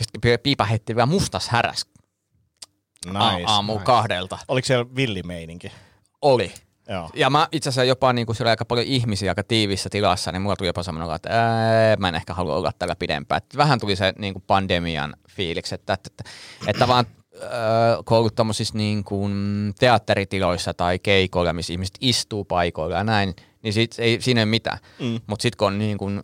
Sitten 0.00 0.38
piipa 0.42 0.64
heitti 0.64 0.96
vielä 0.96 1.06
mustas 1.06 1.48
häräs 1.48 1.86
nice, 3.06 3.44
aamu 3.46 3.72
nice. 3.72 3.84
kahdelta. 3.84 4.38
Oliko 4.48 4.66
siellä 4.66 4.86
villimeininki? 4.96 5.72
Oli. 6.22 6.52
Joo. 6.88 7.10
Ja 7.14 7.30
mä 7.30 7.48
itse 7.52 7.68
asiassa 7.68 7.84
jopa 7.84 8.12
niin 8.12 8.26
kuin 8.26 8.36
siellä 8.36 8.48
oli 8.48 8.52
aika 8.52 8.64
paljon 8.64 8.86
ihmisiä 8.86 9.30
aika 9.30 9.42
tiivissä 9.42 9.90
tilassa, 9.90 10.32
niin 10.32 10.42
mulla 10.42 10.56
tuli 10.56 10.68
jopa 10.68 10.82
semmoinen, 10.82 11.16
että 11.16 11.30
ää, 11.30 11.96
mä 11.96 12.08
en 12.08 12.14
ehkä 12.14 12.34
halua 12.34 12.56
olla 12.56 12.72
täällä 12.78 12.96
pidempään. 12.96 13.36
Et 13.36 13.56
vähän 13.56 13.80
tuli 13.80 13.96
se 13.96 14.12
niin 14.18 14.34
kuin 14.34 14.44
pandemian 14.46 15.16
fiiliksi, 15.30 15.74
että, 15.74 15.92
että, 15.92 16.10
että, 16.10 16.30
että 16.66 16.88
vaan 16.88 17.06
ollut 18.10 18.34
tommosissa 18.34 18.78
niin 18.78 19.04
kuin 19.04 19.32
teatteritiloissa 19.78 20.74
tai 20.74 20.98
keikoilla, 20.98 21.52
missä 21.52 21.72
ihmiset 21.72 21.96
istuu 22.00 22.44
paikoilla 22.44 22.96
ja 22.96 23.04
näin, 23.04 23.34
niin 23.62 23.72
sit 23.72 23.94
ei, 23.98 24.20
siinä 24.20 24.40
ei 24.40 24.44
ole 24.44 24.50
mitään. 24.50 24.78
Mm. 25.00 25.20
Mutta 25.26 25.42
sitten 25.42 25.58
kun 25.58 25.66
on 25.66 25.78
niin 25.78 25.98
kuin 25.98 26.22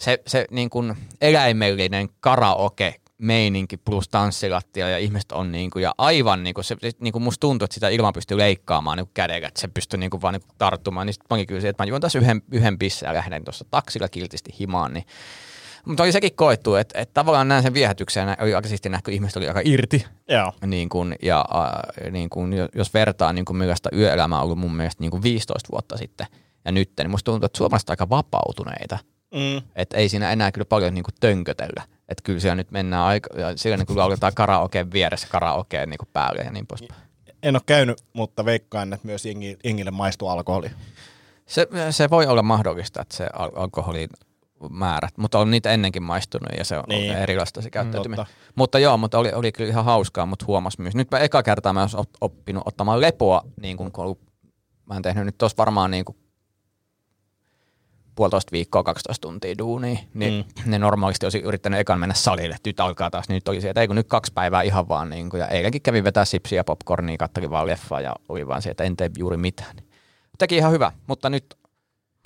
se, 0.00 0.22
se 0.26 0.46
niin 0.50 0.70
kuin 0.70 0.96
eläimellinen 1.20 2.08
karaoke 2.20 2.94
meininki 3.18 3.76
plus 3.76 4.08
tanssilattia 4.08 4.88
ja 4.88 4.98
ihmiset 4.98 5.32
on 5.32 5.52
niin 5.52 5.70
kuin, 5.70 5.82
ja 5.82 5.94
aivan 5.98 6.42
niin 6.42 6.54
kuin, 6.54 6.64
se, 6.64 6.76
niin 7.00 7.12
kuin 7.12 7.22
musta 7.22 7.40
tuntuu, 7.40 7.64
että 7.64 7.74
sitä 7.74 7.88
ilman 7.88 8.12
pystyy 8.12 8.38
leikkaamaan 8.38 8.98
niin 8.98 9.10
kädellä, 9.14 9.48
että 9.48 9.60
se 9.60 9.68
pystyy 9.68 9.98
niin 9.98 10.10
kuin 10.10 10.22
vaan 10.22 10.34
niin 10.34 10.42
kuin 10.42 10.58
tarttumaan, 10.58 11.06
niin 11.06 11.14
sitten 11.14 11.46
kyllä 11.46 11.60
se, 11.60 11.68
että 11.68 11.82
mä 11.82 11.88
juon 11.88 12.00
tässä 12.00 12.18
yhden, 12.18 12.42
yhden 12.52 12.78
pissen 12.78 13.06
ja 13.06 13.14
lähden 13.14 13.44
tuossa 13.44 13.64
taksilla 13.70 14.08
kiltisti 14.08 14.50
himaan, 14.58 14.94
niin 14.94 15.04
mutta 15.84 16.02
oli 16.02 16.12
sekin 16.12 16.34
koettu, 16.34 16.74
että, 16.74 16.98
että 17.00 17.14
tavallaan 17.14 17.48
näin 17.48 17.62
sen 17.62 17.74
viehätyksen 17.74 18.36
oli 18.40 18.54
aika 18.54 18.68
siisti 18.68 18.88
kun 19.04 19.14
ihmiset 19.14 19.36
oli 19.36 19.48
aika 19.48 19.60
irti. 19.64 20.06
Joo. 20.28 20.52
Niin 20.66 20.88
kun, 20.88 21.14
ja 21.22 21.44
äh, 21.54 22.10
niin 22.12 22.30
kun, 22.30 22.52
jo- 22.52 22.68
jos 22.74 22.94
vertaa 22.94 23.32
niin 23.32 23.44
kun 23.44 23.56
millaista 23.56 23.88
yöelämää 23.96 24.38
on 24.38 24.44
ollut 24.44 24.58
mun 24.58 24.76
mielestä 24.76 25.02
niin 25.02 25.10
kun 25.10 25.22
15 25.22 25.68
vuotta 25.72 25.96
sitten 25.96 26.26
ja 26.64 26.72
nyt, 26.72 26.92
niin 26.98 27.10
musta 27.10 27.32
tuntuu, 27.32 27.46
että 27.46 27.58
suomalaiset 27.58 27.90
aika 27.90 28.08
vapautuneita. 28.08 28.98
Mm. 29.34 29.62
Että 29.76 29.96
ei 29.96 30.08
siinä 30.08 30.30
enää 30.30 30.52
kyllä 30.52 30.64
paljon 30.64 30.94
niin 30.94 31.04
kuin 31.04 31.14
tönkötellä. 31.20 31.82
Että 32.08 32.22
kyllä 32.24 32.40
siellä 32.40 32.54
nyt 32.56 32.70
mennään 32.70 33.04
aika, 33.04 33.40
ja 33.40 33.56
siellä 33.56 33.76
niin 33.76 33.86
kuin 33.86 33.98
lauletaan 33.98 34.32
karaokeen 34.34 34.92
vieressä 34.92 35.28
karaokeen 35.30 35.90
niin 35.90 35.98
kuin 35.98 36.08
päälle 36.12 36.42
ja 36.42 36.50
niin 36.50 36.66
poispäin. 36.66 37.00
En 37.42 37.56
ole 37.56 37.62
käynyt, 37.66 37.98
mutta 38.12 38.44
veikkaan, 38.44 38.92
että 38.92 39.06
myös 39.06 39.26
jengi, 39.26 39.56
jengille 39.64 39.90
maistuu 39.90 40.28
alkoholi. 40.28 40.70
Se, 41.46 41.68
se 41.90 42.10
voi 42.10 42.26
olla 42.26 42.42
mahdollista, 42.42 43.02
että 43.02 43.16
se 43.16 43.26
al- 43.32 43.50
alkoholin 43.56 44.08
määrät, 44.70 45.18
mutta 45.18 45.38
on 45.38 45.50
niitä 45.50 45.70
ennenkin 45.70 46.02
maistunut 46.02 46.48
ja 46.58 46.64
se 46.64 46.76
on 46.78 46.84
Niin. 46.88 47.12
erilaista 47.12 47.62
se 47.62 47.70
käyttäytyminen. 47.70 48.26
Totta. 48.26 48.40
Mutta 48.54 48.78
joo, 48.78 48.96
mutta 48.96 49.18
oli, 49.18 49.32
oli 49.32 49.52
kyllä 49.52 49.70
ihan 49.70 49.84
hauskaa, 49.84 50.26
mutta 50.26 50.44
huomas 50.46 50.78
myös. 50.78 50.94
Nyt 50.94 51.10
mä 51.10 51.18
eka 51.18 51.42
kertaa 51.42 51.72
mä 51.72 51.86
op- 51.96 52.08
oppinut 52.20 52.62
ottamaan 52.66 53.00
lepoa, 53.00 53.42
niin 53.60 53.76
kun, 53.76 53.92
kun 53.92 54.04
ollut, 54.04 54.20
mä 54.86 54.94
oon 54.94 55.02
tehnyt 55.02 55.24
nyt 55.26 55.38
tuossa 55.38 55.56
varmaan 55.56 55.90
niin 55.90 56.04
kuin 56.04 56.16
puolitoista 58.14 58.52
viikkoa, 58.52 58.82
12 58.82 59.22
tuntia 59.22 59.58
duunia, 59.58 59.98
niin 60.14 60.46
mm. 60.56 60.70
ne 60.70 60.78
normaalisti 60.78 61.26
olisi 61.26 61.38
yrittänyt 61.38 61.80
ekan 61.80 62.00
mennä 62.00 62.14
salille, 62.14 62.54
että 62.54 62.68
nyt 62.68 62.80
alkaa 62.80 63.10
taas, 63.10 63.28
niin 63.28 63.34
nyt 63.34 63.48
oli 63.48 63.60
sieltä, 63.60 63.80
ei 63.80 63.86
kun 63.86 63.96
nyt 63.96 64.08
kaksi 64.08 64.32
päivää 64.32 64.62
ihan 64.62 64.88
vaan, 64.88 65.10
niin 65.10 65.30
kuin, 65.30 65.40
ja 65.40 65.48
eilenkin 65.48 65.82
kävin 65.82 66.04
vetää 66.04 66.24
sipsiä 66.24 66.58
ja 66.58 66.64
popcornia, 66.64 67.16
kattelin 67.16 67.50
vaan 67.50 67.66
leffaa 67.66 68.00
ja 68.00 68.16
oli 68.28 68.46
vaan 68.46 68.62
sieltä, 68.62 68.84
en 68.84 68.96
tee 68.96 69.10
juuri 69.18 69.36
mitään. 69.36 69.76
Teki 70.38 70.56
ihan 70.56 70.72
hyvä, 70.72 70.92
mutta 71.06 71.30
nyt 71.30 71.54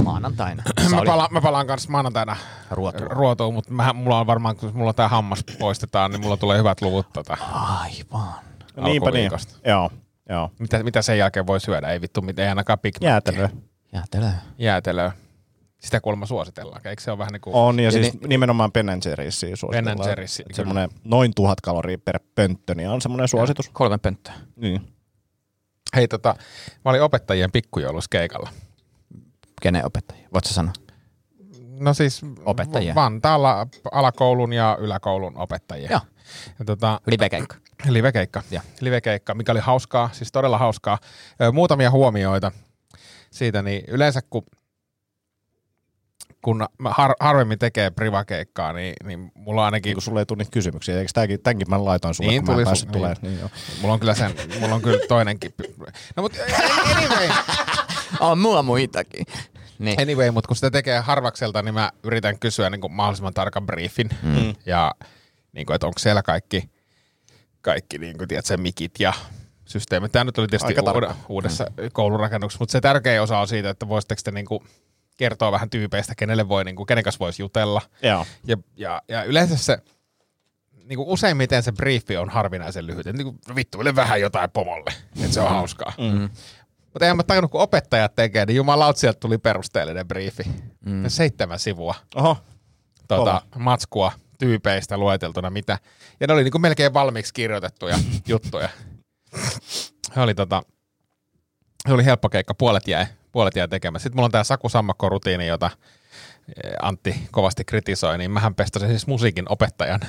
maanantaina. 0.05 0.62
Mä, 0.90 1.03
pala, 1.07 1.29
mä 1.31 1.40
palaan 1.40 1.66
kanssa 1.66 1.90
maanantaina 1.90 2.37
Ruotuun. 2.70 3.11
ruotuun, 3.11 3.55
mutta 3.55 3.72
mä, 3.72 3.92
mulla 3.92 4.20
on 4.20 4.27
varmaan, 4.27 4.57
kun 4.57 4.70
mulla 4.75 4.92
tää 4.92 5.09
hammas 5.09 5.44
poistetaan, 5.59 6.11
niin 6.11 6.20
mulla 6.20 6.37
tulee 6.37 6.59
hyvät 6.59 6.83
luvut 6.83 7.07
tota, 7.12 7.37
Aivan. 7.53 8.35
Niinpä 8.77 9.11
niin. 9.11 9.31
Joo. 9.64 9.90
Joo. 10.29 10.51
Mitä, 10.59 10.83
mitä 10.83 11.03
sen 11.03 11.18
jälkeen 11.18 11.46
voi 11.46 11.61
syödä? 11.61 11.88
Ei 11.88 12.01
vittu, 12.01 12.25
ei 12.37 12.49
ainakaan 12.49 12.79
Big. 12.79 12.94
Jäätelöä. 13.01 13.51
Jäätelöä. 13.92 14.33
Jäätelöä. 14.59 15.12
Sitä 15.78 16.00
kuulemma 16.00 16.26
suositellaan. 16.26 16.80
Eikö 16.84 17.02
se 17.02 17.10
ole 17.10 17.18
vähän 17.18 17.32
niin 17.32 17.40
kuin... 17.40 17.54
On, 17.56 17.78
ja, 17.80 17.84
Ja 17.84 17.90
siis 17.90 18.12
ni- 18.20 18.28
nimenomaan 18.28 18.72
Ben 18.72 18.86
Jerry'siä 18.88 19.56
suositellaan. 19.56 19.96
Ben 19.98 20.06
Jerry's, 20.06 20.36
kyllä. 20.42 20.56
Semmoinen 20.56 20.90
noin 21.04 21.32
tuhat 21.36 21.60
kaloria 21.60 21.98
per 22.04 22.18
pönttö, 22.34 22.74
niin 22.74 22.88
on 22.88 23.00
semmoinen 23.00 23.28
suositus. 23.28 23.68
Kolme 23.72 23.98
pönttöä. 23.98 24.34
Niin. 24.56 24.92
Hei, 25.96 26.08
tota, 26.08 26.34
mä 26.84 26.90
olin 26.90 27.02
opettajien 27.02 27.52
pikkujoulussa 27.52 28.08
keikalla. 28.10 28.50
Kenen 29.62 29.86
opettajia? 29.86 30.28
Voitko 30.34 30.50
sanoa? 30.50 30.72
No 31.80 31.94
siis 31.94 32.20
Opettajia. 32.44 32.94
Vantaalla 32.94 33.66
alakoulun 33.92 34.52
ja 34.52 34.76
yläkoulun 34.80 35.36
opettajia. 35.38 35.90
Joo. 35.90 36.00
Ja 36.58 36.64
tota, 36.64 37.00
Livekeikka. 37.06 37.56
livekeikka. 37.88 38.42
Joo. 38.50 38.62
livekeikka, 38.80 39.34
mikä 39.34 39.52
oli 39.52 39.60
hauskaa, 39.60 40.10
siis 40.12 40.32
todella 40.32 40.58
hauskaa. 40.58 40.98
Muutamia 41.52 41.90
huomioita 41.90 42.52
siitä, 43.30 43.62
niin 43.62 43.84
yleensä 43.88 44.20
kun, 44.30 44.42
kun 46.46 46.66
mä 46.78 46.90
har, 46.90 47.14
harvemmin 47.20 47.59
tekee 47.59 47.90
privakeikkaa, 47.90 48.72
niin, 48.72 48.94
niin 49.04 49.32
mulla 49.35 49.61
on 49.61 49.64
ainakin 49.64 49.90
Niin 49.90 49.94
kun 49.94 50.02
sulle 50.02 50.20
ei 50.20 50.26
tule 50.26 50.38
niitä 50.38 50.50
kysymyksiä. 50.50 50.98
Eikö 50.98 51.11
tämäkin, 51.14 51.40
tämänkin 51.40 51.70
mä 51.70 51.85
laitoin 51.85 52.14
sulle, 52.14 52.30
Niin, 52.30 52.44
kun 52.44 52.48
mä 52.48 52.52
tuli 52.54 52.62
en 52.62 52.66
su- 52.66 52.68
päässyt 52.68 52.88
niin. 52.88 52.92
tulee. 52.92 53.14
Niin, 53.22 53.38
joo. 53.40 53.48
Mulla 53.80 53.94
on 53.94 54.00
kyllä 54.00 54.14
sen, 54.14 54.35
mulla 54.61 54.74
on 54.74 54.82
kyllä 54.82 54.98
toinenkin. 55.09 55.54
No 56.16 56.22
mut 56.22 56.32
anyway, 56.96 57.28
On 58.20 58.38
mulla 58.38 58.62
muitakin. 58.62 59.26
Niin. 59.78 60.00
anyway 60.00 60.30
mutta 60.30 60.48
kun 60.48 60.56
sitä 60.56 60.70
tekee 60.70 60.98
harvakselta, 60.98 61.62
niin 61.62 61.74
mä 61.74 61.90
yritän 62.02 62.38
kysyä 62.38 62.70
niin 62.70 62.80
kuin 62.80 62.92
mahdollisimman 62.92 63.35
tarkan 63.35 63.66
briefin. 63.66 64.11
Mm. 64.22 64.54
Ja 64.66 64.92
niin 65.52 65.66
kuin, 65.66 65.74
että 65.74 65.87
onko 65.87 65.98
siellä 65.98 66.22
kaikki, 66.22 66.70
kaikki 67.61 67.98
niin 67.98 68.18
kuin, 68.18 68.28
tiedätkö, 68.28 68.56
mikit 68.56 68.92
ja 68.98 69.12
systeemit. 69.64 70.12
Tämä 70.12 70.24
nyt 70.24 70.38
oli 70.38 70.46
tietysti 70.46 70.74
uude, 70.94 71.09
uudessa 71.28 71.64
mm. 71.64 71.88
koulurakennuksessa, 71.92 72.62
mutta 72.62 72.72
se 72.72 72.80
tärkeä 72.80 73.22
osa 73.22 73.38
on 73.38 73.48
siitä, 73.48 73.71
että 73.71 73.88
voisitteko 73.88 74.21
te 74.25 74.31
niin 74.31 74.46
kuin, 74.46 74.60
kertoa 75.17 75.52
vähän 75.52 75.71
tyypeistä, 75.71 76.14
kenelle 76.14 76.48
voi, 76.48 76.64
niin 76.64 76.77
kuin, 76.77 76.87
kenen 76.87 77.04
kanssa 77.04 77.19
voisi 77.19 77.42
jutella. 77.42 77.83
Joo. 78.02 78.27
Ja, 78.46 78.56
ja, 78.77 79.02
ja 79.08 79.25
yleensä 79.25 79.56
se, 79.56 79.79
niin 80.85 80.96
kuin 80.96 81.08
useimmiten 81.08 81.62
se 81.62 81.73
briefi 81.73 82.17
on 82.17 82.29
harvinaisen 82.29 82.87
lyhyt. 82.87 83.06
Niin 83.06 83.25
kuin, 83.25 83.38
vittuille 83.56 83.96
vähän 83.96 84.21
jotain 84.21 84.50
pomolle, 84.50 84.92
että 85.21 85.35
se 85.35 85.40
on 85.40 85.48
hauskaa. 85.48 85.92
Mm. 85.98 86.29
Mutta 86.81 87.04
eihän 87.04 87.17
mä 87.17 87.23
tajunnut, 87.23 87.50
kun 87.50 87.60
opettajat 87.60 88.14
tekee, 88.14 88.46
niin 88.46 88.56
jumalaut 88.56 88.96
sieltä 88.96 89.21
tuli 89.21 89.38
perusteellinen 89.38 90.08
briefi. 90.08 90.44
Mm. 90.87 91.04
Seitsemän 91.08 91.58
sivua 91.58 91.94
Oho, 92.14 92.37
tuota, 93.08 93.42
matskua 93.58 94.12
tyypeistä 94.38 94.98
lueteltuna, 94.98 95.50
mitä. 95.50 95.79
Ja 96.21 96.27
ne 96.27 96.33
oli 96.33 96.44
niin 96.44 96.52
kuin 96.52 96.62
melkein 96.62 96.94
valmiiksi 96.94 97.35
kirjoitettuja 97.35 97.98
juttuja. 98.29 98.69
Se 100.14 100.21
oli, 100.21 100.35
tota, 100.35 100.62
se 101.88 101.94
oli 101.94 102.04
helppo 102.04 102.29
keikka, 102.29 102.54
puolet 102.54 102.88
jäi, 102.88 103.06
puolet 103.37 103.56
jäi 103.56 103.68
tekemässä. 103.68 104.02
Sitten 104.02 104.16
mulla 104.16 104.24
on 104.24 104.30
tämä 104.30 104.44
Saku 104.44 104.68
Sammakko-rutiini, 104.68 105.46
jota 105.46 105.70
eh, 106.64 106.72
Antti 106.82 107.28
kovasti 107.30 107.64
kritisoi, 107.64 108.18
niin 108.18 108.30
mähän 108.30 108.54
pestasin 108.54 108.88
siis 108.88 109.06
musiikin 109.06 109.44
opettajan 109.48 110.00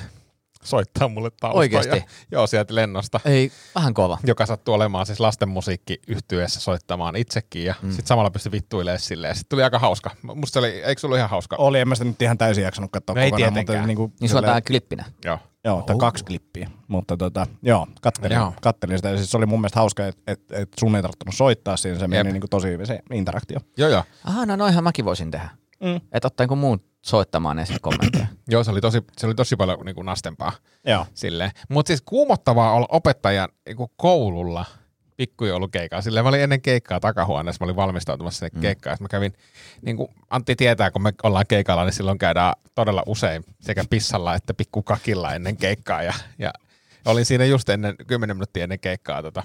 soittaa 0.64 1.08
mulle 1.08 1.30
taustaa. 1.30 1.58
Oikeesti? 1.58 1.96
Ja, 1.96 2.02
joo, 2.32 2.46
sieltä 2.46 2.74
lennosta. 2.74 3.20
Ei, 3.24 3.52
vähän 3.74 3.94
kova. 3.94 4.18
Joka 4.26 4.46
sattuu 4.46 4.74
olemaan 4.74 5.06
siis 5.06 5.20
lastenmusiikki 5.20 6.00
yhtyessä 6.08 6.60
soittamaan 6.60 7.16
itsekin 7.16 7.64
ja 7.64 7.74
mm. 7.82 7.90
sitten 7.90 8.06
samalla 8.06 8.30
pystyi 8.30 8.52
vittuilemaan 8.52 9.00
silleen. 9.00 9.34
Sitten 9.34 9.48
tuli 9.48 9.62
aika 9.62 9.78
hauska. 9.78 10.10
Musta 10.22 10.52
se 10.52 10.58
oli, 10.58 10.68
eikö 10.68 11.00
se 11.00 11.06
ollut 11.06 11.18
ihan 11.18 11.30
hauska? 11.30 11.56
oli, 11.58 11.80
en 11.80 11.88
mä 11.88 11.94
sitä 11.94 12.04
nyt 12.04 12.22
ihan 12.22 12.38
täysin 12.38 12.64
jaksanut 12.64 12.90
katsoa 12.92 13.14
No 13.14 13.20
ei 13.20 13.30
kokonaan, 13.30 13.52
tietenkään. 13.52 13.78
mutta 13.78 13.86
niin 13.86 13.96
kuin, 13.96 14.12
Niin 14.20 14.28
sulla 14.28 14.40
on 14.40 14.44
tää 14.44 14.60
klippinä. 14.60 15.04
Joo. 15.24 15.38
Joo, 15.64 15.82
tai 15.82 15.96
kaksi 15.98 16.24
klippiä, 16.24 16.70
mutta 16.88 17.16
tota, 17.16 17.46
joo, 17.62 17.86
kattelin, 18.00 18.34
Joo. 18.36 18.52
kattelin 18.62 18.98
sitä. 18.98 19.08
Ja 19.08 19.16
siis 19.16 19.30
se 19.30 19.36
oli 19.36 19.46
mun 19.46 19.60
mielestä 19.60 19.80
hauska, 19.80 20.06
että 20.06 20.22
et, 20.26 20.40
et 20.52 20.68
sun 20.80 20.96
ei 20.96 21.02
tarvittanut 21.02 21.34
soittaa 21.34 21.76
siinä, 21.76 21.98
se 21.98 22.08
meni 22.08 22.28
Jep. 22.28 22.32
niin 22.32 22.40
kuin 22.40 22.50
tosi 22.50 22.68
hyvin 22.68 22.86
se 22.86 23.00
interaktio. 23.12 23.58
Joo, 23.76 23.88
joo. 23.88 24.04
Aha, 24.24 24.46
no 24.46 24.56
noihan 24.56 24.84
mäkin 24.84 25.04
voisin 25.04 25.30
tehdä. 25.30 25.48
Mm. 25.80 25.96
Että 26.12 26.26
ottaa 26.26 26.44
jonkun 26.44 26.58
muun 26.58 26.80
soittamaan 27.08 27.58
sitten 27.58 27.80
kommentteja. 27.80 28.26
Joo, 28.48 28.64
se 28.64 28.70
oli 28.70 28.80
tosi, 28.80 29.02
se 29.16 29.26
oli 29.26 29.34
tosi 29.34 29.56
paljon 29.56 29.78
niin 29.84 29.94
kuin 29.94 30.06
nastempaa. 30.06 30.52
Joo. 30.86 31.06
Silleen. 31.14 31.50
Mutta 31.68 31.88
siis 31.88 32.02
kuumottavaa 32.02 32.72
olla 32.72 32.86
opettajan 32.90 33.48
niin 33.66 33.76
kuin 33.76 33.90
koululla 33.96 34.64
pikkujoulukeikkaa. 35.16 36.02
Silleen 36.02 36.24
mä 36.24 36.28
olin 36.28 36.40
ennen 36.40 36.62
keikkaa 36.62 37.00
takahuoneessa, 37.00 37.64
mä 37.64 37.66
olin 37.66 37.76
valmistautumassa 37.76 38.38
sinne 38.38 38.58
mm. 38.58 38.62
keikkaan. 38.62 38.96
Sitten 38.96 39.04
mä 39.04 39.08
kävin, 39.08 39.32
niin 39.82 39.96
kuin 39.96 40.08
Antti 40.30 40.56
tietää, 40.56 40.90
kun 40.90 41.02
me 41.02 41.12
ollaan 41.22 41.44
keikalla, 41.48 41.84
niin 41.84 41.92
silloin 41.92 42.18
käydään 42.18 42.54
todella 42.74 43.02
usein 43.06 43.44
sekä 43.60 43.84
pissalla 43.90 44.34
että 44.34 44.54
pikkukakilla 44.54 45.34
ennen 45.34 45.56
keikkaa. 45.56 46.02
Ja, 46.02 46.14
ja 46.38 46.52
olin 47.04 47.24
siinä 47.24 47.44
just 47.44 47.68
ennen, 47.68 47.94
10 48.06 48.36
minuuttia 48.36 48.62
ennen 48.62 48.80
keikkaa 48.80 49.22
tota, 49.22 49.42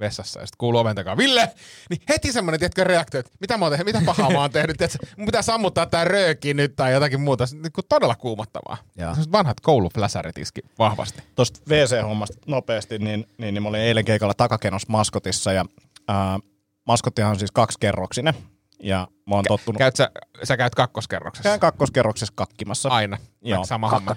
vessassa. 0.00 0.40
Ja 0.40 0.46
sitten 0.46 0.58
kuuluu 0.58 0.80
oven 0.80 0.96
takaa, 0.96 1.16
Ville! 1.16 1.50
Niin 1.90 2.00
heti 2.08 2.32
semmoinen, 2.32 2.60
tiedätkö, 2.60 2.84
reaktio, 2.84 3.20
että 3.20 3.32
mitä, 3.40 3.58
mä 3.58 3.64
oon 3.64 3.72
tehnyt, 3.72 3.86
mitä 3.86 4.02
pahaa 4.06 4.30
mä 4.30 4.40
oon 4.40 4.50
tehnyt, 4.50 4.76
tiedätkö, 4.76 5.06
mun 5.16 5.26
pitää 5.26 5.42
sammuttaa 5.42 5.86
tää 5.86 6.04
rööki 6.04 6.54
nyt 6.54 6.76
tai 6.76 6.92
jotakin 6.92 7.20
muuta. 7.20 7.46
Se, 7.46 7.56
Niin 7.56 7.72
kuin 7.72 7.84
todella 7.88 8.14
kuumottavaa. 8.14 8.76
Sellaiset 8.98 9.32
vanhat 9.32 9.60
koulufläsärit 9.60 10.38
iski 10.38 10.60
vahvasti. 10.78 11.22
Tuosta 11.34 11.60
WC-hommasta 11.70 12.38
nopeasti, 12.46 12.98
niin, 12.98 13.26
niin, 13.38 13.54
niin 13.54 13.62
mä 13.62 13.68
olin 13.68 13.80
eilen 13.80 14.04
keikalla 14.04 14.34
takakenos 14.34 14.88
maskotissa 14.88 15.52
ja 15.52 15.64
ää, 16.08 16.38
maskottihan 16.86 17.30
on 17.30 17.38
siis 17.38 17.52
kaksikerroksinen. 17.52 18.34
Ja 18.82 19.08
mä 19.26 19.34
oon 19.34 19.44
tottunut... 19.48 19.78
Käyt 19.78 19.96
sä, 19.96 20.10
sä 20.44 20.56
käyt 20.56 20.74
kakkoskerroksessa? 20.74 21.48
Käyn 21.48 21.60
kakkoskerroksessa 21.60 22.32
kakkimassa. 22.36 22.88
Aina. 22.88 23.18
Joo. 23.42 23.64
Sama 23.64 23.90
homma. 23.90 24.16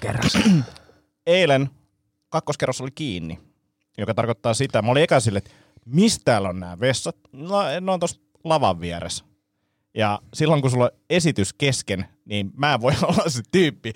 Eilen 1.25 1.69
kakkoskerros 2.29 2.81
oli 2.81 2.91
kiinni, 2.91 3.39
joka 3.97 4.13
tarkoittaa 4.13 4.53
sitä, 4.53 4.81
mä 4.81 4.91
olin 4.91 5.03
eka 5.03 5.19
sille, 5.19 5.37
että 5.37 5.51
mistä 5.85 6.21
täällä 6.25 6.49
on 6.49 6.59
nämä 6.59 6.79
vessat? 6.79 7.15
No, 7.31 7.63
ne 7.81 7.91
on 7.91 7.99
tuossa 7.99 8.21
lavan 8.43 8.81
vieressä. 8.81 9.25
Ja 9.93 10.19
silloin 10.33 10.61
kun 10.61 10.71
sulla 10.71 10.85
on 10.85 10.91
esitys 11.09 11.53
kesken, 11.53 12.05
niin 12.25 12.51
mä 12.57 12.81
voi 12.81 12.93
olla 13.09 13.29
se 13.29 13.41
tyyppi. 13.51 13.93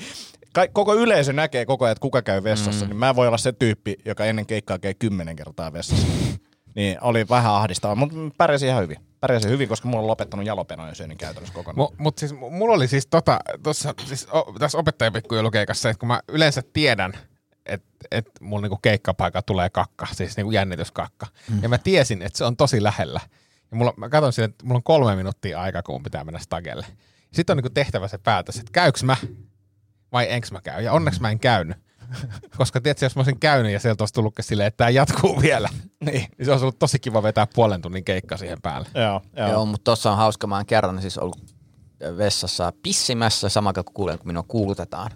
Ka- 0.53 0.67
koko 0.67 0.95
yleisö 0.95 1.33
näkee 1.33 1.65
koko 1.65 1.85
ajan, 1.85 1.91
että 1.91 2.01
kuka 2.01 2.21
käy 2.21 2.43
vessassa, 2.43 2.85
mm. 2.85 2.89
niin 2.89 2.97
mä 2.97 3.15
voi 3.15 3.27
olla 3.27 3.37
se 3.37 3.51
tyyppi, 3.51 3.95
joka 4.05 4.25
ennen 4.25 4.45
keikkaa 4.45 4.79
käy 4.79 4.93
kymmenen 4.93 5.35
kertaa 5.35 5.73
vessassa. 5.73 6.07
niin 6.75 6.97
oli 7.01 7.29
vähän 7.29 7.53
ahdistavaa, 7.53 7.95
mutta 7.95 8.15
pärjäsin 8.37 8.69
ihan 8.69 8.83
hyvin. 8.83 8.97
Pärjäsin 9.19 9.51
hyvin, 9.51 9.69
koska 9.69 9.87
mulla 9.87 10.01
on 10.01 10.07
lopettanut 10.07 10.45
jalopeno 10.45 10.87
ja 10.87 10.95
syönin 10.95 11.17
käytännössä 11.17 11.53
kokonaan. 11.53 11.77
Mu, 11.77 11.95
mut 11.97 12.17
siis 12.17 12.31
mu- 12.31 12.49
mulla 12.49 12.75
oli 12.75 12.87
siis 12.87 13.07
tota, 13.07 13.39
tossa, 13.63 13.93
siis 14.05 14.27
o, 14.31 14.53
tässä 14.59 14.77
opettajapikkujoulukeikassa, 14.77 15.89
että 15.89 15.99
kun 15.99 16.07
mä 16.07 16.19
yleensä 16.27 16.61
tiedän, 16.73 17.13
että 17.65 17.87
et 18.11 18.29
mulla 18.41 18.61
niinku 18.61 18.79
keikkapaikka 18.81 19.41
tulee 19.41 19.69
kakka, 19.69 20.07
siis 20.11 20.37
niinku 20.37 20.51
jännityskakka. 20.51 21.27
Mm. 21.49 21.59
Ja 21.63 21.69
mä 21.69 21.77
tiesin, 21.77 22.21
että 22.21 22.37
se 22.37 22.45
on 22.45 22.57
tosi 22.57 22.83
lähellä. 22.83 23.19
Ja 23.71 23.77
mulla, 23.77 23.93
mä 23.97 24.09
katson 24.09 24.33
sille, 24.33 24.45
että 24.45 24.65
mulla 24.65 24.77
on 24.77 24.83
kolme 24.83 25.15
minuuttia 25.15 25.61
aikaa, 25.61 25.83
kun 25.83 25.95
mun 25.95 26.03
pitää 26.03 26.23
mennä 26.23 26.39
stagelle. 26.39 26.85
Sitten 27.33 27.53
on 27.53 27.57
niinku 27.57 27.69
tehtävä 27.69 28.07
se 28.07 28.17
päätös, 28.17 28.57
että 28.57 28.71
käyks 28.71 29.03
mä 29.03 29.17
vai 30.11 30.31
enks 30.31 30.51
mä 30.51 30.61
käy. 30.61 30.83
Ja 30.83 30.93
onneksi 30.93 31.21
mä 31.21 31.31
en 31.31 31.39
käynyt. 31.39 31.77
Koska 32.57 32.81
tiedätkö, 32.81 33.05
jos 33.05 33.15
mä 33.15 33.19
olisin 33.19 33.39
käynyt 33.39 33.71
ja 33.71 33.79
sieltä 33.79 34.01
olisi 34.01 34.13
tullutkin 34.13 34.45
silleen, 34.45 34.67
että 34.67 34.77
tämä 34.77 34.89
jatkuu 34.89 35.41
vielä, 35.41 35.69
niin. 36.05 36.13
niin 36.37 36.45
se 36.45 36.51
olisi 36.51 36.63
ollut 36.63 36.79
tosi 36.79 36.99
kiva 36.99 37.23
vetää 37.23 37.47
puolen 37.55 37.81
tunnin 37.81 38.03
keikka 38.03 38.37
siihen 38.37 38.61
päälle. 38.61 38.89
Joo, 38.95 39.21
joo. 39.37 39.49
Joo, 39.51 39.65
mutta 39.65 39.83
tuossa 39.83 40.11
on 40.11 40.17
hauska. 40.17 40.47
Mä 40.47 40.55
oon 40.55 40.65
kerran 40.65 41.01
siis 41.01 41.17
ollut 41.17 41.52
vessassa 42.17 42.73
pissimässä 42.83 43.49
samalla 43.49 43.83
kun 43.83 43.93
kuulen, 43.93 44.17
kun 44.17 44.27
minua 44.27 44.43
kuulutetaan. 44.47 45.11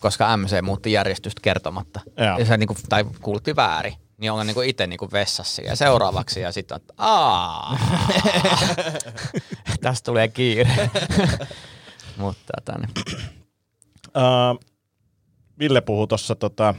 Koska 0.00 0.36
MC 0.36 0.62
muutti 0.62 0.92
järjestystä 0.92 1.40
kertomatta. 1.42 2.00
Joo. 2.16 2.38
Ja 2.38 2.44
se 2.44 2.56
niinku, 2.56 2.76
tai 2.88 3.04
kuulutti 3.20 3.56
väärin. 3.56 3.94
Niin 4.18 4.32
olen 4.32 4.46
niinku 4.46 4.60
itse 4.60 4.86
niinku 4.86 5.08
vessassa 5.12 5.62
ja 5.62 5.76
seuraavaksi 5.76 6.40
ja 6.40 6.52
sitten 6.52 6.76
että 6.76 6.94
aa, 6.96 7.78
tästä 9.82 10.04
tulee 10.04 10.28
kiire. 10.28 10.70
mutta 12.16 12.52
niin. 12.78 12.90
Uh, 14.06 14.60
Ville 15.58 15.80
puhuu 15.80 16.06
tuossa, 16.06 16.34
tota, 16.34 16.74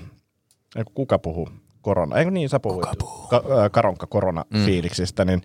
kuka 0.94 1.20
puhuu? 1.20 1.50
Korona. 1.82 2.18
Eikö 2.18 2.32
niin, 2.32 2.50
sä 2.50 2.60
puhuit. 2.60 2.90
Ka- 3.30 3.70
Karonka 3.72 4.08
koronafiiliksistä, 4.08 5.26
niin 5.26 5.42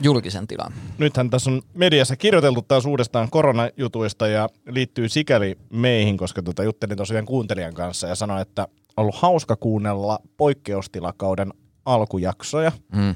julkisen 0.00 0.46
tilan. 0.46 0.72
nythän 0.98 1.30
tässä 1.30 1.50
on 1.50 1.62
mediassa 1.74 2.16
kirjoiteltu 2.16 2.62
taas 2.62 2.86
uudestaan 2.86 3.30
koronajutuista 3.30 4.26
ja 4.26 4.48
liittyy 4.68 5.08
sikäli 5.08 5.58
meihin, 5.72 6.16
koska 6.16 6.42
tota, 6.42 6.62
juttelin 6.64 6.96
tosiaan 6.96 7.26
kuuntelijan 7.26 7.74
kanssa 7.74 8.06
ja 8.06 8.14
sanoin, 8.14 8.42
että 8.42 8.62
on 8.62 9.02
ollut 9.02 9.14
hauska 9.14 9.56
kuunnella 9.56 10.18
poikkeustilakauden 10.36 11.52
alkujaksoja, 11.84 12.72
Mm. 12.94 13.14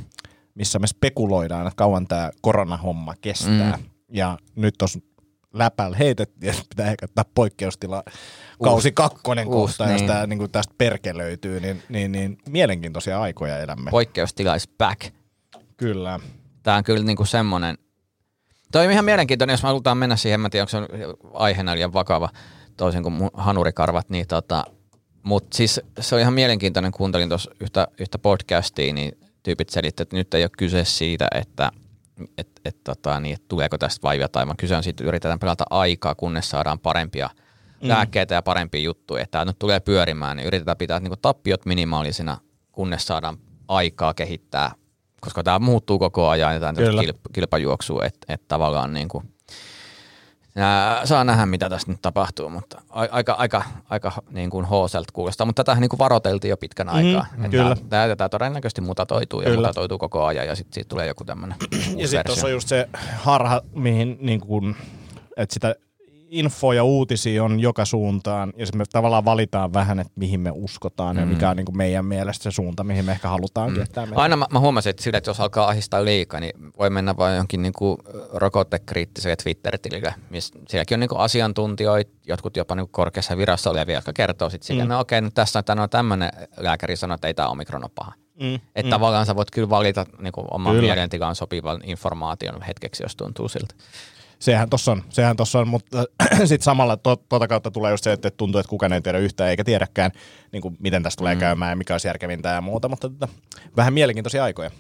missä 0.55 0.79
me 0.79 0.87
spekuloidaan, 0.87 1.67
että 1.67 1.77
kauan 1.77 2.07
tämä 2.07 2.31
koronahomma 2.41 3.15
kestää. 3.21 3.77
Mm. 3.77 3.85
Ja 4.13 4.39
nyt 4.57 4.75
tuossa 4.79 4.99
läpällä 5.53 5.97
heitettiin, 5.97 6.51
että 6.51 6.65
pitää 6.69 6.91
ehkä 6.91 7.05
ottaa 7.05 7.25
poikkeustila 7.35 8.03
kausi 8.63 8.93
kakkonen 8.93 9.47
uusi, 9.49 9.57
kohta, 9.79 9.93
jos 9.93 10.01
niin. 10.01 10.11
tää, 10.11 10.27
niin 10.27 10.51
tästä 10.51 10.75
perkelöityy, 10.79 11.61
niin, 11.61 11.83
niin, 11.89 12.13
niin 12.13 12.39
mielenkiintoisia 12.49 13.21
aikoja 13.21 13.59
elämme. 13.59 13.91
Poikkeustila 13.91 14.55
is 14.55 14.69
back. 14.79 15.01
Kyllä. 15.77 16.21
Tämä 16.67 16.77
on 16.77 16.85
kyllä 16.85 17.05
niinku 17.05 17.25
semmoinen, 17.25 17.79
toi 18.73 18.87
on 18.87 18.93
ihan 18.93 19.05
mielenkiintoinen, 19.05 19.53
jos 19.53 19.63
me 19.63 19.67
halutaan 19.67 19.99
mennä 19.99 20.17
siihen, 20.17 20.41
mä 20.41 20.47
en 20.47 20.51
tiedä, 20.51 20.63
onko 20.63 20.71
se 20.71 20.77
on 20.77 20.87
aiheena 21.33 21.75
liian 21.75 21.93
vakava, 21.93 22.29
toisin 22.77 23.03
kuin 23.03 23.13
mun 23.13 23.31
hanurikarvat, 23.35 24.11
niin 24.11 24.27
tota, 24.27 24.65
mutta 25.23 25.57
siis 25.57 25.81
se 26.01 26.15
on 26.15 26.21
ihan 26.21 26.35
mielenkiintoinen, 26.35 26.93
kuuntelin 26.93 27.29
tuossa 27.29 27.51
yhtä, 27.61 27.89
yhtä 28.01 28.19
podcastia, 28.19 28.93
niin 28.93 29.19
tyypit 29.43 29.69
selitti, 29.69 30.03
että 30.03 30.17
nyt 30.17 30.35
ei 30.35 30.43
ole 30.43 30.51
kyse 30.59 30.85
siitä, 30.85 31.29
että 31.35 31.73
et, 32.39 32.49
et, 32.65 32.85
tota, 32.85 33.21
niin, 33.21 33.35
et 33.35 33.49
tuleeko 33.49 33.79
tästä 33.79 34.03
vaivia 34.03 34.29
tai 34.29 34.47
vaan 34.47 34.57
kyse 34.57 34.77
on 34.77 34.83
siitä, 34.83 35.03
että 35.03 35.09
yritetään 35.09 35.39
pelata 35.39 35.65
aikaa, 35.71 36.15
kunnes 36.15 36.51
saadaan 36.51 36.79
parempia 36.79 37.31
mm. 37.83 37.89
lääkkeitä 37.89 38.35
ja 38.35 38.43
parempia 38.43 38.81
juttuja. 38.81 39.23
Että 39.23 39.33
tämä 39.33 39.45
nyt 39.45 39.59
tulee 39.59 39.81
pyörimään, 39.81 40.37
niin 40.37 40.47
yritetään 40.47 40.77
pitää 40.77 41.01
niinku 41.01 41.17
tappiot 41.17 41.67
minimaalisina, 41.67 42.39
kunnes 42.73 43.07
saadaan 43.07 43.37
aikaa 43.69 44.15
kehittää, 44.15 44.73
koska 45.27 45.43
tämä 45.43 45.59
muuttuu 45.59 45.99
koko 45.99 46.29
ajan 46.29 46.55
ja 46.55 46.61
tämä 46.61 46.73
kilp, 47.01 47.17
kilpajuoksu, 47.33 48.01
että 48.01 48.35
et 48.35 48.49
tavallaan 48.49 48.95
niinku, 48.95 49.23
Nää, 50.55 51.07
saa 51.07 51.25
nähdä, 51.25 51.47
mitä 51.47 51.71
tässä 51.71 51.93
nyt 51.93 52.03
tapahtuu, 52.03 52.49
mutta 52.49 52.83
aika, 52.91 53.33
aika, 53.33 53.63
aika 53.91 54.13
niin 54.31 54.51
kuin 54.51 54.65
hooselta 54.65 55.13
kuulostaa, 55.13 55.47
mutta 55.47 55.65
tätä 55.65 55.81
niin 55.81 55.89
kuin 55.89 55.99
varoteltiin 55.99 56.51
jo 56.51 56.57
pitkän 56.57 56.89
aikaa. 56.89 57.27
Mm, 57.37 57.45
että 57.45 57.57
kyllä. 57.57 57.77
Tämä, 57.89 58.17
tämä 58.17 58.29
todennäköisesti 58.29 58.81
mutatoituu 58.81 59.41
ja 59.41 59.45
Kyllä. 59.45 59.57
mutatoituu 59.57 59.99
koko 59.99 60.25
ajan 60.25 60.47
ja 60.47 60.55
sitten 60.55 60.75
siitä 60.75 60.89
tulee 60.89 61.07
joku 61.07 61.25
tämmöinen 61.25 61.57
Ja 61.97 62.09
sitten 62.09 62.27
tuossa 62.27 62.47
on 62.47 62.53
just 62.53 62.69
se 62.69 62.89
harha, 63.17 63.61
mihin 63.75 64.19
niin 64.21 64.41
kuin, 64.41 64.77
että 65.37 65.55
sitä 65.55 65.75
info 66.29 66.73
ja 66.73 66.85
uutisia 66.85 67.45
on 67.45 67.61
joka 67.61 67.85
suuntaan, 67.85 68.53
ja 68.57 68.67
me 68.75 68.85
tavallaan 68.93 69.25
valitaan 69.25 69.73
vähän, 69.73 70.01
että 70.01 70.13
mihin 70.17 70.41
me 70.41 70.51
uskotaan, 70.55 71.17
mm. 71.17 71.21
ja 71.21 71.27
mikä 71.27 71.51
on 71.51 71.57
niin 71.57 71.65
kuin 71.65 71.77
meidän 71.77 72.05
mielestä 72.05 72.43
se 72.43 72.51
suunta, 72.51 72.85
mihin 72.85 73.05
me 73.05 73.13
ehkä 73.13 73.29
halutaankin. 73.29 73.79
Mm. 73.79 73.83
Että 73.83 74.09
Aina 74.15 74.37
mä, 74.37 74.47
mä 74.51 74.61
huomasin, 74.61 74.91
että 74.91 75.03
sillä, 75.03 75.19
että 75.19 75.31
jos 75.31 75.41
alkaa 75.41 75.69
ahistaa 75.69 76.05
liikaa, 76.05 76.41
niin 76.41 76.53
voi 76.79 76.91
mennä 76.91 77.17
vain 77.17 77.37
jonkin 77.37 77.63
niin 77.63 77.73
kuin 77.73 77.99
rokotekriittiselle 78.33 79.37
Twitter-tilille, 79.37 80.15
missä 80.31 80.59
sielläkin 80.69 80.97
on 80.97 81.01
niin 81.01 81.09
kuin 81.09 81.21
asiantuntijoita, 81.21 82.11
jotkut 82.27 82.57
jopa 82.57 82.75
niin 82.75 82.87
kuin 82.87 82.93
korkeassa 82.93 83.37
virassa 83.37 83.71
olevia, 83.71 83.95
jotka 83.95 84.13
kertoo 84.13 84.51
sitten 84.51 84.67
sille, 84.67 84.83
mm. 84.83 84.89
no 84.89 85.01
okei, 85.01 85.21
nyt 85.21 85.35
tässä 85.35 85.63
on, 85.69 85.79
on 85.79 85.91
tämmöinen 85.91 86.31
lääkäri 86.57 86.97
sanoo, 86.97 87.15
että 87.15 87.29
ei 87.29 87.35
tämä 87.35 87.49
omikron 87.49 87.85
ole 87.85 87.91
paha. 87.95 88.13
Mm. 88.41 88.55
Että 88.55 88.83
mm. 88.83 88.91
tavallaan 88.91 89.27
sä 89.27 89.37
voit 89.37 89.51
kyllä 89.51 89.71
valita 89.71 90.07
niin 90.19 90.33
kuin 90.33 90.47
oman 90.51 90.77
mielentilaan 90.77 91.35
sopivan 91.35 91.81
informaation 91.85 92.63
hetkeksi, 92.63 93.03
jos 93.03 93.17
tuntuu 93.17 93.49
siltä. 93.49 93.75
Sehän 94.39 94.71
tossa 94.71 94.93
on, 94.93 95.03
sehän 95.09 95.37
tossa 95.37 95.59
on 95.59 95.69
mutta 95.69 96.05
sitten 96.45 96.65
samalla 96.65 96.97
to, 96.97 97.17
tuota 97.17 97.49
kautta 97.49 97.71
tulee 97.71 97.91
just 97.91 98.05
se, 98.05 98.13
että 98.13 98.31
tuntuu, 98.31 98.59
että 98.59 98.71
kukaan 98.71 98.93
ei 98.93 99.01
tiedä 99.01 99.19
yhtään 99.19 99.51
eikä 99.51 99.65
tiedäkään, 99.65 100.11
niin 100.53 100.63
kuin 100.63 100.77
miten 100.81 101.03
tästä 101.03 101.19
tulee 101.19 101.35
mm. 101.35 101.41
käymään 101.41 101.71
ja 101.71 101.77
mikä 101.77 101.95
olisi 101.95 102.09
järkevintä 102.09 102.49
ja 102.49 102.61
muuta, 102.61 102.89
mutta 102.89 103.11
tota, 103.11 103.29
vähän 103.77 103.95
mielenkiintoisia 103.95 104.45
aikoja. 104.45 104.71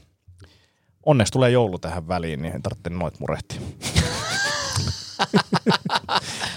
Onneksi 1.07 1.33
tulee 1.33 1.51
joulu 1.51 1.79
tähän 1.79 2.09
väliin, 2.09 2.43
niin 2.43 2.55
ei 2.55 2.61
tarvitse 2.61 2.91
noit 2.91 3.21
murehtia. 3.21 3.61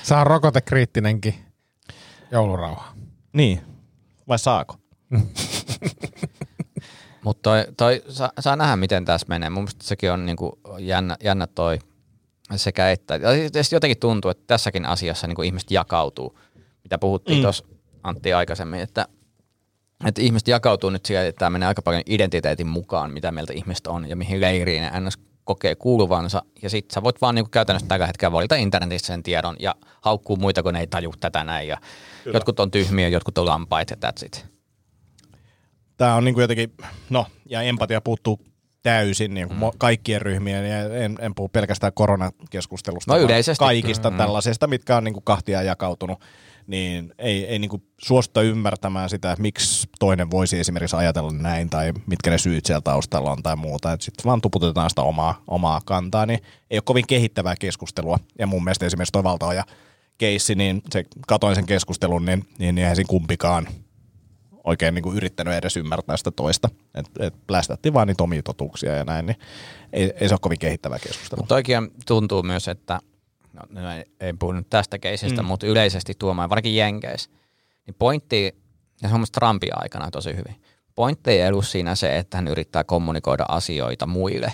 Saa 0.03 0.23
rokotekriittinenkin 0.23 1.35
joulurauha. 2.31 2.93
Niin, 3.33 3.61
vai 4.27 4.39
saako? 4.39 4.75
Mutta 7.23 7.41
toi, 7.41 7.65
toi, 7.77 8.03
saa, 8.09 8.31
saa 8.39 8.55
nähdä, 8.55 8.75
miten 8.75 9.05
tässä 9.05 9.27
menee. 9.29 9.49
Mun 9.49 9.63
mielestä 9.63 9.85
sekin 9.85 10.11
on 10.11 10.25
niinku 10.25 10.59
jännä, 10.79 11.17
jännä 11.23 11.47
toi 11.47 11.79
sekä 12.55 12.91
että. 12.91 13.15
Ja 13.15 13.29
jotenkin 13.71 13.99
tuntuu, 13.99 14.31
että 14.31 14.43
tässäkin 14.47 14.85
asiassa 14.85 15.27
niinku 15.27 15.41
ihmiset 15.41 15.71
jakautuu. 15.71 16.39
Mitä 16.83 16.97
puhuttiin 16.97 17.37
mm. 17.37 17.41
tuossa 17.41 17.65
Antti 18.03 18.33
aikaisemmin, 18.33 18.79
että, 18.79 19.07
että 20.05 20.21
ihmiset 20.21 20.47
jakautuu 20.47 20.89
nyt 20.89 21.05
siihen, 21.05 21.25
että 21.25 21.39
tämä 21.39 21.49
menee 21.49 21.67
aika 21.67 21.81
paljon 21.81 22.03
identiteetin 22.05 22.67
mukaan, 22.67 23.11
mitä 23.11 23.31
mieltä 23.31 23.53
ihmiset 23.53 23.87
on 23.87 24.09
ja 24.09 24.15
mihin 24.15 24.41
leiriin 24.41 24.81
ne 24.81 24.99
ns 24.99 25.19
kokee 25.43 25.75
kuuluvansa. 25.75 26.41
Ja 26.61 26.69
sitten 26.69 26.93
sä 26.93 27.03
voit 27.03 27.21
vaan 27.21 27.35
niinku 27.35 27.49
käytännössä 27.49 27.87
tällä 27.87 28.07
hetkellä 28.07 28.31
valita 28.31 28.55
internetissä 28.55 29.07
sen 29.07 29.23
tiedon 29.23 29.55
ja 29.59 29.75
haukkuu 30.01 30.35
muita, 30.35 30.63
kun 30.63 30.73
ne 30.73 30.79
ei 30.79 30.87
taju 30.87 31.13
tätä 31.19 31.43
näin. 31.43 31.67
Ja 31.67 31.77
jotkut 32.33 32.59
on 32.59 32.71
tyhmiä, 32.71 33.07
jotkut 33.07 33.37
on 33.37 33.45
lampaita 33.45 33.93
ja 34.01 34.09
that's 34.09 34.25
it. 34.25 34.45
Tämä 35.97 36.15
on 36.15 36.23
niin 36.25 36.33
kuin 36.33 36.41
jotenkin, 36.41 36.73
no, 37.09 37.25
ja 37.45 37.61
empatia 37.61 38.01
puuttuu 38.01 38.39
täysin 38.83 39.33
niin 39.33 39.47
kuin 39.47 39.59
mm. 39.59 39.71
kaikkien 39.77 40.21
ryhmien, 40.21 40.69
ja 40.69 40.95
en, 40.95 41.17
en 41.21 41.35
puhu 41.35 41.49
pelkästään 41.49 41.93
koronakeskustelusta, 41.93 43.11
No 43.11 43.13
vaan 43.13 43.25
yleisesti. 43.25 43.59
kaikista 43.59 44.09
Mm. 44.09 44.17
tällaisesta, 44.17 44.67
mitkä 44.67 44.97
on 44.97 45.03
niin 45.03 45.13
kuin 45.13 45.23
kahtia 45.23 45.61
jakautunut, 45.61 46.19
niin 46.67 47.13
ei, 47.17 47.45
ei 47.45 47.59
niin 47.59 47.69
kuin 47.69 47.83
suosta 47.97 48.41
ymmärtämään 48.41 49.09
sitä, 49.09 49.31
että 49.31 49.41
miksi 49.41 49.89
toinen 49.99 50.31
voisi 50.31 50.59
esimerkiksi 50.59 50.95
ajatella 50.95 51.31
näin, 51.31 51.69
tai 51.69 51.93
mitkä 52.05 52.29
ne 52.29 52.37
syyt 52.37 52.65
siellä 52.65 52.81
taustalla 52.81 53.31
on 53.31 53.43
tai 53.43 53.55
muuta. 53.55 53.97
Sitten 53.99 54.25
vaan 54.25 54.41
tuputetaan 54.41 54.89
sitä 54.89 55.01
omaa, 55.01 55.43
omaa 55.47 55.81
kantaa, 55.85 56.25
niin 56.25 56.39
ei 56.69 56.77
ole 56.77 56.83
kovin 56.85 57.07
kehittävää 57.07 57.55
keskustelua. 57.59 58.17
Ja 58.39 58.47
mun 58.47 58.63
mielestä 58.63 58.85
esimerkiksi 58.85 59.11
toi 59.11 59.23
valtaoja 59.23 59.63
keissi, 60.17 60.55
niin 60.55 60.81
se, 60.91 61.03
katoin 61.27 61.55
sen 61.55 61.65
keskustelun, 61.65 62.25
niin, 62.25 62.45
niin 62.59 62.77
eihän 62.77 62.95
siinä 62.95 63.09
kumpikaan 63.09 63.67
oikein 64.69 64.95
niin 64.95 65.03
kuin 65.03 65.17
yrittänyt 65.17 65.53
edes 65.53 65.77
ymmärtää 65.77 66.17
sitä 66.17 66.31
toista. 66.31 66.69
Että 66.95 67.25
et 67.25 67.33
plästättiin 67.47 67.93
vaan 67.93 68.07
niitä 68.07 68.23
omia 68.23 68.43
totuuksia 68.43 68.95
ja 68.95 69.03
näin, 69.03 69.25
niin 69.25 69.37
ei, 69.93 70.13
ei 70.21 70.27
se 70.27 70.33
ole 70.33 70.39
kovin 70.41 70.59
kehittävää 70.59 70.99
keskustelua. 70.99 71.45
Toikin 71.47 71.91
tuntuu 72.07 72.43
myös, 72.43 72.67
että, 72.67 72.99
no, 73.53 73.81
no 73.81 73.91
ei, 73.91 74.03
ei 74.19 74.33
puhu 74.33 74.51
nyt 74.51 74.69
tästä 74.69 74.99
keisistä, 74.99 75.41
mm. 75.41 75.47
mutta 75.47 75.67
yleisesti 75.67 76.13
tuomaan, 76.19 76.49
varsinkin 76.49 76.75
Jenkeissä, 76.75 77.29
niin 77.85 77.95
pointti, 77.99 78.55
ja 79.01 79.09
se 79.09 79.15
on 79.15 79.25
Trumpin 79.31 79.69
aikana 79.73 80.11
tosi 80.11 80.29
hyvin, 80.29 80.61
pointti 80.95 81.31
ei 81.31 81.49
ollut 81.49 81.67
siinä 81.67 81.95
se, 81.95 82.17
että 82.17 82.37
hän 82.37 82.47
yrittää 82.47 82.83
kommunikoida 82.83 83.45
asioita 83.47 84.07
muille, 84.07 84.53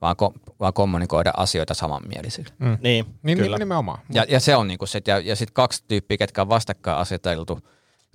vaan, 0.00 0.16
ko- 0.22 0.54
vaan 0.60 0.72
kommunikoida 0.72 1.32
asioita 1.36 1.74
samanmielisille. 1.74 2.50
Mm. 2.58 2.78
Niin, 2.80 3.06
Niin, 3.22 3.38
kyllä. 3.38 3.56
niin 3.56 3.58
nimenomaan. 3.58 3.98
Ja, 4.12 4.26
ja 4.28 4.40
se 4.40 4.56
on 4.56 4.68
niinku 4.68 4.86
se, 4.86 5.02
ja, 5.06 5.18
ja 5.18 5.36
sitten 5.36 5.54
kaksi 5.54 5.84
tyyppiä, 5.88 6.16
ketkä 6.16 6.42
on 6.42 6.48
vastakkain 6.48 6.98
aseteltu 6.98 7.60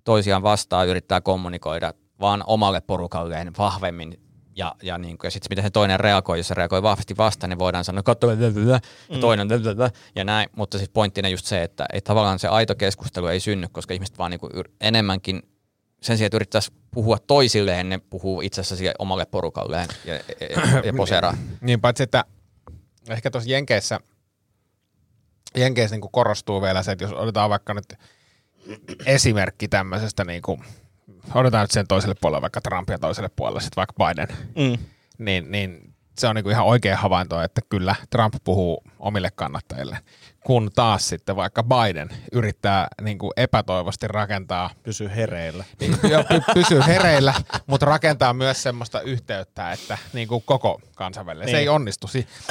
toisiaan 0.05 0.43
vastaan, 0.43 0.87
yrittää 0.87 1.21
kommunikoida 1.21 1.93
vaan 2.19 2.43
omalle 2.47 2.81
porukalleen 2.81 3.51
vahvemmin. 3.57 4.19
Ja, 4.57 4.75
ja, 4.83 4.97
niinku, 4.97 5.25
ja 5.25 5.31
sitten 5.31 5.47
miten 5.51 5.63
se 5.63 5.69
toinen 5.69 5.99
reagoi, 5.99 6.39
jos 6.39 6.47
se 6.47 6.53
reagoi 6.53 6.83
vahvasti 6.83 7.17
vastaan, 7.17 7.49
niin 7.49 7.59
voidaan 7.59 7.83
sanoa, 7.83 8.03
katso, 8.03 8.31
ja 8.31 8.37
toinen, 9.19 9.47
ja 10.15 10.23
näin. 10.23 10.49
Mutta 10.55 10.77
siis 10.77 10.89
pointtina 10.89 11.29
just 11.29 11.45
se, 11.45 11.63
että, 11.63 11.85
että 11.93 12.07
tavallaan 12.07 12.39
se 12.39 12.47
aito 12.47 12.75
keskustelu 12.75 13.27
ei 13.27 13.39
synny, 13.39 13.67
koska 13.71 13.93
ihmiset 13.93 14.17
vaan 14.17 14.31
niinku 14.31 14.47
yr- 14.47 14.71
enemmänkin 14.81 15.41
sen 16.01 16.17
sijaan, 16.17 16.27
että 16.27 16.37
yrittäisi 16.37 16.73
puhua 16.91 17.17
toisilleen, 17.27 17.89
ne 17.89 17.97
puhuu 17.97 18.41
itse 18.41 18.61
asiassa 18.61 18.75
siihen 18.75 18.95
omalle 18.99 19.25
porukalleen 19.25 19.87
ja, 20.05 20.13
ja, 20.13 20.21
ja, 20.39 20.81
ja 20.85 20.93
poseraa. 20.97 21.37
Niin 21.61 21.81
paitsi, 21.81 22.03
että 22.03 22.25
ehkä 23.09 23.31
tuossa 23.31 23.49
Jenkeissä, 23.49 23.99
Jenkeissä 25.57 25.95
niin 25.95 26.11
korostuu 26.11 26.61
vielä 26.61 26.83
se, 26.83 26.91
että 26.91 27.03
jos 27.03 27.13
otetaan 27.13 27.49
vaikka 27.49 27.73
nyt 27.73 27.93
esimerkki 29.05 29.67
tämmöisestä, 29.67 30.23
niin 30.25 30.41
kuin, 30.41 30.61
otetaan 31.35 31.63
nyt 31.63 31.71
sen 31.71 31.87
toiselle 31.87 32.15
puolelle 32.21 32.41
vaikka 32.41 32.61
Trump 32.61 32.89
ja 32.89 32.99
toiselle 32.99 33.29
puolelle 33.35 33.61
sitten 33.61 33.75
vaikka 33.75 33.93
Biden, 34.05 34.27
Mm. 34.55 34.85
niin, 35.17 35.51
niin 35.51 35.93
se 36.17 36.27
on 36.27 36.35
niin 36.35 36.43
kuin 36.43 36.51
ihan 36.51 36.65
oikea 36.65 36.97
havainto, 36.97 37.41
että 37.41 37.61
kyllä 37.69 37.95
Trump 38.09 38.33
puhuu 38.43 38.83
omille 38.99 39.29
kannattajille, 39.35 39.97
kun 40.45 40.69
taas 40.75 41.09
sitten 41.09 41.35
vaikka 41.35 41.63
Biden 41.63 42.09
yrittää 42.31 42.87
niin 43.01 43.17
kuin 43.17 43.31
epätoivosti 43.37 44.07
rakentaa 44.07 44.69
Pysy 44.83 45.09
hereillä. 45.15 45.63
niin, 45.79 45.93
py- 45.93 46.53
pysyy 46.53 46.81
hereillä, 46.87 47.33
mutta 47.67 47.85
rakentaa 47.85 48.33
myös 48.33 48.63
semmoista 48.63 49.01
yhteyttä, 49.01 49.71
että 49.71 49.97
niin 50.13 50.27
kuin 50.27 50.43
koko 50.45 50.81
kansainvälinen. 50.95 51.47
Se 51.47 51.51
Niin. 51.51 51.59
ei 51.61 51.69
onnistu. 51.69 52.07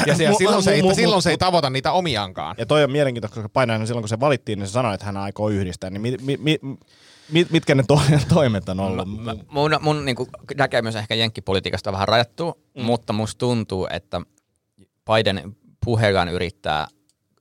Ja, 0.07 0.15
se, 0.17 0.31
silloin, 0.39 0.63
se 0.63 0.73
ei, 0.73 0.95
silloin 0.95 1.23
se 1.23 1.31
ei 1.31 1.39
tavoita 1.39 1.71
niitä 1.71 1.93
omiankaan. 1.93 2.55
Ja 2.59 2.67
toi 2.67 2.85
on 2.85 2.91
mielenkiintoista, 2.93 3.35
koska 3.35 3.49
Painainen 3.49 3.87
silloin 3.87 4.03
kun 4.03 4.09
se 4.09 4.21
valittiin, 4.21 4.59
niin 4.59 4.67
se 4.67 4.73
sanoi, 4.73 4.95
että 4.95 5.07
hän 5.07 5.17
aikoo 5.17 5.49
yhdistää. 5.49 5.91
Niin 5.91 6.01
mi, 6.01 6.17
mi, 6.23 6.37
mi, 6.37 6.59
mit, 7.33 7.51
mitkä 7.51 7.75
ne 7.75 7.85
to, 7.89 8.01
toimet 8.35 8.69
on 8.69 8.81
ollut? 8.81 9.09
Mun, 9.49 9.79
mun 9.81 10.05
niin 10.05 10.17
näkemys 10.57 10.97
ehkä 10.97 11.15
jenkkipolitiikasta 11.15 11.91
on 11.91 11.95
vähän 11.95 12.09
rajattu, 12.09 12.63
mm. 12.77 12.83
mutta 12.83 13.13
musta 13.13 13.39
tuntuu, 13.39 13.89
että 13.91 14.21
Biden 15.13 15.57
puheellaan 15.85 16.29
yrittää 16.29 16.87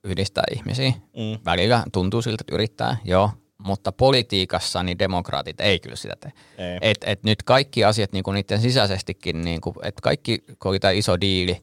yhdistää 0.04 0.44
ihmisiä. 0.54 0.90
Mm. 0.90 1.38
Välillä 1.44 1.84
tuntuu 1.92 2.22
siltä, 2.22 2.42
että 2.42 2.54
yrittää, 2.54 2.96
joo. 3.04 3.30
Mutta 3.58 3.92
politiikassa 3.92 4.82
niin 4.82 4.98
demokraatit 4.98 5.60
ei 5.60 5.80
kyllä 5.80 5.96
sitä 5.96 6.14
tee. 6.20 6.32
Ei. 6.58 6.78
Et, 6.80 6.98
et 7.06 7.22
nyt 7.22 7.42
kaikki 7.42 7.84
asiat 7.84 8.12
niin 8.12 8.24
kuin 8.24 8.34
niiden 8.34 8.60
sisäisestikin, 8.60 9.42
niin 9.42 9.60
kuin, 9.60 9.76
että 9.82 10.02
kaikki, 10.02 10.38
kun 10.38 10.70
oli 10.70 10.80
tämä 10.80 10.90
iso 10.90 11.20
diili, 11.20 11.62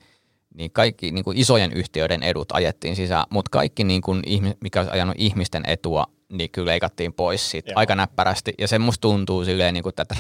niin 0.53 0.71
kaikki 0.71 1.11
niin 1.11 1.23
kuin 1.23 1.37
isojen 1.37 1.71
yhtiöiden 1.73 2.23
edut 2.23 2.51
ajettiin 2.51 2.95
sisään, 2.95 3.25
mutta 3.29 3.49
kaikki, 3.49 3.83
niin 3.83 4.01
kuin, 4.01 4.21
mikä 4.61 4.79
olisi 4.79 4.93
ajanut 4.93 5.15
ihmisten 5.17 5.63
etua, 5.67 6.05
niin 6.31 6.49
kyllä 6.49 6.69
leikattiin 6.69 7.13
pois 7.13 7.51
siitä 7.51 7.71
Joo. 7.71 7.79
aika 7.79 7.95
näppärästi. 7.95 8.53
Ja 8.57 8.67
se 8.67 8.79
musta 8.79 9.01
tuntuu 9.01 9.45
silleen, 9.45 9.73
niin 9.73 9.83
kuin, 9.83 9.93
että 9.97 10.15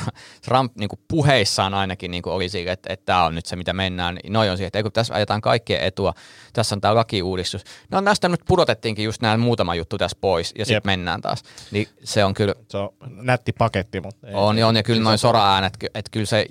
Trump 0.45 0.75
niin 0.75 0.89
kuin 0.89 0.99
puheissaan 1.07 1.73
ainakin 1.73 2.11
niin 2.11 2.23
kuin 2.23 2.33
oli 2.33 2.49
silleen, 2.49 2.73
että, 2.73 2.93
että 2.93 3.05
tämä 3.05 3.23
on 3.23 3.35
nyt 3.35 3.45
se, 3.45 3.55
mitä 3.55 3.73
mennään. 3.73 4.19
Noi 4.29 4.49
on 4.49 4.57
siihen, 4.57 4.67
että 4.67 4.79
ei, 4.79 4.83
kun 4.83 4.91
tässä 4.91 5.13
ajetaan 5.13 5.41
kaikkien 5.41 5.81
etua, 5.81 6.13
tässä 6.53 6.75
on 6.75 6.81
tämä 6.81 6.95
lakiuudistus. 6.95 7.63
No 7.91 8.01
näistä 8.01 8.29
nyt 8.29 8.41
pudotettiinkin 8.47 9.05
just 9.05 9.21
nämä 9.21 9.37
muutama 9.37 9.75
juttu 9.75 9.97
tässä 9.97 10.17
pois, 10.21 10.53
ja 10.57 10.65
sitten 10.65 10.81
mennään 10.85 11.21
taas. 11.21 11.43
Niin 11.71 11.87
se 12.03 12.25
on 12.25 12.33
kyllä, 12.33 12.55
Se 12.69 12.77
on 12.77 12.89
nätti 13.09 13.53
paketti, 13.53 14.01
mutta 14.01 14.27
ei, 14.27 14.33
on, 14.33 14.63
on 14.63 14.75
ja 14.75 14.83
kyllä 14.83 15.03
noin 15.03 15.17
sora-äänet, 15.17 15.73
että 15.83 16.11
kyllä 16.11 16.25
se 16.25 16.45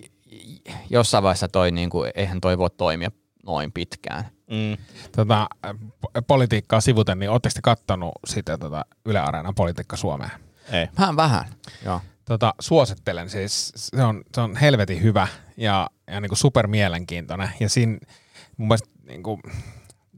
jossain 0.90 1.24
vaiheessa 1.24 1.48
toi, 1.48 1.70
niin 1.70 1.90
kuin, 1.90 2.10
eihän 2.14 2.40
toi 2.40 2.58
voi 2.58 2.70
toimia 2.70 3.10
noin 3.46 3.72
pitkään. 3.72 4.24
Mm. 4.50 4.76
Tota, 5.16 5.48
po- 6.06 6.22
politiikkaa 6.26 6.80
sivuten, 6.80 7.18
niin 7.18 7.30
ootteko 7.30 7.52
te 7.54 7.60
kattonut 7.62 8.12
sitä 8.26 8.58
tota 8.58 8.84
Yle 9.04 9.20
Areenan 9.20 9.54
politiikka 9.54 9.96
Suomeen? 9.96 10.30
Ei. 10.72 10.88
Vähän 10.98 11.16
vähän, 11.16 11.44
joo. 11.84 12.00
Tota, 12.24 12.54
suosittelen, 12.60 13.30
siis 13.30 13.72
se 13.76 14.04
on, 14.04 14.22
se 14.34 14.40
on 14.40 14.56
helvetin 14.56 15.02
hyvä 15.02 15.28
ja, 15.56 15.90
ja 16.06 16.20
niin 16.20 16.28
kuin 16.28 16.38
super 16.38 16.66
mielenkiintoinen. 16.66 17.48
Ja 17.60 17.68
siinä 17.68 17.98
mun 18.56 18.68
mielestä 18.68 18.88
niin 19.06 19.22
kuin, 19.22 19.40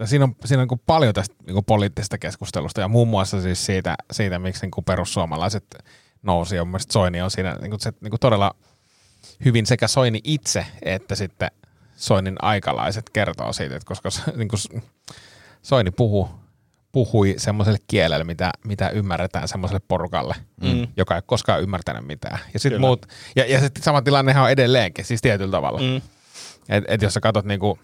siinä 0.04 0.24
on, 0.24 0.36
siinä 0.44 0.60
on 0.60 0.62
niin 0.62 0.68
kuin 0.68 0.82
paljon 0.86 1.14
tästä 1.14 1.34
niin 1.46 1.54
kuin 1.54 1.64
poliittisesta 1.64 2.18
keskustelusta 2.18 2.80
ja 2.80 2.88
muun 2.88 3.08
muassa 3.08 3.42
siis 3.42 3.66
siitä, 3.66 3.94
siitä 4.12 4.38
miksi 4.38 4.62
niin 4.62 4.70
kuin 4.70 4.84
perussuomalaiset 4.84 5.84
nousi. 6.22 6.56
Ja 6.56 6.64
mun 6.64 6.70
mielestä 6.70 6.92
Soini 6.92 7.22
on 7.22 7.30
siinä 7.30 7.56
niin 7.60 7.70
kuin 7.70 7.80
se, 7.80 7.92
niin 8.00 8.10
kuin 8.10 8.20
todella 8.20 8.54
hyvin 9.44 9.66
sekä 9.66 9.88
Soini 9.88 10.20
itse 10.24 10.66
että 10.82 11.14
sitten 11.14 11.50
Soinin 12.02 12.36
aikalaiset 12.42 13.10
kertoo 13.10 13.52
siitä, 13.52 13.76
että 13.76 13.86
koska 13.86 14.08
niin 14.36 14.48
kuin 14.48 14.82
Soini 15.62 15.90
puhuu, 15.90 16.28
puhui 16.92 17.34
semmoiselle 17.38 17.78
kielelle, 17.86 18.24
mitä, 18.24 18.50
mitä 18.64 18.88
ymmärretään 18.88 19.48
semmoiselle 19.48 19.80
porukalle, 19.88 20.34
Mm. 20.62 20.86
joka 20.96 21.16
ei 21.16 21.22
koskaan 21.26 21.62
ymmärtänyt 21.62 22.06
mitään. 22.06 22.38
Ja, 22.54 22.58
sit 22.60 22.70
Kyllä. 22.70 22.80
muut, 22.86 23.06
ja, 23.36 23.44
ja 23.52 23.60
sitten 23.60 23.82
sama 23.82 24.02
tilannehan 24.02 24.44
on 24.44 24.50
edelleenkin, 24.50 25.04
siis 25.04 25.20
tietyllä 25.20 25.50
tavalla. 25.50 25.78
Mm. 25.80 25.84
Mm. 25.86 26.00
Et, 26.68 26.84
et 26.88 27.02
jos 27.02 27.14
sä 27.14 27.20
katsot, 27.20 27.44
niinku, 27.44 27.78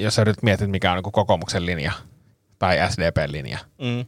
jos 0.00 0.14
sä 0.14 0.24
nyt 0.24 0.42
mietit, 0.42 0.70
mikä 0.70 0.90
on 0.90 0.96
niinku 0.96 1.10
kokoomuksen 1.10 1.66
linja 1.66 1.92
tai 2.58 2.78
SDPn 2.90 3.32
linja, 3.32 3.58
Mm. 3.78 4.06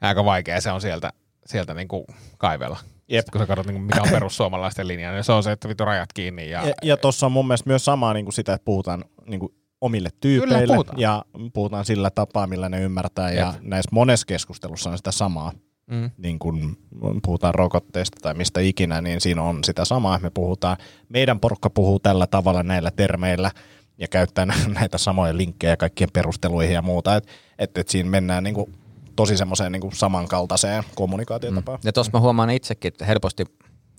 aika 0.00 0.24
vaikea 0.24 0.60
se 0.60 0.70
on 0.70 0.80
sieltä, 0.80 1.12
sieltä 1.46 1.74
niinku 1.74 2.06
kaivella. 2.38 2.78
Jep. 3.08 3.18
Sitten 3.20 3.32
kun 3.32 3.40
sä 3.40 3.46
katsot, 3.46 3.66
niinku, 3.66 3.82
mikä 3.82 4.02
on 4.02 4.08
perussuomalaisten 4.10 4.88
linja, 4.88 5.12
niin 5.12 5.24
se 5.24 5.32
on 5.32 5.42
se, 5.42 5.52
että 5.52 5.68
vittu 5.68 5.84
rajat 5.84 6.12
kiinni. 6.14 6.50
Ja, 6.50 6.66
Ja, 6.66 6.74
ja 6.82 6.96
tuossa 6.96 7.26
on 7.26 7.32
mun 7.32 7.46
mielestä 7.46 7.70
myös 7.70 7.84
samaa 7.84 8.14
niin 8.14 8.24
kuin 8.24 8.32
sitä, 8.32 8.54
että 8.54 8.64
puhutaan 8.64 9.04
niin 9.26 9.40
kuin 9.40 9.52
omille 9.80 10.08
tyypeille 10.20 10.66
puhutaan. 10.66 11.00
ja 11.00 11.24
puhutaan 11.52 11.84
sillä 11.84 12.10
tapaa, 12.10 12.46
millä 12.46 12.68
ne 12.68 12.80
ymmärtää. 12.80 13.30
Ja 13.30 13.46
Jep. 13.46 13.62
näissä 13.62 13.90
monessa 13.92 14.26
keskustelussa 14.26 14.90
on 14.90 14.96
sitä 14.96 15.12
samaa. 15.12 15.52
mm. 15.86 16.10
Niin 16.18 16.38
kun 16.38 16.76
puhutaan 17.22 17.54
rokotteista 17.54 18.18
tai 18.22 18.34
mistä 18.34 18.60
ikinä, 18.60 19.00
niin 19.00 19.20
siinä 19.20 19.42
on 19.42 19.64
sitä 19.64 19.84
samaa. 19.84 20.18
Me 20.22 20.30
puhutaan, 20.30 20.76
meidän 21.08 21.40
porukka 21.40 21.70
puhuu 21.70 21.98
tällä 21.98 22.26
tavalla 22.26 22.62
näillä 22.62 22.90
termeillä 22.90 23.50
ja 23.98 24.08
käyttää 24.08 24.46
näitä 24.80 24.98
samoja 24.98 25.36
linkkejä 25.36 25.76
kaikkien 25.76 26.10
perusteluihin 26.12 26.74
ja 26.74 26.82
muuta. 26.82 27.16
Että 27.16 27.30
et, 27.58 27.78
et 27.78 27.88
siinä 27.88 28.10
mennään 28.10 28.44
niin 28.44 28.54
kuin 28.54 28.72
tosi 29.16 29.36
semmoiseen 29.36 29.72
niin 29.72 29.80
kuin 29.80 29.96
samankaltaiseen 29.96 30.84
kommunikaatiotapaan. 30.94 31.78
Ja 31.84 31.92
tuossa 31.92 32.10
mä 32.12 32.20
huomaan 32.20 32.50
itsekin, 32.50 32.88
että 32.88 33.04
helposti 33.04 33.44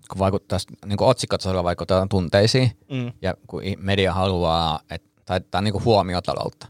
kun 0.10 0.20
vaikuttaa, 0.20 0.60
niin 0.86 0.98
kuin 0.98 1.08
otsikkotasolla 1.08 1.64
vaikuttaa 1.64 2.08
tunteisiin, 2.10 2.72
Mm. 2.92 3.12
ja 3.22 3.34
kun 3.48 3.62
media 3.78 4.14
haluaa, 4.14 4.80
että, 4.90 5.10
tai 5.26 5.42
tämä 5.42 5.60
on 5.60 5.64
niin 5.64 5.72
kuin 5.72 5.86
huomiotaloutta, 5.86 6.68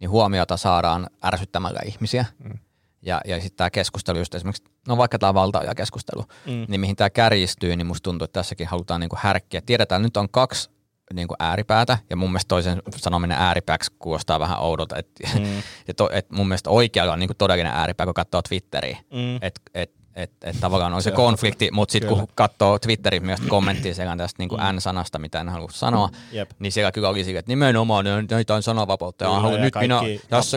niin 0.00 0.10
huomiota 0.10 0.56
saadaan 0.56 1.06
ärsyttämällä 1.24 1.80
ihmisiä. 1.86 2.24
Mm. 2.44 2.58
Ja, 3.02 3.20
ja 3.24 3.36
sitten 3.40 3.56
tämä 3.56 3.70
keskustelu, 3.70 4.18
just 4.18 4.34
esimerkiksi, 4.34 4.64
no 4.88 4.96
vaikka 4.96 5.18
tämä 5.18 5.34
valtaaja 5.34 5.74
keskustelu, 5.74 6.24
mm. 6.46 6.64
niin 6.68 6.80
mihin 6.80 6.96
tämä 6.96 7.10
kärjistyy, 7.10 7.76
niin 7.76 7.86
musta 7.86 8.04
tuntuu, 8.04 8.24
että 8.24 8.40
tässäkin 8.40 8.66
halutaan 8.66 9.00
niin 9.00 9.08
kuin 9.08 9.20
härkkiä. 9.22 9.62
Tiedetään, 9.66 10.00
että 10.00 10.06
nyt 10.06 10.16
on 10.16 10.28
kaksi 10.30 10.70
niin 11.12 11.28
kuin 11.28 11.36
ääripäätä, 11.40 11.98
ja 12.10 12.16
mun 12.16 12.30
mielestä 12.30 12.48
toisen 12.48 12.82
sanominen 12.96 13.38
ääripääksi 13.38 13.92
kuulostaa 13.98 14.40
vähän 14.40 14.58
oudolta. 14.58 14.96
Et, 14.96 15.08
mm. 15.38 15.62
ja 15.88 15.94
to, 15.94 16.10
et 16.12 16.30
mun 16.30 16.48
mielestä 16.48 16.70
oikealla 16.70 17.12
on 17.12 17.18
niin 17.18 17.28
kuin 17.28 17.36
todellinen 17.36 17.72
ääripää, 17.72 18.06
kun 18.06 18.14
katsoo 18.14 18.42
Twitteriä. 18.42 18.98
Mm. 19.10 19.36
Että 19.36 19.60
et, 19.74 19.92
et, 20.16 20.32
et 20.44 20.56
tavallaan 20.60 20.94
on 20.94 21.02
se, 21.02 21.10
konflikti, 21.10 21.70
mutta 21.72 21.92
sitten 21.92 22.08
kun 22.08 22.28
katsoo 22.34 22.78
Twitterin 22.78 23.26
myös 23.26 23.40
kommenttia 23.40 23.94
siellä 23.94 24.16
tästä 24.16 24.42
niin 24.42 24.48
kuin 24.48 24.60
N-sanasta, 24.72 25.18
mitä 25.18 25.40
en 25.40 25.48
halua 25.48 25.68
sanoa, 25.72 26.08
Jep. 26.32 26.50
niin 26.58 26.72
siellä 26.72 26.92
kyllä 26.92 27.08
oli 27.08 27.24
sille, 27.24 27.38
että 27.38 27.52
nimenomaan 27.52 28.04
näitä 28.30 28.54
on 28.54 28.62
sananvapautta. 28.62 29.24
Ja, 29.24 29.28
Kyllä, 29.28 29.40
haluan, 29.40 29.58
ja 29.58 29.64
nyt 29.64 29.74
minä, 29.80 30.00
tässä, 30.28 30.56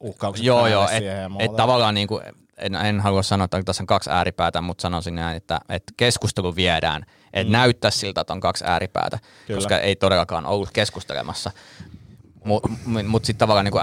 uhkaukset 0.00 0.46
joo, 0.46 0.66
joo, 0.66 0.88
et 0.88 1.04
muuta. 1.28 1.56
tavallaan 1.56 1.94
niin 1.94 2.08
kuin, 2.08 2.22
en, 2.58 2.74
en 2.74 3.00
halua 3.00 3.22
sanoa, 3.22 3.44
että 3.44 3.62
tässä 3.62 3.82
on 3.82 3.86
kaksi 3.86 4.10
ääripäätä, 4.10 4.60
mutta 4.60 4.82
sanoisin 4.82 5.14
näin, 5.14 5.36
että, 5.36 5.60
että 5.68 5.92
keskustelu 5.96 6.56
viedään, 6.56 7.06
että 7.32 7.50
mm. 7.50 7.52
näyttää 7.52 7.90
siltä, 7.90 8.20
että 8.20 8.32
on 8.32 8.40
kaksi 8.40 8.64
ääripäätä, 8.66 9.18
Kyllä. 9.46 9.58
koska 9.58 9.78
ei 9.78 9.96
todellakaan 9.96 10.46
ollut 10.46 10.70
keskustelemassa. 10.72 11.50
Mutta 12.44 12.68
mut 13.06 13.24
sitten 13.24 13.38
tavallaan 13.38 13.64
niin 13.64 13.72
kuin 13.72 13.82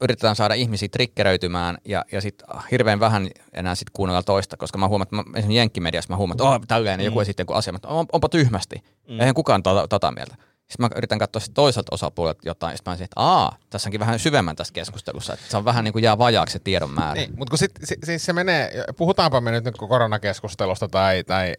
yritetään 0.00 0.36
saada 0.36 0.54
ihmisiä 0.54 0.88
triggeröitymään 0.88 1.78
ja, 1.84 2.04
ja 2.12 2.20
sitten 2.20 2.48
hirveän 2.70 3.00
vähän 3.00 3.28
enää 3.52 3.74
sit 3.74 3.90
kuunnella 3.90 4.22
toista, 4.22 4.56
koska 4.56 4.78
mä 4.78 4.88
huomaan, 4.88 5.02
että 5.02 5.16
mä, 5.16 5.22
esimerkiksi 5.22 5.56
Jenkkimediassa 5.56 6.12
mä 6.12 6.16
huomaan, 6.16 6.34
että 6.34 6.44
oh, 6.44 6.60
tällainen 6.68 7.04
joku 7.04 7.20
esitti 7.20 7.42
joku 7.42 7.52
asia, 7.52 7.72
mutta 7.72 7.88
on, 7.88 8.06
onpa 8.12 8.28
tyhmästi. 8.28 8.82
Mm. 9.08 9.20
Eihän 9.20 9.34
kukaan 9.34 9.62
tota, 9.62 9.88
tota 9.88 10.12
mieltä. 10.12 10.34
Sitten 10.70 10.86
mä 10.86 10.90
yritän 10.96 11.18
katsoa 11.18 11.40
sit 11.40 11.54
toiselta 11.54 11.94
osapuolelta 11.94 12.40
jotain, 12.44 12.76
sitten 12.76 12.90
mä 12.90 12.92
olisin, 12.92 13.04
että 13.04 13.20
aa, 13.20 13.56
tässä 13.70 13.88
onkin 13.88 14.00
vähän 14.00 14.18
syvemmän 14.18 14.56
tässä 14.56 14.72
keskustelussa, 14.72 15.34
että 15.34 15.46
se 15.48 15.56
on 15.56 15.64
vähän 15.64 15.84
niin 15.84 15.92
kuin 15.92 16.02
jää 16.02 16.18
vajaaksi 16.18 16.52
se 16.52 16.58
tiedon 16.58 16.90
määrä. 16.90 17.14
Niin, 17.14 17.30
mutta 17.36 17.50
kun 17.50 17.58
sit, 17.58 17.70
si, 17.84 17.96
siis 18.04 18.24
se 18.24 18.32
menee, 18.32 18.84
puhutaanpa 18.96 19.40
me 19.40 19.50
nyt 19.50 19.76
kuin 19.78 19.88
koronakeskustelusta 19.88 20.88
tai, 20.88 21.24
tai 21.24 21.54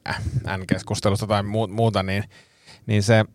N-keskustelusta 0.58 1.28
tai 1.28 1.44
muu, 1.44 1.68
muuta, 1.68 2.04
niin, 2.04 2.24
niin 2.86 3.04
se, 3.04 3.26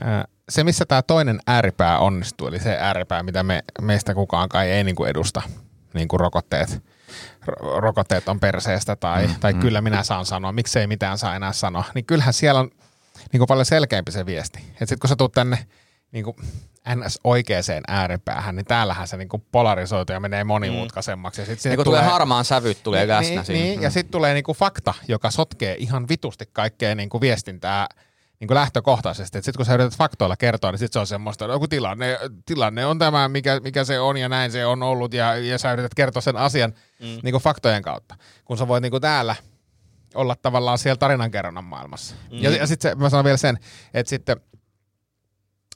ää, 0.00 0.24
se, 0.48 0.64
missä 0.64 0.84
tämä 0.84 1.02
toinen 1.02 1.40
ääripää 1.46 1.98
onnistuu, 1.98 2.46
eli 2.46 2.60
se 2.60 2.76
ääripää, 2.80 3.22
mitä 3.22 3.42
me, 3.42 3.62
meistä 3.80 4.14
kukaan 4.14 4.48
kai 4.48 4.70
ei 4.70 4.84
niin 4.84 4.96
kuin 4.96 5.10
edusta, 5.10 5.42
niin 5.94 6.08
kuin 6.08 6.20
rokotteet, 6.20 6.82
ro- 7.46 7.80
rokotteet 7.80 8.28
on 8.28 8.40
perseestä 8.40 8.96
tai, 8.96 9.26
mm, 9.26 9.34
tai 9.40 9.52
mm. 9.52 9.60
kyllä 9.60 9.80
minä 9.80 10.02
saan 10.02 10.26
sanoa, 10.26 10.52
miksei 10.52 10.86
mitään 10.86 11.18
saa 11.18 11.36
enää 11.36 11.52
sanoa, 11.52 11.84
niin 11.94 12.04
kyllähän 12.04 12.34
siellä 12.34 12.60
on 12.60 12.70
niin 13.32 13.38
kuin 13.38 13.46
paljon 13.46 13.66
selkeämpi 13.66 14.12
se 14.12 14.26
viesti. 14.26 14.58
Että 14.58 14.78
sitten 14.78 14.98
kun 14.98 15.08
sä 15.08 15.16
tulet 15.16 15.32
tänne 15.32 15.66
niin 16.12 16.24
kuin 16.24 16.36
ns. 16.94 17.20
oikeaan 17.24 17.62
ääripäähän, 17.88 18.56
niin 18.56 18.66
täällähän 18.66 19.08
se 19.08 19.16
niin 19.16 19.28
kuin 19.28 19.44
polarisoituu 19.52 20.14
ja 20.14 20.20
menee 20.20 20.44
monimutkaisemmaksi. 20.44 21.40
Ja 21.40 21.46
sit 21.46 21.60
sinne 21.60 21.72
niin 21.72 21.78
kun 21.78 21.84
tulee 21.84 22.02
harmaan 22.02 22.44
sävyt, 22.44 22.82
tulee 22.82 23.08
läsnä 23.08 23.34
niin, 23.34 23.44
siinä. 23.44 23.62
niin, 23.62 23.82
ja 23.82 23.90
sitten 23.90 24.12
tulee 24.12 24.34
niinku 24.34 24.54
fakta, 24.54 24.94
joka 25.08 25.30
sotkee 25.30 25.76
ihan 25.78 26.08
vitusti 26.08 26.44
kaikkea 26.52 26.94
niinku 26.94 27.20
viestintää 27.20 27.86
niinku 28.40 28.54
lähtökohtaisesti. 28.54 29.38
Sitten 29.38 29.56
kun 29.56 29.66
sä 29.66 29.74
yrität 29.74 29.98
faktoilla 29.98 30.36
kertoa, 30.36 30.70
niin 30.70 30.78
sitten 30.78 30.92
se 30.92 30.98
on 30.98 31.06
semmoista, 31.06 31.44
että 31.44 31.54
joku 31.54 31.68
tilanne, 31.68 32.18
tilanne 32.46 32.86
on 32.86 32.98
tämä, 32.98 33.28
mikä, 33.28 33.60
mikä 33.60 33.84
se 33.84 34.00
on 34.00 34.16
ja 34.16 34.28
näin 34.28 34.52
se 34.52 34.66
on 34.66 34.82
ollut, 34.82 35.14
ja, 35.14 35.36
ja 35.36 35.58
sä 35.58 35.72
yrität 35.72 35.94
kertoa 35.94 36.22
sen 36.22 36.36
asian 36.36 36.74
mm. 37.00 37.18
niinku 37.22 37.38
faktojen 37.38 37.82
kautta. 37.82 38.14
Kun 38.44 38.58
sä 38.58 38.68
voit 38.68 38.82
niinku 38.82 39.00
täällä 39.00 39.36
olla 40.14 40.36
tavallaan 40.42 40.78
siellä 40.78 40.96
tarinankerronnan 40.96 41.64
maailmassa. 41.64 42.14
Mm. 42.32 42.42
Ja, 42.42 42.50
ja 42.50 42.66
sitten 42.66 42.98
mä 42.98 43.10
sanon 43.10 43.24
vielä 43.24 43.36
sen, 43.36 43.58
että 43.94 44.10
sitten, 44.10 44.36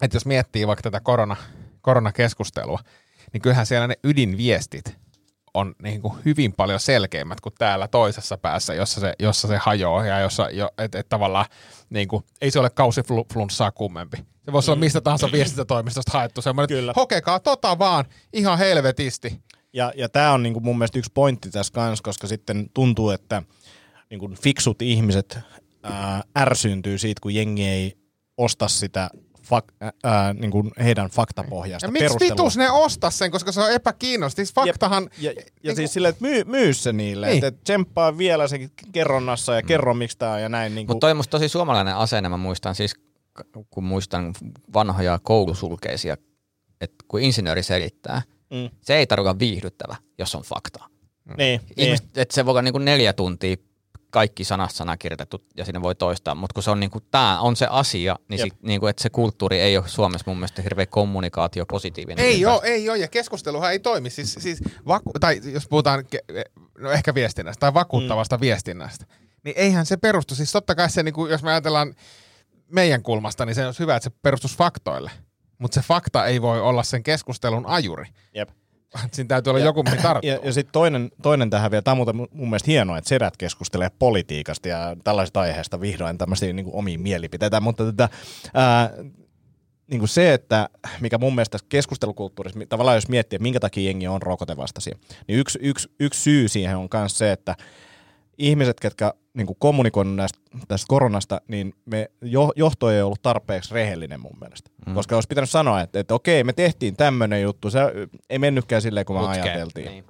että 0.01 0.17
jos 0.17 0.27
miettii 0.27 0.67
vaikka 0.67 0.83
tätä 0.83 1.01
korona, 1.01 1.37
koronakeskustelua, 1.81 2.79
niin 3.33 3.41
kyllähän 3.41 3.67
siellä 3.67 3.87
ne 3.87 3.95
ydinviestit 4.05 4.99
on 5.55 5.75
niin 5.83 6.03
kuin 6.03 6.15
hyvin 6.25 6.53
paljon 6.53 6.81
selkeimmät 6.81 7.41
kuin 7.41 7.55
täällä 7.59 7.89
toisessa 7.89 8.39
päässä, 8.39 8.75
jossa 8.75 9.01
se, 9.01 9.15
jossa 9.19 9.49
se 9.49 9.57
hajoaa 9.57 10.07
ja 10.07 10.21
jossa 10.21 10.51
jo, 10.51 10.71
et, 10.79 10.95
et 10.95 11.09
tavallaan 11.09 11.47
niin 11.91 12.09
kuin, 12.09 12.25
ei 12.41 12.51
se 12.51 12.59
ole 12.59 12.71
kausiflunssaa 12.71 13.73
kummempi. 13.73 14.17
Se 14.45 14.53
voisi 14.53 14.71
olla 14.71 14.81
mistä 14.81 15.01
tahansa 15.01 15.33
viestintätoimistosta 15.33 16.19
haettu 16.19 16.43
semmoinen, 16.43 16.79
että 16.79 16.93
hokekaa 16.97 17.41
tota 17.41 17.79
vaan 17.79 18.05
ihan 18.33 18.59
helvetisti. 18.59 19.41
Ja, 19.73 19.93
ja 19.97 20.09
tämä 20.09 20.33
on 20.33 20.43
niinku 20.43 20.61
mun 20.61 20.79
mielestä 20.79 20.99
yksi 20.99 21.11
pointti 21.15 21.51
tässä 21.51 21.73
kanssa, 21.73 22.03
koska 22.03 22.27
sitten 22.27 22.71
tuntuu, 22.75 23.11
että 23.11 23.43
niinku 24.11 24.31
fiksut 24.43 24.83
ihmiset 24.83 25.39
ää, 25.83 26.23
ärsyyntyy 26.39 26.99
siitä, 26.99 27.21
kun 27.21 27.35
jengi 27.35 27.65
ei 27.69 27.97
osta 28.37 28.69
sitä 28.69 29.11
fak, 29.43 29.65
ää, 30.03 30.35
niinku 30.35 30.71
heidän 30.79 31.11
faktapohjasta 31.11 31.87
Ja 31.87 31.93
miksi 31.93 32.17
vitus 32.21 32.57
ne 32.57 32.71
ostaa 32.71 33.11
sen, 33.11 33.31
koska 33.31 33.53
se 33.53 33.61
on 33.61 33.73
epäkiinnosta. 33.73 34.37
Siis 34.37 34.55
faktahan... 34.55 35.11
Ja, 35.19 35.33
ja, 35.33 35.41
ja 35.41 35.45
niinku- 35.63 35.77
siis 35.77 35.93
silleen, 35.93 36.11
että 36.11 36.23
myy, 36.25 36.45
myy 36.45 36.75
se 36.75 36.93
niille, 36.93 37.27
Niin. 37.27 37.31
niin. 37.35 37.45
että 37.45 37.59
et 37.59 37.65
tsemppaa 37.65 38.19
vielä 38.19 38.49
se 38.49 38.69
kerronnassa 38.93 39.55
ja 39.55 39.63
kerro 39.63 39.95
miksi 39.95 40.19
tää 40.19 40.33
on 40.33 40.43
ja 40.43 40.49
näin. 40.49 40.75
Niin 40.75 40.87
Mutta 40.87 41.01
toi 41.01 41.11
on 41.11 41.17
musta 41.17 41.31
tosi 41.31 41.49
suomalainen 41.49 41.97
asenne. 41.97 42.29
Mä 42.29 42.37
muistan 42.37 42.75
siis, 42.75 42.95
kun 43.71 43.85
muistan 43.85 44.35
vanhoja 44.75 45.19
koulusulkeisia, 45.23 46.17
että 46.81 47.05
kun 47.09 47.21
insinööri 47.21 47.63
selittää, 47.63 48.23
Mm. 48.51 48.71
se 48.83 48.97
ei 48.97 49.07
tarkoita 49.07 49.39
viihdyttävä, 49.39 49.97
jos 50.19 50.35
on 50.35 50.43
faktaa. 50.43 50.87
niin, 51.37 51.37
niin. 51.37 51.61
Ihmiset, 51.77 52.19
että 52.19 52.35
se 52.35 52.45
voi 52.47 52.51
olla 52.53 52.63
niinku 52.63 52.79
neljä 52.79 53.13
tuntia 53.13 53.57
kaikki 54.11 54.45
sanasta 54.45 54.77
sana 54.77 54.97
kirjoitettu 54.97 55.45
ja 55.57 55.65
sinne 55.65 55.83
voi 55.83 55.95
toistaa, 55.95 56.35
mutta 56.35 56.55
kun 56.55 56.63
se 56.63 56.71
on 56.71 56.81
niinku, 56.81 57.01
tää 57.01 57.41
on 57.41 57.57
se 57.57 57.67
asia, 57.71 58.17
niin 58.29 58.39
Jep. 58.39 58.49
sit, 58.49 58.63
niinku, 58.63 58.87
että 58.87 59.03
se 59.03 59.11
kulttuuri 59.11 59.61
ei 59.61 59.77
ole 59.77 59.89
Suomessa 59.89 60.25
mun 60.27 60.37
mielestä 60.37 60.63
hirveä 60.63 60.87
kommunikaatio 60.87 61.67
positiivinen. 61.67 62.25
Ei 62.25 62.47
ole, 62.47 62.61
ei 62.63 62.91
ole, 62.91 62.99
ja 62.99 63.09
keskusteluhan 63.09 63.73
ei 63.73 63.79
toimi. 63.79 64.11
Siis, 64.11 64.37
siis 64.39 64.59
vaku- 64.87 65.19
tai 65.21 65.41
jos 65.45 65.69
puhutaan 65.69 66.05
no 66.79 66.91
ehkä 66.91 67.15
viestinnästä 67.15 67.61
tai 67.61 67.75
vakuuttavasta 67.75 68.37
mm. 68.37 68.41
viestinnästä, 68.41 69.07
niin 69.45 69.55
eihän 69.59 69.87
se 69.87 69.97
perustu. 69.97 70.35
Siis 70.35 70.53
totta 70.53 70.75
kai 70.75 70.91
se, 70.91 71.03
niin 71.03 71.15
kuin, 71.15 71.31
jos 71.31 71.43
me 71.43 71.51
ajatellaan 71.51 71.95
meidän 72.73 73.03
kulmasta, 73.03 73.47
niin 73.47 73.55
se 73.55 73.67
olisi 73.67 73.81
hyvä, 73.81 73.97
että 73.97 74.11
se 74.11 74.17
perustus 74.23 74.57
faktoille. 74.57 75.11
Mutta 75.59 75.75
se 75.75 75.87
fakta 75.87 76.27
ei 76.27 76.43
voi 76.43 76.61
olla 76.61 76.83
sen 76.83 77.03
keskustelun 77.03 77.67
ajuri. 77.67 78.07
Jep. 78.35 78.49
Siinä 79.13 79.29
täytyy 79.29 79.51
olla 79.51 79.61
joku, 79.61 79.83
mihin 79.83 80.03
tarttuu. 80.03 80.31
Ja, 80.31 80.39
ja 80.43 80.53
sitten 80.53 80.73
toinen, 80.73 81.11
toinen 81.23 81.51
tähän 81.51 81.71
vielä, 81.71 81.83
tämä 81.83 81.93
on 81.93 81.99
muuten 81.99 82.17
mun 82.17 82.29
mielestä 82.51 82.71
hienoa, 82.71 82.99
että 82.99 83.09
sedät 83.09 83.37
keskustelee 83.37 83.91
politiikasta 83.99 84.69
ja 84.69 84.97
tällaisista 85.05 85.41
aiheista 85.41 85.81
vihdoin 85.81 86.19
tämmöisiä 86.19 86.53
niin 86.53 86.67
omia 86.73 86.99
mielipiteitä, 86.99 87.61
mutta 87.61 87.85
tätä, 87.85 88.09
ää, 88.55 88.91
niin 89.91 89.99
kuin 89.99 90.09
se, 90.09 90.35
että 90.35 90.69
mikä 91.01 91.19
mun 91.19 91.35
mielestä 91.35 91.53
tässä 91.53 91.67
keskustelukulttuurissa, 91.69 92.61
tavallaan 92.69 92.97
jos 92.97 93.09
miettii, 93.09 93.37
että 93.37 93.43
minkä 93.43 93.61
takia 93.61 93.85
jengi 93.85 94.09
on 94.09 94.23
rokotevastaisia, 94.23 94.99
niin 95.29 95.39
yksi, 95.39 95.59
yksi, 95.63 95.89
yksi 96.01 96.23
syy 96.23 96.49
siihen 96.49 96.77
on 96.77 96.89
myös 96.95 97.19
se, 97.19 97.33
että 97.33 97.55
ihmiset, 98.39 98.81
ketkä 98.81 99.15
niin 99.35 99.47
kuin 99.47 99.57
kommunikoinut 99.61 100.15
näistä, 100.17 100.39
tästä 100.69 100.85
koronasta, 100.89 101.41
niin 101.49 101.75
me 101.85 102.11
jo, 102.23 102.53
johto 102.57 102.91
ei 102.91 103.03
ollut 103.03 103.23
tarpeeksi 103.23 103.75
rehellinen 103.75 104.21
mun 104.21 104.37
mielestä. 104.41 104.71
Mm. 104.87 104.95
Koska 104.95 105.15
olisi 105.15 105.29
pitänyt 105.29 105.51
sanoa, 105.51 105.81
että, 105.81 106.01
että 106.01 106.15
okei, 106.15 106.45
me 106.45 106.53
tehtiin 106.53 106.97
tämmöinen 106.97 107.43
juttu, 107.43 107.71
se 107.71 107.79
ei 108.31 108.39
mennytkään 108.39 108.83
silleen, 108.83 109.07
kun 109.07 109.17
me 109.17 109.21
Putkeen. 109.23 109.43
ajateltiin. 109.45 109.87
Niin. 109.87 110.05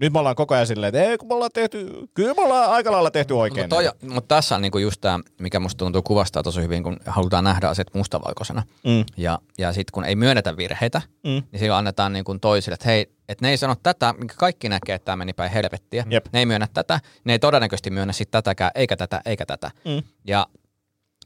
Nyt 0.00 0.12
me 0.12 0.18
ollaan 0.18 0.36
koko 0.36 0.54
ajan 0.54 0.66
silleen, 0.66 0.88
että 0.88 1.02
ei, 1.10 1.18
kun 1.18 1.28
me 1.28 1.34
ollaan 1.34 1.50
tehty, 1.54 1.90
kyllä 2.14 2.34
me 2.34 2.42
ollaan 2.42 2.70
aika 2.70 2.92
lailla 2.92 3.10
tehty 3.10 3.34
oikein. 3.34 3.64
Mutta, 3.64 3.76
toi, 3.76 4.10
mutta 4.14 4.34
tässä 4.34 4.56
on 4.56 4.62
niinku 4.62 4.78
just 4.78 5.00
tämä, 5.00 5.20
mikä 5.40 5.60
musta 5.60 5.78
tuntuu 5.78 6.02
kuvastaa 6.02 6.42
tosi 6.42 6.60
hyvin, 6.62 6.82
kun 6.82 6.96
halutaan 7.06 7.44
nähdä 7.44 7.68
asiat 7.68 7.94
mustavalkoisena. 7.94 8.62
Mm. 8.84 9.04
Ja, 9.16 9.38
ja 9.58 9.72
sitten 9.72 9.92
kun 9.92 10.04
ei 10.04 10.16
myönnetä 10.16 10.56
virheitä, 10.56 11.02
Mm. 11.24 11.30
niin 11.52 11.58
silloin 11.58 11.78
annetaan 11.78 12.12
niinku 12.12 12.38
toisille, 12.38 12.74
että 12.74 12.88
hei, 12.88 13.12
että 13.28 13.44
ne 13.44 13.50
ei 13.50 13.56
sano 13.56 13.74
tätä, 13.82 14.14
minkä 14.18 14.34
kaikki 14.38 14.68
näkee, 14.68 14.94
että 14.94 15.04
tämä 15.04 15.16
meni 15.16 15.32
päin 15.32 15.50
helvettiä. 15.50 16.04
Jep. 16.10 16.26
Ne 16.32 16.38
ei 16.38 16.46
myönnä 16.46 16.68
tätä, 16.74 17.00
ne 17.24 17.32
ei 17.32 17.38
todennäköisesti 17.38 17.90
myönnä 17.90 18.12
sitten 18.12 18.42
tätäkään, 18.42 18.70
eikä 18.74 18.96
tätä, 18.96 19.20
eikä 19.24 19.46
tätä. 19.46 19.70
Mm. 19.84 20.02
Ja, 20.24 20.46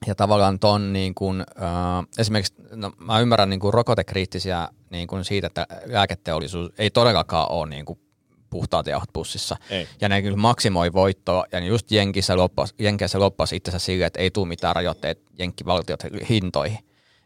ja 0.07 0.15
tavallaan 0.15 0.59
ton 0.59 0.93
niin 0.93 1.15
kuin, 1.15 1.41
äh, 1.41 2.07
esimerkiksi, 2.19 2.55
no, 2.71 2.93
mä 2.99 3.21
ymmärrän 3.21 3.51
niin 3.51 3.61
kuin 3.61 3.75
rokotekriittisiä 3.75 4.69
niin 4.91 5.09
kuin 5.09 5.25
siitä, 5.25 5.47
että 5.47 5.67
lääketeollisuus 5.87 6.73
ei 6.79 6.91
todellakaan 6.91 7.51
ole 7.51 7.71
niin 7.71 7.85
kuin 7.85 8.01
puhtaat 8.51 8.87
jauhot 8.87 9.13
pussissa. 9.13 9.57
Ei. 9.71 9.89
Ja 10.01 10.09
ne 10.09 10.23
kyllä 10.23 10.37
maksimoi 10.37 10.93
voittoa, 10.93 11.45
ja 11.53 11.61
ne 11.61 11.67
just 11.67 11.91
Jenkissä 11.91 12.37
loppas, 12.37 12.75
Jenkeissä 12.79 13.21
loppasi 13.21 13.57
itsensä 13.57 13.79
sille, 13.79 14.07
että 14.07 14.21
ei 14.21 14.31
tule 14.31 14.49
mitään 14.49 14.77
rajoitteet 14.77 15.23
Jenkkivaltiot 15.39 16.01
hintoihin. 16.29 16.79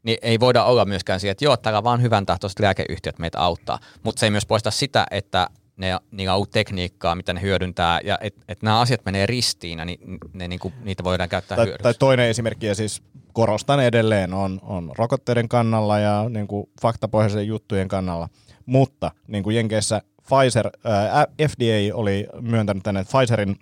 Niin 0.03 0.19
ei 0.23 0.41
voida 0.41 0.65
olla 0.65 0.85
myöskään 0.85 1.21
siihen, 1.21 1.33
että 1.33 1.45
joo, 1.45 1.57
täällä 1.57 1.85
vaan 1.85 2.03
hyvän 2.03 2.27
tahtoiset 2.27 2.61
lääkeyhtiöt 2.61 3.19
meitä 3.19 3.41
auttaa. 3.41 3.79
Mutta 4.03 4.21
se 4.21 4.27
ei 4.27 4.31
myös 4.31 4.47
poista 4.47 4.71
sitä, 4.71 5.07
että 5.11 5.49
ne, 5.77 5.99
niillä 6.11 6.35
on 6.35 6.39
uutta 6.39 6.53
tekniikkaa, 6.53 7.15
mitä 7.15 7.33
ne 7.33 7.43
hyödyntää, 7.43 8.01
ja 8.05 8.19
että 8.21 8.41
et 8.49 8.63
nämä 8.63 8.81
asiat 8.81 9.05
menee 9.05 9.27
ristiin, 9.27 9.79
ja 9.79 9.85
ni, 9.85 9.99
ne, 10.33 10.49
niinku, 10.49 10.73
niitä 10.83 11.05
voidaan 11.05 11.29
käyttää 11.29 11.57
Tai, 11.57 11.67
hyödyksi. 11.67 11.83
tai 11.83 11.95
toinen 11.95 12.29
esimerkki, 12.29 12.67
ja 12.67 12.75
siis 12.75 13.03
korostan 13.33 13.81
edelleen, 13.81 14.35
on, 14.35 14.61
on 14.63 14.91
rokotteiden 14.99 15.49
kannalla 15.49 15.99
ja 15.99 16.29
niin 16.29 16.47
kuin 16.47 16.67
faktapohjaisen 16.83 17.47
juttujen 17.47 17.89
kannalla. 17.89 18.29
Mutta 18.67 19.11
niin 19.29 19.45
kuin 19.45 19.57
Jenkeissä 19.57 20.03
Pfizer, 20.29 20.71
ää, 20.85 21.27
FDA 21.49 21.95
oli 21.97 22.27
myöntänyt 22.41 22.83
tänne, 22.83 23.01
että 23.01 23.19
Pfizerin 23.19 23.57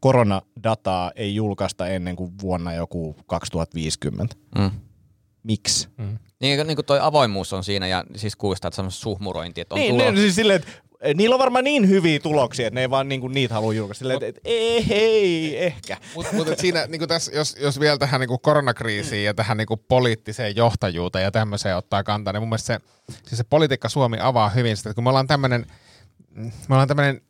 koronadataa 0.00 1.12
ei 1.16 1.34
julkaista 1.34 1.86
ennen 1.88 2.16
kuin 2.16 2.32
vuonna 2.42 2.74
joku 2.74 3.16
2050. 3.26 4.36
Mm. 4.58 4.70
Miksi? 5.44 5.88
Niin, 6.40 6.66
niin 6.66 6.76
kuin 6.76 6.86
toi 6.86 6.98
avoimuus 7.02 7.52
on 7.52 7.64
siinä 7.64 7.86
ja 7.86 8.04
siis 8.16 8.36
kuulostaa, 8.36 8.68
että 8.68 8.76
semmoista 8.76 9.00
suhmurointia, 9.00 9.62
että 9.62 9.74
on 9.74 9.80
Niin, 9.80 9.98
tulo... 9.98 10.10
ne, 10.10 10.16
siis 10.16 10.34
silleen, 10.34 10.56
että 10.56 10.72
eh, 11.00 11.14
niillä 11.14 11.34
on 11.34 11.38
varmaan 11.38 11.64
niin 11.64 11.88
hyviä 11.88 12.18
tuloksia, 12.18 12.66
että 12.66 12.74
ne 12.74 12.80
ei 12.80 12.90
vaan 12.90 13.08
niinku 13.08 13.28
niitä 13.28 13.54
halua 13.54 13.72
julkaista. 13.72 13.98
Silleen, 13.98 14.16
että 14.22 14.26
et, 14.26 14.40
ei, 14.44 14.86
ei, 14.90 15.64
ehkä. 15.64 15.96
Mutta 16.14 16.32
mut 16.32 16.48
siinä, 16.58 16.86
niin 16.86 17.08
tässä, 17.08 17.32
jos, 17.34 17.56
jos 17.60 17.80
vielä 17.80 17.98
tähän 17.98 18.20
niin 18.20 18.40
koronakriisiin 18.42 19.24
ja 19.24 19.34
tähän 19.34 19.56
niin 19.56 19.68
poliittiseen 19.88 20.56
johtajuuteen 20.56 21.24
ja 21.24 21.30
tämmöiseen 21.30 21.76
ottaa 21.76 22.02
kantaa, 22.02 22.32
niin 22.32 22.42
mun 22.42 22.48
mielestä 22.48 22.66
se, 22.66 22.80
siis 23.26 23.38
se 23.38 23.44
politiikka 23.44 23.88
Suomi 23.88 24.16
avaa 24.20 24.48
hyvin 24.48 24.76
sitä, 24.76 24.90
että 24.90 24.94
kun 24.94 25.04
me 25.04 25.10
ollaan 25.10 25.26
tämmöinen 25.26 25.66
me 26.34 26.74
ollaan 26.74 26.88
tämmöinen 26.88 27.20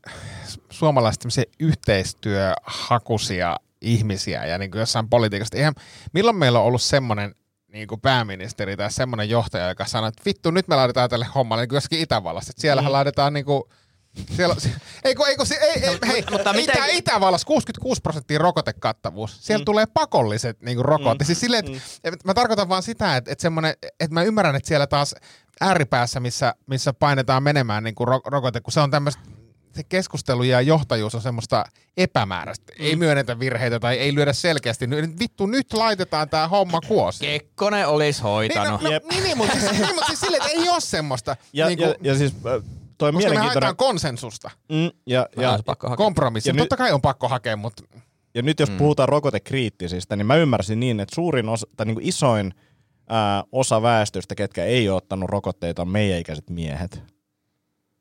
suomalaiset 0.71 1.25
yhteistyöhakuisia 1.61 3.57
ihmisiä 3.81 4.47
ja 4.47 4.59
niin 4.59 4.71
kuin 4.71 4.81
jossain 4.81 5.09
politiikasta. 5.09 5.57
Eihän, 5.57 5.75
milloin 6.13 6.37
meillä 6.37 6.59
on 6.59 6.65
ollut 6.65 6.83
semmoinen 6.83 7.35
niin 7.75 7.89
kuin 7.89 8.01
pääministeri 8.01 8.77
tai 8.77 8.91
semmoinen 8.91 9.29
johtaja, 9.29 9.69
joka 9.69 9.85
sanoo, 9.85 10.09
että 10.09 10.23
vittu, 10.27 10.51
nyt 10.51 10.69
me 10.69 10.77
laitetaan 10.77 11.11
tälle 11.11 11.27
hommalle 11.35 11.63
niin 11.63 11.69
kuin 11.69 11.77
jossakin 11.77 12.01
Itävallassa. 12.01 12.51
Että 12.51 12.61
siellähän 12.61 12.91
mm. 12.91 12.93
laitetaan 12.93 13.33
niin 13.33 13.45
kuin, 13.45 13.63
siellä, 14.37 14.57
ei, 15.05 15.15
kun, 15.15 15.29
ei, 15.29 15.37
kun, 15.37 15.47
ei, 15.61 15.85
ei, 15.85 15.99
hei, 16.07 16.25
mutta 16.31 16.51
Itä, 16.51 16.73
miten- 16.73 16.91
Itävallassa 16.91 17.47
66 17.47 18.01
prosenttia 18.03 18.39
rokotekattavuus. 18.39 19.47
Siellä 19.47 19.63
mm. 19.63 19.65
tulee 19.65 19.87
pakolliset 19.87 20.61
niin 20.63 20.77
kuin, 20.77 20.85
rokotteet. 20.85 21.21
Mm. 21.21 21.27
Siis 21.27 21.41
silleen, 21.41 21.65
että, 22.05 22.11
mm. 22.11 22.17
mä 22.25 22.35
tarkoitan 22.35 22.69
vaan 22.69 22.83
sitä, 22.83 23.17
että, 23.17 23.33
että, 23.33 23.43
semmoinen, 23.43 23.75
että 23.83 24.15
mä 24.15 24.23
ymmärrän, 24.23 24.57
että 24.57 24.69
siellä 24.69 24.87
taas 24.87 25.15
ääripäässä, 25.61 26.21
missä, 26.21 26.55
missä 26.67 26.93
painetaan 26.93 27.43
menemään 27.43 27.85
niin 27.85 27.95
kuin 27.95 28.09
ro, 28.09 28.21
rokote, 28.27 28.61
kun 28.61 28.73
se 28.73 28.81
on 28.81 28.91
tämmöistä 28.91 29.23
se 29.75 29.83
keskustelu 29.85 30.43
ja 30.43 30.61
johtajuus 30.61 31.15
on 31.15 31.21
semmoista 31.21 31.65
epämääräistä. 31.97 32.73
Mm. 32.79 32.85
Ei 32.85 32.97
myönnetä 32.97 33.39
virheitä 33.39 33.81
tai 33.81 33.97
ei 33.99 34.15
lyödä 34.15 34.33
selkeästi. 34.33 34.87
Nyt, 34.87 35.19
vittu, 35.19 35.47
nyt 35.47 35.73
laitetaan 35.73 36.29
tämä 36.29 36.49
homma 36.49 36.81
kuosi. 36.89 37.25
Kekkonen 37.27 37.89
olisi 37.89 38.19
Niin, 38.23 38.25
no, 38.25 38.31
hoitanut. 38.31 38.81
no, 38.83 38.89
niin, 38.89 39.23
niin, 39.25 39.37
mutta 39.39 39.53
siis, 39.61 39.73
niin, 39.73 39.87
mutta 39.95 40.07
siis 40.07 40.21
silleen, 40.21 40.43
että 40.43 40.61
ei 40.63 40.69
ole 40.69 40.81
semmoista. 40.81 41.37
Ja, 41.53 41.67
niin 41.67 41.79
ja, 41.79 41.87
kuin, 41.87 42.07
ja 42.07 42.15
siis 42.15 42.33
äh, 42.33 42.63
toi 42.99 43.09
on 43.09 43.15
koska 43.15 43.31
me 43.31 43.37
haetaan 43.37 43.77
konsensusta. 43.77 44.51
Mm, 44.69 44.91
ja, 45.07 45.29
Ja, 45.37 45.43
ja. 45.43 45.97
Kompromissi. 45.97 46.49
Ja 46.49 46.53
nyt- 46.53 46.61
Totta 46.63 46.77
kai 46.77 46.93
on 46.93 47.01
pakko 47.03 47.29
hakea, 47.29 47.57
mutta 47.57 47.83
ja 48.35 48.43
nyt 48.43 48.61
jos 48.61 48.71
mm. 48.71 48.77
puhutaan 48.77 49.09
rokotekriittisistä, 49.09 50.17
niin 50.17 50.27
mä 50.27 50.37
ymmärsin 50.37 50.81
niin, 50.81 51.01
että 51.01 51.15
suurin 51.15 51.49
osa, 51.49 51.67
tai 51.77 51.87
niin 51.87 51.95
kuin 51.95 52.09
isoin 52.09 52.55
ää, 53.09 53.45
osa 53.53 53.83
väestöstä, 53.83 54.35
ketkä 54.35 54.65
ei 54.65 54.89
ole 54.89 54.97
ottanut 54.97 55.31
rokotteita, 55.31 55.83
on 55.83 55.89
meidän 55.89 56.19
ikäiset 56.21 56.51
miehet. 56.51 57.03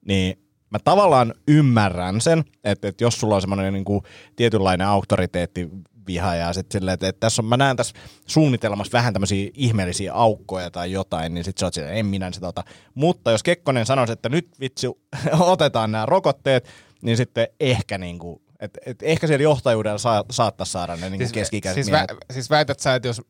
Niin 0.07 0.42
mä 0.73 0.79
tavallaan 0.83 1.33
ymmärrän 1.47 2.21
sen, 2.21 2.43
että, 2.63 2.87
että 2.87 3.03
jos 3.03 3.19
sulla 3.19 3.35
on 3.35 3.41
semmoinen 3.41 3.73
niin 3.73 3.85
kuin 3.85 4.01
tietynlainen 4.35 4.87
auktoriteetti 4.87 5.69
viha 6.07 6.35
ja 6.35 6.53
sitten 6.53 6.79
silleen, 6.79 6.93
että, 6.93 7.07
että 7.07 7.19
tässä 7.19 7.41
on, 7.41 7.45
mä 7.45 7.57
näen 7.57 7.77
tässä 7.77 7.95
suunnitelmassa 8.27 8.97
vähän 8.97 9.13
tämmöisiä 9.13 9.49
ihmeellisiä 9.53 10.13
aukkoja 10.13 10.71
tai 10.71 10.91
jotain, 10.91 11.33
niin 11.33 11.43
sitten 11.43 11.59
sä 11.59 11.65
oot 11.65 11.73
silleen, 11.73 11.97
en 11.97 12.05
minä 12.05 12.31
sitä 12.31 12.47
ota. 12.47 12.63
Mutta 12.95 13.31
jos 13.31 13.43
Kekkonen 13.43 13.85
sanoisi, 13.85 14.13
että 14.13 14.29
nyt 14.29 14.47
vitsi 14.59 14.87
otetaan 15.39 15.91
nämä 15.91 16.05
rokotteet, 16.05 16.69
niin 17.01 17.17
sitten 17.17 17.47
ehkä 17.59 17.97
niin 17.97 18.19
kuin, 18.19 18.41
et, 18.59 18.77
et 18.85 19.03
ehkä 19.03 19.27
siellä 19.27 19.43
johtajuudella 19.43 19.97
saa, 19.97 20.23
saattaa 20.31 20.65
saada 20.65 20.95
ne 20.95 21.09
niin 21.09 21.19
siis, 21.19 21.33
keski-ikäiset 21.33 21.83
siis, 21.83 21.91
vä, 21.91 22.07
siis 22.31 22.49
väität 22.49 22.79
sä, 22.79 22.95
että 22.95 23.07
jos 23.07 23.21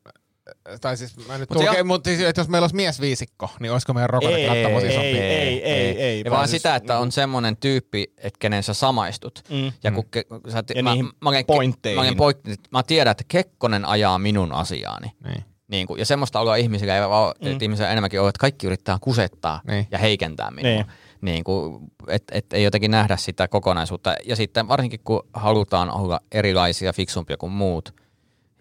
tai 0.82 0.98
siis 0.98 1.28
mä 1.28 1.38
nyt 1.38 1.50
tulkeen, 1.50 1.82
on- 1.82 1.88
mutta 1.88 2.10
siis, 2.10 2.22
että 2.22 2.42
jos 2.42 2.48
meillä 2.50 2.64
olisi 2.64 2.76
miesviisikko, 2.76 3.50
niin 3.60 3.72
olisiko 3.72 3.94
meidän 3.94 4.10
rokotekattavuus 4.10 4.84
ei, 4.84 4.90
isompi? 4.90 5.08
ei, 5.08 5.20
ei, 5.20 5.64
ei, 5.64 6.02
ei, 6.02 6.22
Ja 6.26 6.32
vaan 6.32 6.48
sitä, 6.48 6.76
että 6.76 7.00
on 7.00 7.12
semmoinen 7.12 7.58
tyyppi, 7.58 8.14
että 8.18 8.40
kenen 8.40 8.64
sä 8.64 8.74
samaistut. 8.74 9.44
Mm. 9.50 9.72
Ja, 9.84 9.92
kun 9.92 10.06
ke, 10.12 10.24
sä, 10.52 10.64
Ja 10.76 10.82
niihin 10.84 11.06
mä, 11.06 11.32
pointteihin. 11.48 12.06
Mä, 12.06 12.16
pointti, 12.18 12.56
mä 12.72 12.84
tiedän, 12.84 13.12
että 13.12 13.24
Kekkonen 13.28 13.86
ajaa 13.86 14.20
minun 14.20 14.52
asiaani. 14.52 15.12
Niin. 15.24 15.44
Niin 15.68 15.88
kuin, 15.88 16.00
ja 16.00 16.06
semmoista 16.06 16.40
oloa 16.40 16.56
ihmisillä 16.56 16.96
ei 16.96 17.10
vaan, 17.10 17.34
mm. 17.42 17.52
että 17.52 17.66
ihmisillä 17.66 17.90
enemmänkin 17.90 18.22
ole, 18.22 18.30
että 18.30 18.40
kaikki 18.40 18.68
yrittää 18.68 18.98
kusettaa 19.02 19.62
Niin. 19.68 19.88
ja 19.92 19.98
heikentää 19.98 20.52
minua. 20.52 20.72
Niin. 20.72 20.86
Niin 21.22 21.44
kuin, 21.44 21.80
et, 22.08 22.24
et 22.32 22.54
ei 22.54 22.64
jotenkin 22.64 22.92
nähdä 22.92 23.18
sitä 23.18 23.48
kokonaisuutta. 23.48 24.16
Ja 24.26 24.36
sitten 24.36 24.68
varsinkin 24.68 25.00
kun 25.04 25.28
halutaan 25.34 25.90
olla 25.92 26.20
erilaisia, 26.32 26.94
fiksumpia 26.94 27.38
kuin 27.38 27.52
muut. 27.52 28.03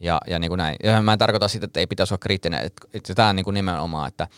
Ja, 0.02 0.20
ja 0.26 0.38
niin 0.38 0.48
kuin 0.48 0.58
näin. 0.58 0.76
Ja 0.82 1.02
mä 1.02 1.12
en 1.12 1.18
tarkoita 1.18 1.48
sitä, 1.48 1.64
että 1.64 1.80
ei 1.80 1.86
pitäisi 1.86 2.14
olla 2.14 2.18
kriittinen. 2.18 2.70
Että, 2.94 3.14
tämä 3.14 3.28
on 3.28 3.36
niin 3.36 3.44
kuin 3.44 3.54
nimenomaan, 3.54 4.08
että 4.08 4.28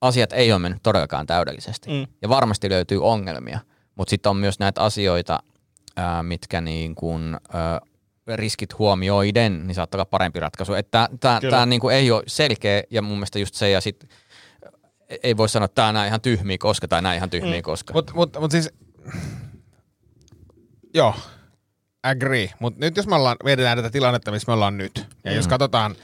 asiat 0.00 0.32
ei 0.32 0.52
ole 0.52 0.58
mennyt 0.58 0.82
todellakaan 0.82 1.26
täydellisesti. 1.26 1.90
Mm. 1.90 2.06
Ja 2.22 2.28
varmasti 2.28 2.70
löytyy 2.70 3.04
ongelmia. 3.04 3.58
Mutta 3.94 4.10
sitten 4.10 4.30
on 4.30 4.36
myös 4.36 4.58
näitä 4.58 4.82
asioita, 4.82 5.42
ää, 5.96 6.22
mitkä 6.22 6.60
niin 6.60 6.94
kuin, 6.94 7.36
ää, 7.52 7.80
riskit 8.36 8.78
huomioiden, 8.78 9.66
niin 9.66 9.74
saattaa 9.74 9.98
olla 9.98 10.04
parempi 10.04 10.40
ratkaisu. 10.40 10.74
Että 10.74 11.08
tämä 11.20 11.66
niin 11.66 11.80
kuin 11.80 11.94
ei 11.94 12.10
ole 12.10 12.22
selkeä 12.26 12.82
ja 12.90 13.02
mun 13.02 13.16
mielestä 13.16 13.38
just 13.38 13.54
se 13.54 13.70
ja 13.70 13.80
sitten 13.80 14.08
ei 15.22 15.36
voi 15.36 15.48
sanoa, 15.48 15.64
että 15.64 15.74
tämä 15.74 15.88
on 15.88 15.94
näin 15.94 16.08
ihan 16.08 16.20
tyhmiä 16.20 16.58
koska 16.58 16.88
tai 16.88 17.02
näin 17.02 17.16
ihan 17.16 17.30
tyhmiä 17.30 17.58
mm. 17.58 17.62
koska. 17.62 17.92
Mutta 17.92 18.12
mut, 18.14 18.36
mut 18.40 18.50
siis, 18.50 18.70
joo, 20.94 21.14
agree. 22.02 22.50
Mutta 22.58 22.80
nyt 22.80 22.96
jos 22.96 23.06
me 23.06 23.14
ollaan, 23.14 23.36
mietitään 23.44 23.78
tätä 23.78 23.90
tilannetta, 23.90 24.30
missä 24.30 24.50
me 24.50 24.54
ollaan 24.54 24.78
nyt, 24.78 25.06
ja 25.24 25.30
mm. 25.30 25.36
jos 25.36 25.48
katsotaan 25.48 25.96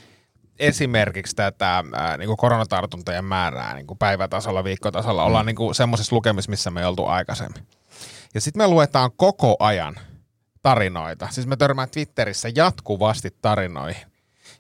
esimerkiksi 0.58 1.36
tätä 1.36 1.84
ää, 1.92 2.16
niin 2.16 2.36
koronatartuntojen 2.36 3.24
määrää 3.24 3.74
niin 3.74 3.86
kuin 3.86 3.98
päivätasolla, 3.98 4.64
viikkotasolla, 4.64 5.22
mm. 5.22 5.26
ollaan 5.26 5.46
niin 5.46 5.56
kuin 5.56 5.74
semmoisessa 5.74 6.16
lukemissa, 6.16 6.50
missä 6.50 6.70
me 6.70 6.80
ei 6.80 6.86
oltu 6.86 7.06
aikaisemmin. 7.06 7.66
Ja 8.34 8.40
sitten 8.40 8.62
me 8.62 8.68
luetaan 8.68 9.10
koko 9.16 9.56
ajan 9.58 9.94
tarinoita. 10.62 11.28
Siis 11.30 11.46
me 11.46 11.56
törmään 11.56 11.90
Twitterissä 11.90 12.48
jatkuvasti 12.54 13.36
tarinoihin, 13.42 14.06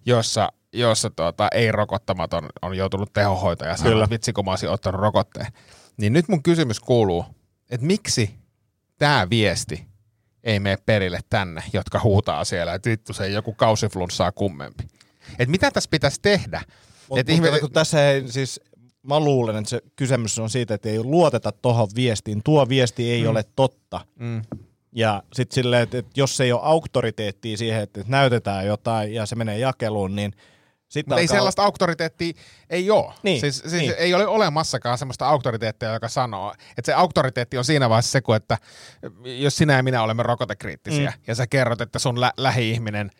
jossa, 0.06 0.52
jossa 0.72 1.10
tuota, 1.10 1.48
ei-rokottamaton 1.54 2.48
on 2.62 2.76
joutunut 2.76 3.12
tehohoitoon 3.12 3.70
ja 3.70 3.76
sanoo, 3.76 4.06
vitsi 4.10 4.32
kun 4.32 4.44
mä 4.44 4.50
olisin 4.50 4.70
ottanut 4.70 5.00
rokotteen. 5.00 5.46
Niin 5.96 6.12
nyt 6.12 6.28
mun 6.28 6.42
kysymys 6.42 6.80
kuuluu, 6.80 7.24
että 7.70 7.86
miksi 7.86 8.34
tämä 8.98 9.30
viesti 9.30 9.86
ei 10.46 10.60
mene 10.60 10.76
perille 10.86 11.20
tänne, 11.30 11.62
jotka 11.72 12.00
huutaa 12.00 12.44
siellä, 12.44 12.74
että 12.74 12.90
vittu 12.90 13.12
se 13.12 13.24
ei 13.24 13.32
joku 13.32 13.52
kausiflunssaa 13.52 14.32
kummempi. 14.32 14.84
Et 15.38 15.48
mitä 15.48 15.70
tässä 15.70 15.90
pitäisi 15.90 16.20
tehdä? 16.22 16.62
Mut, 17.08 17.18
Et 17.18 17.28
ihme- 17.28 17.60
kun 17.60 17.72
tässä 17.72 18.10
ei 18.10 18.28
siis, 18.28 18.60
mä 19.02 19.20
luulen, 19.20 19.56
että 19.56 19.70
se 19.70 19.80
kysymys 19.96 20.38
on 20.38 20.50
siitä, 20.50 20.74
että 20.74 20.88
ei 20.88 20.98
luoteta 20.98 21.52
tuohon 21.52 21.88
viestiin. 21.96 22.42
Tuo 22.44 22.68
viesti 22.68 23.10
ei 23.10 23.22
mm. 23.22 23.28
ole 23.28 23.44
totta. 23.56 24.00
Mm. 24.18 24.42
Ja 24.92 25.22
sitten 25.32 25.54
silleen, 25.54 25.82
että, 25.82 25.98
että 25.98 26.12
jos 26.16 26.40
ei 26.40 26.52
ole 26.52 26.60
auktoriteettia 26.64 27.56
siihen, 27.56 27.82
että 27.82 28.04
näytetään 28.06 28.66
jotain 28.66 29.14
ja 29.14 29.26
se 29.26 29.36
menee 29.36 29.58
jakeluun, 29.58 30.16
niin 30.16 30.32
sitten 30.88 31.10
Mutta 31.12 31.20
ei 31.20 31.28
sellaista 31.28 31.62
auktoriteettia 31.64 32.32
ei 32.70 32.90
ole. 32.90 33.14
Niin, 33.22 33.40
Siis, 33.40 33.58
siis 33.58 33.72
niin. 33.72 33.94
ei 33.98 34.14
ole 34.14 34.26
olemassakaan 34.26 34.98
sellaista 34.98 35.28
auktoriteettia, 35.28 35.92
joka 35.92 36.08
sanoo, 36.08 36.54
että 36.78 36.86
se 36.86 36.92
auktoriteetti 36.94 37.58
on 37.58 37.64
siinä 37.64 37.88
vaiheessa 37.90 38.10
se, 38.12 38.20
kun 38.20 38.36
että 38.36 38.58
jos 39.24 39.56
sinä 39.56 39.76
ja 39.76 39.82
minä 39.82 40.02
olemme 40.02 40.22
rokotekriittisiä 40.22 41.10
mm. 41.16 41.22
ja 41.26 41.34
sä 41.34 41.46
kerrot, 41.46 41.80
että 41.80 41.98
sun 41.98 42.20
lä- 42.20 42.32
lähi-ihminen 42.36 43.10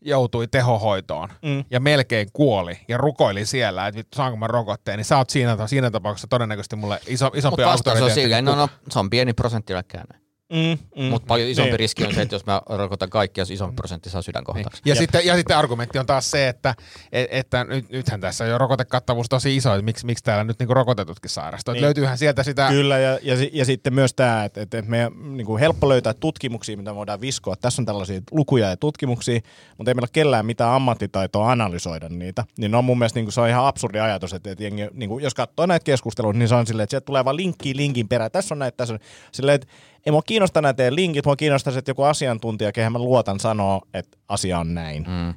joutui 0.00 0.48
tehohoitoon 0.48 1.28
Mm. 1.42 1.64
ja 1.70 1.80
melkein 1.80 2.28
kuoli 2.32 2.80
ja 2.88 2.98
rukoili 2.98 3.46
siellä, 3.46 3.86
että 3.86 3.98
vittu 3.98 4.16
saanko 4.16 4.36
mä 4.36 4.46
rokotteen, 4.46 4.96
niin 4.98 5.04
sä 5.04 5.16
oot 5.16 5.30
siinä, 5.30 5.66
siinä 5.66 5.90
tapauksessa 5.90 6.28
todennäköisesti 6.28 6.76
mulle 6.76 7.00
iso, 7.06 7.26
isompi 7.34 7.62
Mutta 7.62 7.66
vastaus 7.72 7.96
on 7.96 8.02
auktoriteetti. 8.02 8.42
no, 8.42 8.54
no 8.54 8.68
se 8.90 8.98
on 8.98 9.10
pieni 9.10 9.32
prosentti 9.32 9.72
käynyt. 9.88 10.19
Mm, 10.50 11.02
mm, 11.02 11.10
Mutta 11.10 11.26
paljon 11.26 11.48
isompi 11.48 11.70
niin. 11.70 11.78
riski 11.78 12.04
on 12.04 12.14
se, 12.14 12.22
että 12.22 12.34
jos 12.34 12.46
mä 12.46 12.62
rokotan 12.68 13.10
kaikki, 13.10 13.40
jos 13.40 13.50
isompi 13.50 13.74
prosentti 13.74 14.10
saa 14.10 14.22
sydänkohtauksen. 14.22 14.82
Ja 14.84 14.94
sitten, 14.94 15.26
ja 15.26 15.36
sitten 15.36 15.56
argumentti 15.56 15.98
on 15.98 16.06
taas 16.06 16.30
se, 16.30 16.48
että, 16.48 16.74
et- 17.12 17.28
että 17.30 17.64
nyt, 17.64 17.90
nythän 17.90 18.20
tässä 18.20 18.44
on 18.44 18.50
jo 18.50 18.58
rokotekattavuus 18.58 19.28
tosi 19.28 19.56
iso, 19.56 19.74
että 19.74 19.84
miksi, 19.84 20.06
miksi 20.06 20.24
täällä 20.24 20.44
nyt 20.44 20.58
niinku 20.58 20.74
rokotetutkin 20.74 21.30
sairastuu. 21.30 21.72
Niin. 21.72 21.78
Niin. 21.80 21.84
Löytyyhän 21.84 22.18
sieltä 22.18 22.42
sitä... 22.42 22.68
Kyllä, 22.68 22.98
ja, 22.98 23.18
ja, 23.22 23.36
ja 23.52 23.64
sitten 23.64 23.94
myös 23.94 24.14
tämä, 24.14 24.44
että, 24.44 24.62
että 24.62 24.82
meidän 24.82 25.12
niin 25.36 25.46
kuin 25.46 25.60
helppo 25.60 25.88
löytää 25.88 26.14
tutkimuksia, 26.14 26.76
mitä 26.76 26.94
voidaan 26.94 27.20
viskoa. 27.20 27.56
Tässä 27.56 27.82
on 27.82 27.86
tällaisia 27.86 28.20
lukuja 28.30 28.68
ja 28.68 28.76
tutkimuksia, 28.76 29.40
mutta 29.78 29.90
ei 29.90 29.94
meillä 29.94 30.04
ole 30.04 30.10
kellään 30.12 30.46
mitään 30.46 30.72
ammattitaitoa 30.72 31.52
analysoida 31.52 32.08
niitä. 32.08 32.44
Niin 32.58 32.74
on 32.74 32.84
mun 32.84 32.98
mielestä 32.98 33.18
niin 33.18 33.24
kuin, 33.24 33.32
se 33.32 33.40
on 33.40 33.48
ihan 33.48 33.66
absurdi 33.66 33.98
ajatus, 33.98 34.32
että, 34.32 34.50
että 34.50 34.64
jengi, 34.64 34.88
niin 34.92 35.08
kuin, 35.08 35.24
jos 35.24 35.34
katsoo 35.34 35.66
näitä 35.66 35.84
keskusteluita, 35.84 36.38
niin 36.38 36.48
se 36.48 36.54
on 36.54 36.66
silleen, 36.66 36.84
että 36.84 36.90
sieltä 36.92 37.04
tulee 37.04 37.24
vaan 37.24 37.36
linkki 37.36 37.76
linkin 37.76 38.08
perään. 38.08 38.30
Tässä 38.30 38.54
on 38.54 38.58
näitä, 38.58 38.76
tässä 38.76 38.94
on 38.94 39.00
silleen, 39.32 39.54
että 39.54 39.66
ei 40.06 40.12
mua 40.12 40.22
kiinnosta 40.22 40.62
nämä 40.62 40.74
teidän 40.74 40.96
linkit, 40.96 41.24
mua 41.24 41.36
kiinnostaa, 41.36 41.78
että 41.78 41.90
joku 41.90 42.02
asiantuntija, 42.02 42.72
kehen 42.72 42.92
mä 42.92 42.98
luotan, 42.98 43.40
sanoo, 43.40 43.82
että 43.94 44.18
asia 44.28 44.58
on 44.58 44.74
näin. 44.74 45.02
Mm. 45.08 45.34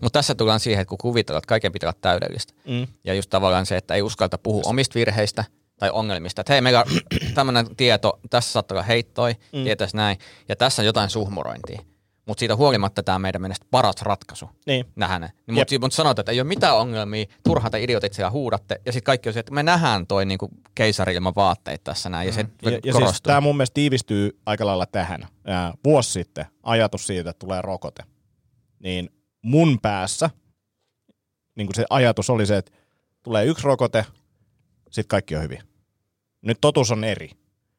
Mutta 0.00 0.18
tässä 0.18 0.34
tullaan 0.34 0.60
siihen, 0.60 0.82
että 0.82 0.88
kun 0.88 0.98
kuvitellaan, 0.98 1.38
että 1.38 1.48
kaiken 1.48 1.72
pitää 1.72 1.88
olla 1.88 1.98
täydellistä. 2.00 2.52
Mm. 2.68 2.86
Ja 3.04 3.14
just 3.14 3.30
tavallaan 3.30 3.66
se, 3.66 3.76
että 3.76 3.94
ei 3.94 4.02
uskalta 4.02 4.38
puhua 4.38 4.62
omista 4.66 4.94
virheistä 4.94 5.44
tai 5.78 5.90
ongelmista. 5.90 6.40
Että 6.40 6.52
hei, 6.52 6.60
meillä 6.60 6.80
on 6.80 6.86
tämmöinen 7.34 7.76
tieto, 7.76 8.20
tässä 8.30 8.52
saattaa 8.52 8.74
olla 8.74 8.82
heittoi, 8.82 9.36
mm. 9.52 9.64
tietäisi 9.64 9.96
näin, 9.96 10.18
ja 10.48 10.56
tässä 10.56 10.82
on 10.82 10.86
jotain 10.86 11.10
suhmurointia. 11.10 11.80
Mutta 12.26 12.40
siitä 12.40 12.56
huolimatta 12.56 13.02
tämä 13.02 13.18
meidän 13.18 13.42
mielestä 13.42 13.66
paras 13.70 14.02
ratkaisu 14.02 14.50
Niin. 14.66 14.86
nähdä 14.96 15.18
ne. 15.18 15.32
Niin, 15.46 15.54
mutta 15.54 15.78
mut 15.80 15.92
sanotaan, 15.92 16.22
että 16.22 16.32
ei 16.32 16.40
ole 16.40 16.48
mitään 16.48 16.76
ongelmia, 16.76 17.26
turhaa 17.44 17.70
te 17.70 17.82
idiotit 17.82 18.12
siellä 18.12 18.30
huudatte, 18.30 18.80
ja 18.86 18.92
sitten 18.92 19.06
kaikki 19.06 19.28
on 19.28 19.32
se, 19.32 19.40
että 19.40 19.54
me 19.54 19.62
nähdään 19.62 20.06
toi 20.06 20.26
niinku 20.26 20.50
keisari 20.74 21.14
ilman 21.14 21.34
vaatteita 21.36 21.84
tässä 21.84 22.08
näin, 22.08 22.26
ja 22.26 22.32
se 22.32 22.42
Mm. 22.42 22.50
Ja, 22.62 22.78
ja 22.84 22.92
siis 22.92 23.22
tämä 23.22 23.40
mun 23.40 23.56
mielestä 23.56 23.74
tiivistyy 23.74 24.38
aika 24.46 24.66
lailla 24.66 24.86
tähän. 24.86 25.28
Ää, 25.46 25.72
vuosi 25.84 26.10
sitten 26.10 26.46
ajatus 26.62 27.06
siitä, 27.06 27.30
että 27.30 27.46
tulee 27.46 27.62
rokote. 27.62 28.02
Niin 28.78 29.10
mun 29.42 29.78
päässä 29.82 30.30
niin 31.56 31.68
se 31.74 31.84
ajatus 31.90 32.30
oli 32.30 32.46
se, 32.46 32.56
että 32.56 32.72
tulee 33.22 33.44
yksi 33.44 33.64
rokote, 33.64 34.06
sitten 34.90 35.08
kaikki 35.08 35.36
on 35.36 35.42
hyvin. 35.42 35.58
Nyt 36.42 36.58
totuus 36.60 36.90
on 36.90 37.04
eri. 37.04 37.30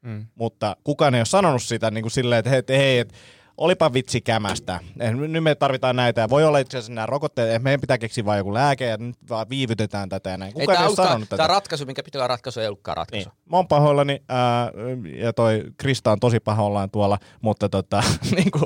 Mm. 0.01 0.25
Mutta 0.35 0.75
kukaan 0.83 1.15
ei 1.15 1.19
ole 1.19 1.25
sanonut 1.25 1.63
sitä 1.63 1.91
niin 1.91 2.01
kuin 2.01 2.11
silleen, 2.11 2.39
että 2.39 2.49
hei, 2.49 2.59
että 2.59 2.73
hei, 2.73 2.99
että 2.99 3.13
olipa 3.57 3.93
vitsi 3.93 4.21
kämästä. 4.21 4.79
Eh, 4.99 5.13
Nyt 5.13 5.43
me 5.43 5.55
tarvitaan 5.55 5.95
näitä. 5.95 6.21
Ja 6.21 6.29
voi 6.29 6.45
olla 6.45 6.59
itse 6.59 6.77
asiassa 6.77 6.93
nämä 6.93 7.05
rokotteet, 7.05 7.49
että 7.49 7.59
meidän 7.63 7.81
pitää 7.81 7.97
keksiä 7.97 8.25
vain 8.25 8.37
joku 8.37 8.53
lääke 8.53 8.85
ja 8.85 8.97
nyt 8.97 9.15
vaan 9.29 9.49
viivytetään 9.49 10.09
tätä 10.09 10.29
ja 10.29 10.37
näin. 10.37 10.49
ei, 10.49 10.53
Kukaan 10.53 10.69
ei, 10.69 10.75
tämä, 10.77 10.87
ole 10.87 10.95
sanonut 10.95 11.29
tämä 11.29 11.37
tätä. 11.37 11.47
ratkaisu, 11.47 11.85
minkä 11.85 12.03
pitää 12.03 12.19
olla 12.19 12.27
ratkaisu, 12.27 12.59
ei 12.59 12.67
ollutkaan 12.67 12.97
ratkaisu. 12.97 13.29
Niin. 13.29 13.37
Mä 13.51 13.57
oon 13.57 13.67
pahoillani, 13.67 14.21
ää, 14.29 14.71
ja 15.17 15.33
toi 15.33 15.63
Krista 15.77 16.11
on 16.11 16.19
tosi 16.19 16.39
pahoillaan 16.39 16.89
tuolla, 16.91 17.17
mutta 17.41 17.69
tota, 17.69 18.03
niin 18.35 18.51
kuin, 18.51 18.63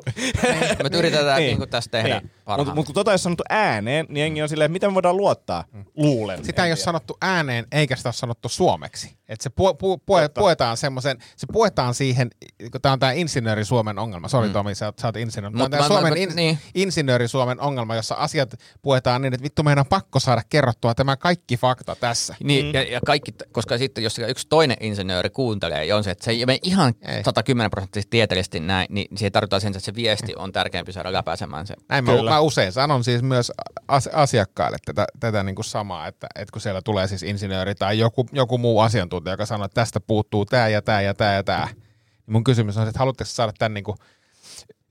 Me 0.84 0.98
yritetään 0.98 1.40
niin. 1.40 1.60
Niin 1.60 1.70
tästä 1.70 1.92
tehdä 1.92 2.22
Mutta 2.22 2.38
parhaamme. 2.46 2.74
mut 2.76 2.86
kun 2.86 2.96
tota 2.96 3.12
ei 3.12 3.14
ole 3.14 3.18
sanottu 3.18 3.44
ääneen, 3.50 4.06
niin 4.10 4.18
jengi 4.22 4.42
on 4.42 4.50
silleen, 4.50 4.66
että 4.66 4.74
miten 4.74 4.90
me 4.90 4.94
voidaan 4.94 5.18
luottaa? 5.18 5.64
Luulen. 5.98 6.46
Sitä 6.46 6.66
ei 6.66 6.70
ole 6.72 6.76
tiedä. 6.76 6.86
sanottu 6.86 7.18
ääneen, 7.22 7.66
eikä 7.72 7.96
sitä 7.96 8.08
ole 8.10 8.14
sanottu 8.14 8.50
suomeksi. 8.50 9.16
Et 9.30 9.42
se 9.42 9.50
pu, 9.50 9.74
pu, 9.74 9.98
pu, 9.98 10.14
puetaan 10.36 10.78
semmoisen, 10.78 11.18
se 11.38 11.48
puetaan 11.54 11.94
siihen, 11.94 12.30
kun 12.72 12.82
tämä 12.82 12.94
on 12.94 13.00
tämä 13.00 13.12
insinööri 13.12 13.66
Suomen 13.66 14.00
ongelma. 14.00 14.28
Sori 14.28 14.48
mm. 14.48 14.54
Tomi, 14.54 14.76
sä, 14.82 14.90
oot- 14.90 15.02
sä 15.02 15.08
oot 15.08 15.16
insinööri. 15.16 15.56
Mut 15.56 15.72
tämä 15.72 15.84
mä- 15.84 15.90
mä- 15.90 15.96
Suomen 15.96 16.14
mä- 16.14 16.20
in, 16.20 16.30
niin. 16.36 16.60
insinööri 16.76 17.28
Suomen 17.28 17.60
ongelma, 17.60 17.96
jossa 17.96 18.16
asiat 18.16 18.54
puetaan 18.82 19.22
niin, 19.22 19.34
että 19.34 19.44
vittu 19.44 19.64
meidän 19.64 19.80
on 19.80 19.86
pakko 19.86 20.20
saada 20.20 20.42
kerrottua 20.50 20.96
tämä 20.96 21.18
kaikki 21.18 21.58
fakta 21.58 21.96
tässä. 21.96 22.36
Niin, 22.44 22.66
mm. 22.66 22.74
ja, 22.74 22.84
ja 22.84 23.00
kaikki, 23.06 23.32
koska 23.52 23.78
sitten 23.78 24.04
jos 24.04 24.20
yksi 24.20 24.48
toinen 24.50 24.78
insinööri 24.80 25.30
kuuntelee, 25.30 25.86
ja 25.86 25.98
on 25.98 26.04
se, 26.04 26.12
että 26.12 26.26
se 26.26 26.32
ei 26.32 26.46
mene 26.46 26.60
ihan 26.64 26.94
Ei. 27.02 27.24
110 27.24 27.72
prosenttisesti 27.72 28.10
tieteellisesti 28.10 28.60
näin, 28.60 28.88
niin 28.90 29.18
siihen 29.18 29.32
tarvitaan 29.32 29.62
sen, 29.62 29.72
että 29.72 29.80
se 29.80 29.96
viesti 29.96 30.36
on 30.36 30.52
tärkeämpi 30.52 30.92
saada 30.94 31.14
läpäisemään 31.14 31.68
se. 31.68 31.76
Näin 31.90 32.06
mä, 32.06 32.12
Kyllä. 32.12 32.32
mä, 32.32 32.40
usein 32.40 32.72
sanon 32.72 33.04
siis 33.04 33.22
myös 33.24 33.52
as, 33.88 34.08
asiakkaille 34.08 34.78
tätä, 34.86 35.08
tätä 35.20 35.44
niin 35.44 35.56
kuin 35.56 35.66
samaa, 35.66 36.08
että, 36.08 36.28
että 36.36 36.52
kun 36.52 36.62
siellä 36.62 36.82
tulee 36.82 37.08
siis 37.08 37.24
insinööri 37.24 37.76
tai 37.76 38.00
joku, 38.00 38.26
joku 38.32 38.58
muu 38.58 38.80
asiantuntija, 38.80 39.34
joka 39.34 39.46
sanoo, 39.46 39.66
että 39.66 39.82
tästä 39.82 40.00
puuttuu 40.00 40.46
tämä 40.46 40.68
ja 40.68 40.82
tämä 40.82 41.02
ja 41.02 41.14
tämä 41.14 41.34
ja 41.34 41.44
tämä, 41.44 41.66
niin 41.66 42.34
mun 42.34 42.44
kysymys 42.44 42.78
on, 42.78 42.84
se, 42.86 42.90
että 42.90 43.00
haluatteko 43.00 43.28
saada 43.28 43.54
tämän 43.58 43.74
niin 43.74 43.84
kuin 43.84 43.98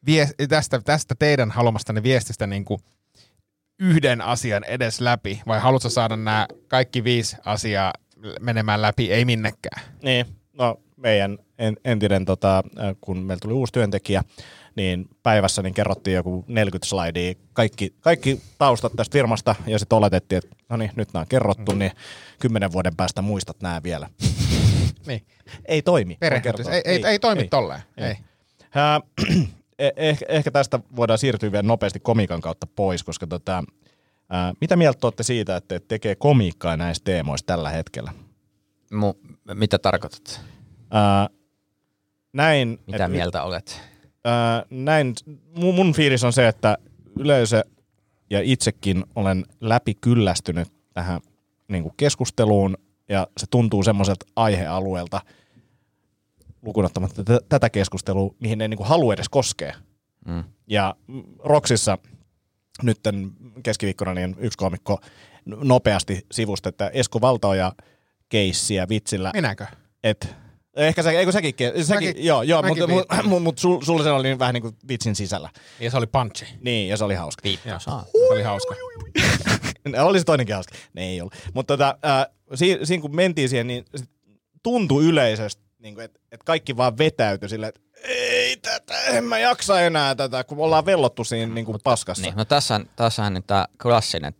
vie, 0.06 0.28
tästä, 0.48 0.80
tästä 0.80 1.14
teidän 1.18 1.50
haluamastanne 1.50 2.02
viestistä 2.02 2.46
niin 2.46 2.64
kuin 2.64 2.80
yhden 3.78 4.20
asian 4.20 4.64
edes 4.64 5.00
läpi, 5.00 5.42
vai 5.46 5.60
haluatko 5.60 5.88
saada 5.88 6.16
nämä 6.16 6.46
kaikki 6.68 7.04
viisi 7.04 7.36
asiaa 7.44 7.92
menemään 8.40 8.82
läpi, 8.82 9.12
ei 9.12 9.24
minnekään? 9.24 9.82
Niin, 10.02 10.26
no 10.52 10.80
meidän 10.96 11.38
en, 11.58 11.76
entinen, 11.84 12.24
tota, 12.24 12.58
äh, 12.58 12.96
kun 13.00 13.18
meillä 13.18 13.40
tuli 13.40 13.52
uusi 13.52 13.72
työntekijä, 13.72 14.22
niin 14.76 15.08
päivässä 15.22 15.62
niin 15.62 15.74
kerrottiin 15.74 16.14
joku 16.14 16.44
40 16.48 16.88
slaidia, 16.88 17.34
kaikki, 17.52 17.94
kaikki 18.00 18.40
taustat 18.58 18.92
tästä 18.96 19.12
firmasta, 19.12 19.54
ja 19.66 19.78
sitten 19.78 19.98
oletettiin, 19.98 20.36
että 20.38 20.56
no 20.68 20.76
niin, 20.76 20.90
nyt 20.96 21.08
nämä 21.12 21.20
on 21.20 21.28
kerrottu, 21.28 21.72
niin 21.72 21.92
kymmenen 22.38 22.72
vuoden 22.72 22.96
päästä 22.96 23.22
muistat 23.22 23.60
nämä 23.62 23.82
vielä. 23.82 24.08
Niin. 25.06 25.22
Ei 25.64 25.82
toimi. 25.82 26.18
kertoa. 26.42 26.72
Ei, 26.72 26.82
ei, 26.84 27.06
ei, 27.06 27.18
toimi 27.18 27.48
tolleen. 27.48 27.80
Ei. 27.96 28.14
Ää, 28.74 29.00
eh- 29.80 29.92
ehkä, 29.96 30.26
ehkä 30.28 30.50
tästä 30.50 30.80
voidaan 30.96 31.18
siirtyä 31.18 31.52
vielä 31.52 31.62
nopeasti 31.62 32.00
komiikan 32.00 32.40
kautta 32.40 32.66
pois, 32.76 33.04
koska 33.04 33.26
tota, 33.26 33.64
ää, 34.30 34.52
mitä 34.60 34.76
mieltä 34.76 35.06
olette 35.06 35.22
siitä, 35.22 35.56
että 35.56 35.78
te 35.80 35.84
tekee 35.88 36.14
komiikkaa 36.14 36.76
näistä 36.76 37.04
teemoista 37.04 37.46
tällä 37.46 37.70
hetkellä? 37.70 38.12
Mu, 38.92 39.14
mitä 39.54 39.78
tarkoitat? 39.78 40.40
Ää, 40.90 41.28
näin, 42.32 42.78
Mitä 42.86 43.04
et- 43.04 43.10
mieltä 43.12 43.42
olet? 43.42 43.80
ää, 44.24 44.64
näin, 44.70 45.14
mun, 45.56 45.74
mun 45.74 45.92
fiilis 45.92 46.24
on 46.24 46.32
se, 46.32 46.48
että 46.48 46.78
yleisö 47.18 47.62
ja 48.30 48.40
itsekin 48.42 49.04
olen 49.14 49.44
läpi 49.60 49.94
kyllästynyt 50.00 50.68
tähän 50.94 51.20
niin 51.68 51.82
kuin 51.82 51.94
keskusteluun 51.96 52.76
ja 53.08 53.26
se 53.36 53.46
tuntuu 53.50 53.82
semmoiselta 53.82 54.26
aihealueelta 54.36 55.20
lukunottamatta 56.62 57.24
tätä- 57.24 57.40
tätä 57.48 57.70
keskustelua, 57.70 58.34
mihin 58.40 58.60
ei 58.60 58.68
niin 58.68 58.78
kuin 58.78 58.88
halua 58.88 59.14
edes 59.14 59.28
koskea. 59.28 59.74
Mm. 60.26 60.44
Ja 60.66 60.94
Roksissa 61.44 61.98
nyt 62.82 62.98
keskiviikkona 63.62 64.14
niin 64.14 64.36
yksi 64.38 64.58
komikko 64.58 65.00
nopeasti 65.44 66.26
sivusta, 66.32 66.68
että 66.68 66.88
Esko 66.88 67.20
Valtaoja 67.20 67.72
keissiä 68.28 68.88
vitsillä, 68.88 69.30
Minäkö? 69.34 69.66
että 70.04 70.26
Ehkä 70.76 71.02
se, 71.02 71.10
eikö 71.10 71.32
sekin, 71.32 71.54
ke- 71.54 71.82
sekin 71.84 72.08
Mäkin- 72.08 72.24
joo, 72.24 72.42
joo 72.42 72.62
mutta 72.62 72.86
mut, 72.86 73.04
mut, 73.24 73.42
mut 73.42 73.58
sul, 73.58 73.80
sulla 73.82 74.02
se 74.02 74.10
oli 74.10 74.22
niin 74.28 74.38
vähän 74.38 74.54
niin 74.54 74.62
kuin 74.62 74.74
vitsin 74.88 75.16
sisällä. 75.16 75.48
Ja 75.80 75.90
se 75.90 75.96
oli 75.96 76.06
punchi. 76.06 76.44
Niin, 76.60 76.88
ja 76.88 76.96
se 76.96 77.04
oli 77.04 77.14
hauska. 77.14 77.48
Joo, 77.64 77.78
se 77.78 77.90
oli 78.30 78.42
hauska. 78.42 78.74
oli 80.02 80.18
se 80.18 80.24
toinenkin 80.24 80.54
hauska. 80.54 80.74
Ne 80.92 81.02
ei 81.08 81.20
ollut. 81.20 81.34
Mutta 81.54 81.72
tota, 81.76 81.98
äh, 82.08 82.26
siinä, 82.54 82.84
siinä 82.84 83.00
kun 83.00 83.16
mentiin 83.16 83.48
siihen, 83.48 83.66
niin 83.66 83.84
tuntui 84.62 85.04
yleisesti, 85.04 85.62
niin 85.80 86.00
että 86.00 86.20
et 86.32 86.42
kaikki 86.42 86.76
vaan 86.76 86.98
vetäytyi 86.98 87.48
silleen, 87.48 87.68
että 87.68 87.80
ei 88.04 88.56
tätä, 88.56 89.00
en 89.00 89.24
mä 89.24 89.38
jaksa 89.38 89.80
enää 89.80 90.14
tätä, 90.14 90.44
kun 90.44 90.58
ollaan 90.58 90.86
vellottu 90.86 91.24
siinä 91.24 91.54
niin 91.54 91.66
kuin 91.66 91.78
paskassa. 91.84 92.22
Niin, 92.22 92.36
no 92.36 92.44
tässä, 92.44 92.80
tässähän 92.96 93.34
nyt 93.34 93.46
tämä 93.46 93.66
klassinen, 93.82 94.34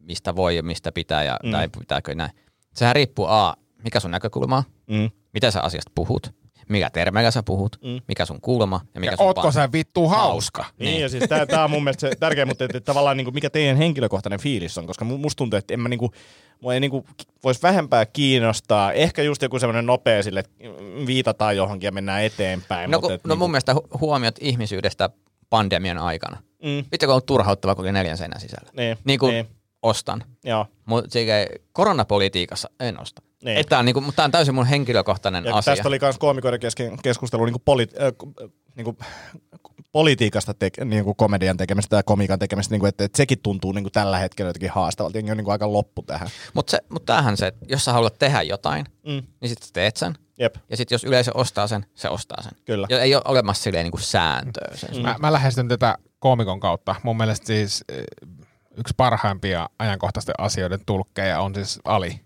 mistä 0.00 0.36
voi 0.36 0.56
ja 0.56 0.62
mistä 0.62 0.92
pitää 0.92 1.24
ja, 1.24 1.38
mm. 1.42 1.50
tai 1.50 1.68
pitääkö 1.68 2.14
näin. 2.14 2.30
Sehän 2.74 2.94
riippuu 2.94 3.26
A, 3.26 3.54
mikä 3.84 4.00
sun 4.00 4.10
näkökulma 4.10 4.56
on, 4.56 4.62
Mm. 4.86 5.10
miten 5.34 5.52
sä 5.52 5.60
asiasta 5.60 5.92
puhut, 5.94 6.34
mikä 6.68 6.90
termeillä 6.90 7.30
sä 7.30 7.42
puhut, 7.42 7.76
mm. 7.84 8.00
mikä 8.08 8.26
sun 8.26 8.40
kulma 8.40 8.80
ja 8.94 9.00
mikä 9.00 9.12
Ja 9.12 9.16
sun 9.16 9.26
ootko 9.26 9.52
sä 9.52 9.68
vittu 9.72 10.08
hauska? 10.08 10.64
Niin, 10.78 10.86
niin 10.86 11.00
ja 11.00 11.08
siis 11.08 11.24
tää, 11.28 11.46
tää 11.46 11.64
on 11.64 11.70
mun 11.70 11.84
mielestä 11.84 12.08
se 12.08 12.16
tärkeä, 12.16 12.46
mutta 12.46 12.64
että, 12.64 12.78
että 12.78 12.86
tavallaan 12.86 13.16
niin 13.16 13.24
kuin 13.24 13.34
mikä 13.34 13.50
teidän 13.50 13.76
henkilökohtainen 13.76 14.40
fiilis 14.40 14.78
on, 14.78 14.86
koska 14.86 15.04
mu- 15.04 15.18
musta 15.18 15.38
tuntuu, 15.38 15.56
että 15.56 15.74
en 15.74 15.80
mä 15.80 15.88
niinku, 15.88 16.12
mua 16.60 16.74
ei 16.74 16.80
niinku 16.80 17.06
vois 17.44 17.62
vähempää 17.62 18.06
kiinnostaa. 18.06 18.92
Ehkä 18.92 19.22
just 19.22 19.42
joku 19.42 19.58
semmoinen 19.58 19.86
nopea 19.86 20.22
sille, 20.22 20.40
että 20.40 20.52
viitataan 21.06 21.56
johonkin 21.56 21.88
ja 21.88 21.92
mennään 21.92 22.22
eteenpäin. 22.22 22.90
No, 22.90 22.98
mutta 22.98 23.06
kun, 23.08 23.14
et 23.14 23.24
no 23.24 23.28
niinku- 23.28 23.44
mun 23.44 23.50
mielestä 23.50 23.72
hu- 23.72 23.98
huomiot 24.00 24.34
ihmisyydestä 24.40 25.10
pandemian 25.50 25.98
aikana. 25.98 26.42
Mm. 26.62 26.84
Vittu 26.92 27.06
kun 27.06 27.14
on 27.14 27.22
turhauttava 27.26 27.74
koko 27.74 27.92
neljän 27.92 28.18
seinän 28.18 28.40
sisällä. 28.40 28.70
Niin, 28.76 28.98
niin 29.04 29.18
kuin 29.18 29.32
niin. 29.32 29.46
ostan. 29.82 30.24
Joo. 30.44 30.66
Mutta 30.84 31.18
koronapolitiikassa 31.72 32.70
en 32.80 33.00
osta. 33.00 33.22
Niin. 33.44 33.54
Niin. 33.54 33.66
Tämä 33.68 33.78
on, 33.78 33.84
niinku, 33.84 34.00
mutta 34.00 34.16
tää 34.16 34.24
on 34.24 34.30
täysin 34.30 34.54
mun 34.54 34.66
henkilökohtainen 34.66 35.44
Ja 35.44 35.56
asia. 35.56 35.74
tästä 35.74 35.88
oli 35.88 35.98
myös 36.02 36.18
koomikoiden 36.18 36.60
kesken 36.60 36.98
keskustelu 37.02 37.44
niin 37.44 37.52
kuin 37.52 37.62
poli, 37.64 37.86
äh, 38.00 38.06
äh, 38.06 38.50
niin 38.76 38.84
kuin 38.84 38.96
politiikasta, 39.92 40.54
te, 40.54 40.70
niin 40.84 41.04
kuin 41.04 41.16
komedian 41.16 41.56
tekemistä 41.56 41.96
ja 41.96 42.02
komiikan 42.02 42.38
tekemistä, 42.38 42.72
niin 42.74 42.80
kuin, 42.80 42.88
että, 42.88 43.04
että 43.04 43.16
sekin 43.16 43.38
tuntuu 43.42 43.72
niin 43.72 43.84
kuin 43.84 43.92
tällä 43.92 44.18
hetkellä 44.18 44.48
jotenkin 44.48 44.70
haastavalta. 44.70 45.18
Jengi 45.18 45.30
on 45.30 45.36
niin 45.36 45.44
kuin 45.44 45.52
aika 45.52 45.72
loppu 45.72 46.02
tähän. 46.02 46.28
Mutta 46.54 46.78
mut 46.88 47.04
tämähän 47.04 47.36
se, 47.36 47.46
että 47.46 47.66
jos 47.68 47.84
sä 47.84 47.92
haluat 47.92 48.18
tehdä 48.18 48.42
jotain, 48.42 48.84
Mm. 49.06 49.22
niin 49.40 49.48
sitten 49.48 49.68
teet 49.72 49.96
sen. 49.96 50.14
Jep. 50.38 50.54
Ja 50.70 50.76
sitten 50.76 50.94
jos 50.94 51.04
yleisö 51.04 51.30
ostaa 51.34 51.66
sen, 51.66 51.86
se 51.94 52.08
ostaa 52.08 52.42
sen. 52.42 52.52
Kyllä. 52.64 52.86
Ja 52.90 53.00
ei 53.02 53.14
ole 53.14 53.22
olemassa 53.28 53.62
silleen 53.62 53.84
niinku 53.84 53.98
sääntöä 53.98 54.76
sen. 54.76 54.96
Mm. 54.96 55.02
Mä, 55.02 55.16
mä 55.20 55.32
lähestyn 55.32 55.68
tätä 55.68 55.98
koomikon 56.18 56.60
kautta. 56.60 56.94
Mun 57.02 57.16
mielestä 57.16 57.46
siis 57.46 57.84
eh, 57.88 58.04
yksi 58.76 58.94
parhaimpia 58.96 59.68
ajankohtaisten 59.78 60.34
asioiden 60.38 60.80
tulkkeja 60.86 61.40
on 61.40 61.54
siis 61.54 61.78
Ali. 61.84 62.20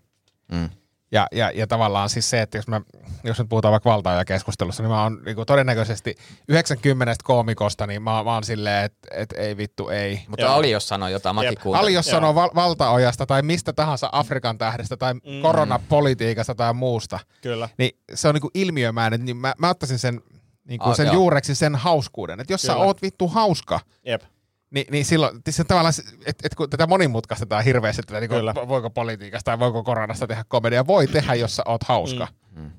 Mm. 0.51 0.69
Ja, 1.11 1.27
ja, 1.31 1.51
ja 1.51 1.67
tavallaan 1.67 2.09
siis 2.09 2.29
se, 2.29 2.41
että 2.41 2.57
jos, 2.57 2.67
mä, 2.67 2.81
jos 3.23 3.39
nyt 3.39 3.49
puhutaan 3.49 3.71
vaikka 3.71 3.89
valtaa 3.89 4.25
keskustelussa, 4.25 4.83
niin 4.83 4.91
mä 4.91 5.03
oon 5.03 5.21
niin 5.25 5.37
todennäköisesti 5.47 6.15
90 6.49 7.13
koomikosta, 7.23 7.87
niin 7.87 8.01
mä, 8.01 8.23
mä 8.23 8.33
oon 8.33 8.43
silleen, 8.43 8.85
että 8.85 9.07
et, 9.11 9.33
ei 9.37 9.57
vittu, 9.57 9.89
ei. 9.89 10.21
Mutta 10.27 10.45
Joo. 10.45 10.53
Ali 10.53 10.71
jos 10.71 10.87
sanoo 10.87 11.09
jotain, 11.09 11.35
mäkin 11.35 11.51
Jep. 11.51 11.59
kuuntelin. 11.59 11.83
Ali, 11.83 11.93
jos 11.93 12.07
Joo. 12.07 12.11
sanoo 12.15 12.35
val- 12.35 12.55
valtaojasta 12.55 13.25
tai 13.25 13.41
mistä 13.41 13.73
tahansa 13.73 14.09
Afrikan 14.11 14.57
tähdestä 14.57 14.97
tai 14.97 15.13
mm. 15.13 15.41
koronapolitiikasta 15.41 16.55
tai 16.55 16.73
muusta, 16.73 17.19
Kyllä. 17.41 17.69
niin 17.77 17.91
se 18.13 18.27
on 18.27 18.33
niinku 18.33 18.51
ilmiömäinen, 18.53 19.25
niin 19.25 19.37
mä, 19.37 19.53
mä 19.57 19.69
ottaisin 19.69 19.99
sen, 19.99 20.21
niinku 20.67 20.89
Ah, 20.89 20.95
sen 20.95 21.13
juureksi 21.13 21.55
sen 21.55 21.75
hauskuuden. 21.75 22.39
Että 22.39 22.53
jos 22.53 22.61
Kyllä. 22.61 22.73
sä 22.73 22.79
oot 22.79 23.01
vittu 23.01 23.27
hauska, 23.27 23.79
Jep. 24.05 24.23
Niin, 24.71 24.85
niin 24.91 25.05
silloin 25.05 25.41
se 25.49 25.63
tavallaan, 25.63 25.93
että 26.25 26.47
et 26.47 26.55
kun 26.55 26.69
tätä 26.69 26.87
monimutkaistetaan 26.87 27.63
hirveästi, 27.63 27.99
että 27.99 28.19
niin 28.19 28.29
Kyllä. 28.29 28.53
voiko 28.67 28.89
politiikasta 28.89 29.45
tai 29.51 29.59
voiko 29.59 29.83
koronasta 29.83 30.27
tehdä 30.27 30.45
komedia, 30.47 30.87
voi 30.87 31.07
tehdä, 31.07 31.33
jos 31.33 31.55
sä 31.55 31.63
oot 31.65 31.83
hauska. 31.83 32.27
Mm. 32.55 32.71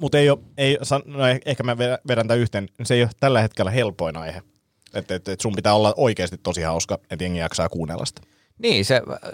Mutta 0.00 0.18
ei, 0.18 0.30
oo- 0.30 0.42
ei 0.58 0.78
no 1.04 1.18
eh- 1.18 1.40
ehkä 1.46 1.62
mä 1.62 1.76
vedän 1.78 2.28
tämän 2.28 2.38
yhteen, 2.40 2.68
se 2.82 2.94
ei 2.94 3.02
ole 3.02 3.10
tällä 3.20 3.40
hetkellä 3.40 3.70
helpoin 3.70 4.16
aihe. 4.16 4.42
Että 4.94 5.14
et, 5.14 5.28
et 5.28 5.40
sun 5.40 5.52
pitää 5.56 5.74
olla 5.74 5.94
oikeasti 5.96 6.38
tosi 6.38 6.62
hauska, 6.62 6.98
että 7.10 7.24
jengi 7.24 7.38
jaksaa 7.38 7.68
kuunnella 7.68 8.04
sitä. 8.04 8.22
Niin, 8.58 8.84
se, 8.84 8.94
äh, 8.96 9.30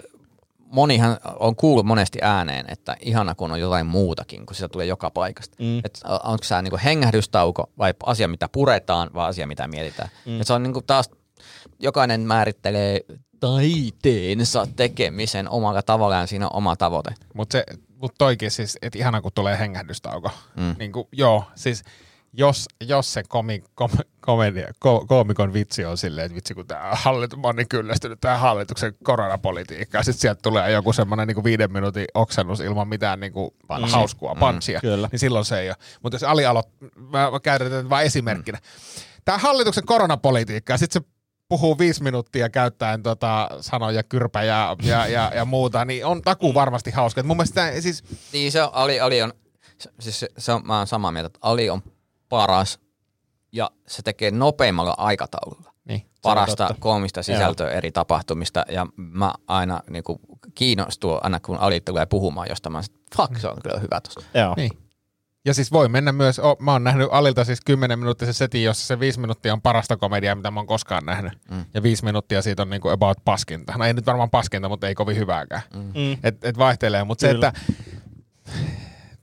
monihan 0.71 1.17
on 1.39 1.55
kuullut 1.55 1.85
monesti 1.85 2.19
ääneen, 2.21 2.65
että 2.69 2.97
ihana 2.99 3.35
kun 3.35 3.51
on 3.51 3.59
jotain 3.59 3.85
muutakin, 3.85 4.45
kun 4.45 4.55
sitä 4.55 4.67
tulee 4.67 4.85
joka 4.85 5.09
paikasta. 5.09 5.55
Mm. 5.59 5.79
Et 5.85 6.01
onko 6.23 6.43
se 6.43 6.61
niinku 6.61 6.79
hengähdystauko 6.83 7.69
vai 7.77 7.93
asia, 8.05 8.27
mitä 8.27 8.49
puretaan, 8.49 9.09
vai 9.13 9.29
asia, 9.29 9.47
mitä 9.47 9.67
mietitään. 9.67 10.09
Mm. 10.25 10.41
Et 10.41 10.47
se 10.47 10.53
on 10.53 10.63
niinku 10.63 10.81
taas, 10.81 11.09
jokainen 11.79 12.21
määrittelee 12.21 13.01
taiteensa 13.39 14.67
tekemisen 14.75 15.49
omalla 15.49 15.81
tavallaan, 15.81 16.27
siinä 16.27 16.45
on 16.47 16.55
oma 16.55 16.75
tavoite. 16.75 17.13
Mutta 17.33 17.57
mut 17.95 18.13
toikin 18.17 18.51
siis, 18.51 18.77
että 18.81 18.99
ihana 18.99 19.21
kun 19.21 19.31
tulee 19.35 19.59
hengähdystauko. 19.59 20.29
Mm. 20.57 20.75
Niin 20.79 20.91
kuin, 20.91 21.07
joo, 21.11 21.43
siis 21.55 21.83
jos, 22.33 22.65
jos 22.87 23.13
se 23.13 23.23
komi, 23.27 23.63
kom, 23.75 23.89
komedia, 24.21 24.67
ko, 24.79 25.05
koomikon 25.07 25.53
vitsi 25.53 25.85
on 25.85 25.97
silleen, 25.97 26.25
että 26.25 26.35
vitsi 26.35 26.53
kun 26.53 26.67
tämä 26.67 26.89
hallitus, 26.91 27.39
mä 27.39 27.47
oon 27.47 27.55
niin 27.55 27.69
kyllästynyt 27.69 28.19
tähän 28.21 28.39
hallituksen 28.39 28.93
koronapolitiikkaan, 29.03 30.03
sitten 30.05 30.21
sieltä 30.21 30.39
tulee 30.43 30.71
joku 30.71 30.93
semmoinen 30.93 31.27
niin 31.27 31.43
viiden 31.43 31.71
minuutin 31.71 32.05
oksennus 32.13 32.59
ilman 32.59 32.87
mitään 32.87 33.19
niin 33.19 33.33
kuin 33.33 33.51
Panssi. 33.67 33.91
hauskua, 33.95 34.35
panssia, 34.39 34.79
Mm, 34.79 34.81
kyllä. 34.81 35.09
niin 35.11 35.19
silloin 35.19 35.45
se 35.45 35.59
ei 35.59 35.69
ole. 35.69 35.75
Mutta 36.03 36.15
jos 36.15 36.23
Ali 36.23 36.45
alo, 36.45 36.63
mä, 36.95 37.31
mä 37.31 37.39
käytän 37.39 37.71
tätä 37.71 37.89
vain 37.89 38.05
esimerkkinä. 38.05 38.57
Tämä 39.25 39.37
hallituksen 39.37 39.85
koronapolitiikka, 39.85 40.73
ja 40.73 40.77
sitten 40.77 41.01
se 41.01 41.07
puhuu 41.51 41.77
viisi 41.77 42.03
minuuttia 42.03 42.49
käyttäen 42.49 43.03
tota, 43.03 43.49
sanoja 43.61 44.03
kyrpä 44.03 44.43
ja, 44.43 44.75
ja, 44.83 45.07
ja, 45.07 45.31
ja, 45.35 45.45
muuta, 45.45 45.85
niin 45.85 46.05
on 46.05 46.21
takuu 46.21 46.53
varmasti 46.53 46.91
hauska. 46.91 47.21
Et 47.21 47.27
mun 47.27 47.37
mielestä 47.37 47.81
siis, 47.81 48.03
Niin 48.33 48.51
se 48.51 48.63
on, 48.63 48.69
Ali, 48.73 48.99
Ali 48.99 49.21
on, 49.21 49.33
siis 49.99 50.19
se, 50.19 50.27
se 50.37 50.51
on, 50.51 50.61
mä 50.67 50.77
oon 50.77 50.87
samaa 50.87 51.11
mieltä, 51.11 51.27
että 51.27 51.39
Ali 51.41 51.69
on 51.69 51.81
paras 52.29 52.79
ja 53.51 53.71
se 53.87 54.01
tekee 54.01 54.31
nopeimmalla 54.31 54.93
aikataululla. 54.97 55.73
niin. 55.85 56.05
Parasta 56.21 56.75
koomista 56.79 57.23
sisältöä 57.23 57.69
eri 57.69 57.91
tapahtumista 57.91 58.65
ja 58.67 58.87
mä 58.95 59.33
aina 59.47 59.79
niinku, 59.89 60.19
kiinnostun 60.55 61.19
aina 61.21 61.39
kun 61.39 61.57
Ali 61.57 61.81
tulee 61.81 62.05
puhumaan 62.05 62.47
jostain, 62.49 62.73
mä 62.73 62.81
sanoin, 62.81 63.05
fuck 63.17 63.41
se 63.41 63.47
on 63.47 63.57
kyllä 63.63 63.79
hyvä 63.79 64.01
tossa. 64.01 64.21
Joo. 64.33 64.53
Niin. 64.57 64.71
Ja 65.45 65.53
siis 65.53 65.71
voi 65.71 65.89
mennä 65.89 66.11
myös, 66.11 66.39
o, 66.39 66.55
mä 66.59 66.71
oon 66.71 66.83
nähnyt 66.83 67.07
Alilta 67.11 67.43
siis 67.45 67.61
10 67.65 67.99
minuuttisen 67.99 68.33
setin, 68.33 68.63
jossa 68.63 68.87
se 68.87 68.99
viisi 68.99 69.19
minuuttia 69.19 69.53
on 69.53 69.61
parasta 69.61 69.97
komediaa, 69.97 70.35
mitä 70.35 70.51
mä 70.51 70.59
oon 70.59 70.67
koskaan 70.67 71.05
nähnyt. 71.05 71.33
Mm. 71.51 71.65
Ja 71.73 71.83
viisi 71.83 72.05
minuuttia 72.05 72.41
siitä 72.41 72.61
on 72.61 72.69
niinku 72.69 72.89
about 72.89 73.17
paskinta. 73.25 73.73
No 73.77 73.85
ei 73.85 73.93
nyt 73.93 74.05
varmaan 74.05 74.29
paskinta, 74.29 74.69
mutta 74.69 74.87
ei 74.87 74.95
kovin 74.95 75.17
hyvääkään. 75.17 75.61
Mm. 75.73 76.11
Et, 76.23 76.43
et 76.45 76.57
vaihtelee, 76.57 77.03
mutta 77.03 77.21
se, 77.21 77.29
että 77.31 77.53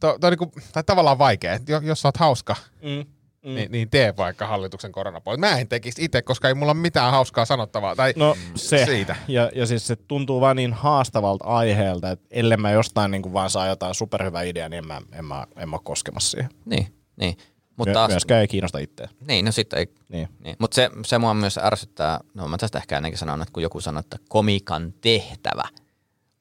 to, 0.01 0.19
to 0.21 0.31
niinku, 0.31 0.53
tai 0.73 0.85
tavallaan 0.85 1.19
vaikea, 1.19 1.53
että 1.53 1.73
jo- 1.73 1.81
jos 1.81 2.01
sä 2.03 2.09
oot 2.09 2.17
hauska, 2.17 2.57
Mm. 2.83 3.05
Mm. 3.45 3.55
niin, 3.55 3.73
niin 3.73 3.91
tee 3.91 4.17
vaikka 4.17 4.47
hallituksen 4.47 4.93
koronapolitiikka. 4.93 5.55
Mä 5.55 5.61
en 5.61 5.69
tekisi 5.69 6.05
itse, 6.05 6.23
koska 6.23 6.49
ei 6.49 6.55
mulla 6.55 6.73
ole 6.73 6.81
mitään 6.81 7.11
hauskaa 7.11 7.45
sanottavaa. 7.45 7.97
Tai 7.97 8.13
No 8.17 8.37
se. 8.55 8.85
Siitä. 8.85 9.17
Ja, 9.29 9.51
ja 9.55 9.67
siis 9.67 9.87
se 9.87 9.97
tuntuu 9.97 10.41
vaan 10.41 10.57
niin 10.57 10.73
haastavalta 10.73 11.45
aiheelta, 11.45 12.11
että 12.11 12.27
ellei 12.31 12.57
mä 12.57 12.71
jostain 12.71 13.11
niin 13.11 13.23
kuin 13.23 13.33
vaan 13.33 13.51
saa 13.51 13.67
jotain 13.67 13.95
superhyvää 13.95 14.43
ideaa, 14.43 14.69
niin 14.69 14.79
en 14.79 14.87
mä, 14.87 15.01
en 15.13 15.25
mä, 15.25 15.47
en 15.57 15.69
mä 15.69 15.77
ole 15.77 15.81
koskemassa 15.85 16.31
siihen. 16.31 16.51
Niin, 16.65 16.87
niin. 17.17 17.37
Mutta 17.77 17.95
taas, 17.95 18.11
Myöskään 18.11 18.41
ei 18.41 18.49
kiinnosta 18.49 18.79
itseä. 18.79 19.09
niin, 19.29 19.45
no 19.45 19.53
sitten 19.53 19.79
ei, 19.79 19.87
Niin. 20.09 20.29
niin. 20.45 20.57
Mutta 20.59 20.75
se, 20.75 20.91
se 21.07 21.19
mua 21.19 21.35
myös 21.35 21.59
ärsyttää, 21.59 22.21
no 22.35 22.49
mä 22.49 22.59
tästä 22.59 22.79
ehkä 22.79 22.97
ennenkin 22.97 23.19
sanon, 23.19 23.43
että 23.43 23.53
kun 23.53 23.63
joku 23.63 23.81
sanoo, 23.81 24.01
että 24.01 24.17
komikan 24.29 24.95
tehtävä 25.01 25.65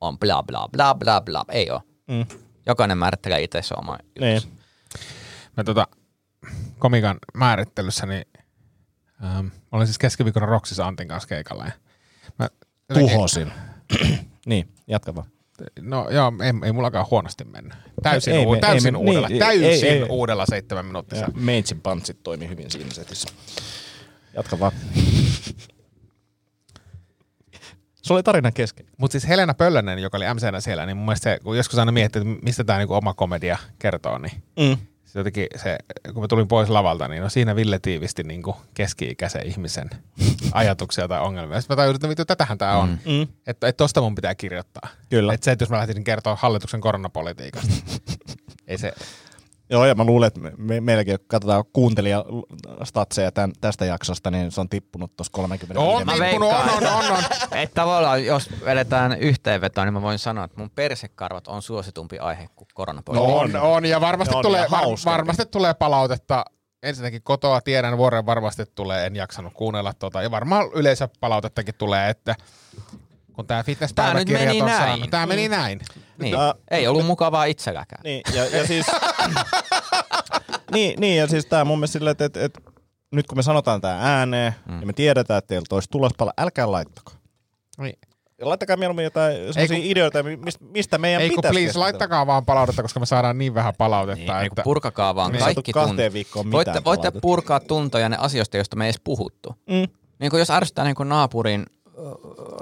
on 0.01 0.19
bla 0.19 0.43
bla 0.43 0.67
bla 0.71 0.95
bla 0.95 1.21
bla, 1.21 1.45
ei 1.49 1.71
ole. 1.71 1.81
Mm. 2.07 2.25
Jokainen 2.65 2.97
määrittelee 2.97 3.43
itse 3.43 3.61
se 3.61 3.75
oma 3.77 3.97
Niin. 4.19 4.41
mä 5.57 5.63
tota, 5.63 5.87
komikan 6.79 7.17
määrittelyssä, 7.33 8.05
niin 8.05 8.25
ähm, 9.23 9.47
olin 9.71 9.87
siis 9.87 9.97
keskiviikkona 9.97 10.45
Roksissa 10.45 10.87
Antin 10.87 11.07
kanssa 11.07 11.29
keikalla. 11.29 11.65
Ja 11.65 11.71
mä 12.39 12.49
Tuhosin. 12.93 13.51
niin, 14.45 14.69
jatka 14.87 15.15
vaan. 15.15 15.27
No 15.81 16.09
joo, 16.09 16.33
ei, 16.43 16.53
ei 16.65 16.71
mullakaan 16.71 17.05
huonosti 17.11 17.43
mennyt. 17.43 17.73
Täysin, 18.03 18.33
Ei 18.33 18.39
ei, 18.39 18.45
me- 18.45 18.47
uu, 18.47 18.53
ei 18.53 18.61
täysin 18.61 18.93
me- 18.93 18.97
uudella, 18.97 19.27
niin, 19.27 19.39
täysin 19.39 19.63
ei- 19.65 19.87
ei- 19.87 20.03
uudella 20.09 20.45
seitsemän 20.45 20.85
minuuttia. 20.85 21.27
Meitsin 21.35 21.81
pantsit 21.81 22.23
toimi 22.23 22.47
hyvin 22.49 22.71
siinä 22.71 22.93
setissä. 22.93 23.27
Jatka 24.33 24.59
vaan. 24.59 24.71
Se 28.03 28.13
oli 28.13 28.23
tarinan 28.23 28.53
kesken. 28.53 28.85
Mutta 28.97 29.11
siis 29.11 29.27
Helena 29.27 29.53
Pöllönen, 29.53 29.99
joka 29.99 30.17
oli 30.17 30.25
MCnä 30.33 30.61
siellä, 30.61 30.85
niin 30.85 30.97
mun 30.97 31.05
mielestä 31.05 31.23
se, 31.33 31.39
kun 31.43 31.57
joskus 31.57 31.79
aina 31.79 31.91
miettii, 31.91 32.21
että 32.21 32.45
mistä 32.45 32.63
tämä 32.63 32.79
niinku 32.79 32.93
oma 32.93 33.13
komedia 33.13 33.57
kertoo, 33.79 34.17
niin 34.17 34.43
Mm. 34.59 34.77
Se 35.07 35.19
jotenkin 35.19 35.47
se, 35.55 35.77
kun 36.13 36.23
mä 36.23 36.27
tulin 36.27 36.47
pois 36.47 36.69
lavalta, 36.69 37.07
niin 37.07 37.23
no 37.23 37.29
siinä 37.29 37.55
Ville 37.55 37.79
tiivisti 37.79 38.23
niinku 38.23 38.57
keski-ikäisen 38.73 39.47
ihmisen 39.47 39.89
ajatuksia 40.51 41.07
tai 41.07 41.21
ongelmia. 41.21 41.61
Sitten 41.61 41.75
mä 41.75 41.81
tajusin, 41.81 41.95
että 41.95 42.09
vittu, 42.09 42.25
tätähän 42.25 42.57
tämä 42.57 42.77
on. 42.77 42.89
Mm. 42.89 43.27
Että 43.47 43.67
et 43.67 43.77
tosta 43.77 44.01
mun 44.01 44.15
pitää 44.15 44.35
kirjoittaa. 44.35 44.89
Kyllä. 45.09 45.33
Että 45.33 45.45
se, 45.45 45.51
että 45.51 45.63
jos 45.63 45.69
mä 45.69 45.77
lähtisin 45.77 46.03
kertoa 46.03 46.35
hallituksen 46.35 46.81
koronapolitiikasta, 46.81 47.73
ei 48.67 48.77
se, 48.77 48.93
Joo, 49.69 49.85
ja 49.85 49.95
mä 49.95 50.03
luulen, 50.03 50.27
että 50.27 50.39
me, 50.39 50.53
me, 50.57 50.81
meilläkin, 50.81 51.19
kun 51.19 51.27
katsotaan 51.27 51.63
kuuntelijastatseja 51.73 53.31
tämän, 53.31 53.51
tästä 53.61 53.85
jaksosta, 53.85 54.31
niin 54.31 54.51
se 54.51 54.61
on 54.61 54.69
tippunut 54.69 55.15
tuossa 55.15 55.31
30 55.33 55.79
on 55.79 56.05
Mä 56.05 56.11
tippunut, 56.11 56.53
on, 56.53 56.87
on, 56.87 56.93
on, 56.93 57.11
on. 57.11 57.23
Että 57.51 57.73
tavallaan, 57.73 58.25
jos 58.25 58.49
vedetään 58.65 59.17
yhteenvetoa, 59.19 59.85
niin 59.85 59.93
mä 59.93 60.01
voin 60.01 60.19
sanoa, 60.19 60.45
että 60.45 60.59
mun 60.59 60.69
persekarvat 60.69 61.47
on 61.47 61.61
suositumpi 61.61 62.19
aihe 62.19 62.47
kuin 62.55 62.67
No 62.67 62.73
koronapolitiikka. 62.73 63.61
on, 63.61 63.75
on, 63.75 63.85
ja 63.85 64.01
varmasti, 64.01 64.35
On, 64.35 64.41
tulee, 64.41 64.61
ja 64.61 64.71
var, 64.71 64.85
varmasti 65.05 65.45
tulee 65.45 65.73
palautetta. 65.73 66.45
Ensinnäkin 66.83 67.21
kotoa 67.23 67.61
tiedän, 67.61 67.97
vuoren 67.97 68.25
varmasti 68.25 68.63
tulee, 68.75 69.05
en 69.05 69.15
jaksanut 69.15 69.53
kuunnella 69.53 69.93
tota. 69.93 70.21
Ja 70.21 70.31
varmaan 70.31 70.65
yleisöpalautettakin 70.73 71.75
tulee, 71.77 72.09
että 72.09 72.35
kun 73.37 73.47
tämä 73.47 73.63
fitnesspäiväkirjat 73.63 74.45
meni 74.45 74.61
on 74.61 74.67
näin. 74.67 74.83
saanut. 74.83 75.09
Tämä 75.09 75.25
meni 75.25 75.47
näin. 75.49 75.79
Niin. 76.21 76.35
Ä- 76.35 76.53
Ei 76.71 76.87
ollut 76.87 77.05
mukavaa 77.05 77.45
itselläkään. 77.45 78.01
Niin, 78.03 78.21
ja, 78.33 78.45
ja 78.45 78.67
siis... 78.67 78.85
niin, 80.73 80.99
niin, 80.99 81.17
ja 81.17 81.27
siis 81.27 81.45
tää 81.45 81.65
mun 81.65 81.79
mielestä 81.79 81.93
silleen, 81.93 82.11
että, 82.11 82.25
että, 82.25 82.45
että 82.45 82.61
nyt 83.11 83.27
kun 83.27 83.37
me 83.37 83.43
sanotaan 83.43 83.81
tää 83.81 83.99
ääneen, 84.01 84.55
mm. 84.65 84.79
ja 84.79 84.85
me 84.85 84.93
tiedetään, 84.93 85.37
että 85.37 85.47
teiltä 85.47 85.75
olisi 85.75 85.89
tulospala, 85.89 86.33
älkää 86.37 86.71
laittako. 86.71 87.11
Niin. 87.77 87.99
Ja 88.39 88.49
laittakaa 88.49 88.77
mieluummin 88.77 89.03
jotain 89.03 89.35
sellaisia 89.35 89.77
kun- 89.77 89.85
ideoita, 89.85 90.23
mistä, 90.23 90.65
mistä 90.65 90.97
meidän 90.97 91.21
Ei 91.21 91.29
pitäisi 91.29 91.59
please, 91.59 91.79
laittakaa 91.79 92.27
vaan 92.27 92.45
palautetta, 92.45 92.81
koska 92.81 92.99
me 92.99 93.05
saadaan 93.05 93.37
niin 93.37 93.53
vähän 93.53 93.73
palautetta. 93.77 94.33
Niin, 94.37 94.45
että... 94.47 94.61
Purkakaa 94.63 95.15
vaan 95.15 95.31
Niin. 95.31 95.43
kaikki 95.43 95.71
kahteen 95.73 96.13
viikkoon 96.13 96.51
Voitte, 96.51 96.71
voitte 96.71 96.81
palautetta. 96.83 97.19
purkaa 97.21 97.59
tuntoja 97.59 98.09
ne 98.09 98.17
asioista, 98.19 98.57
joista 98.57 98.75
me 98.75 98.85
ei 98.85 98.89
edes 98.89 99.01
puhuttu. 99.03 99.55
Mm. 99.69 99.87
Niin 100.19 100.29
kuin 100.29 100.39
jos 100.39 100.49
ärsyttää 100.51 100.85
niin 100.85 100.95
kuin 100.95 101.09
naapurin, 101.09 101.65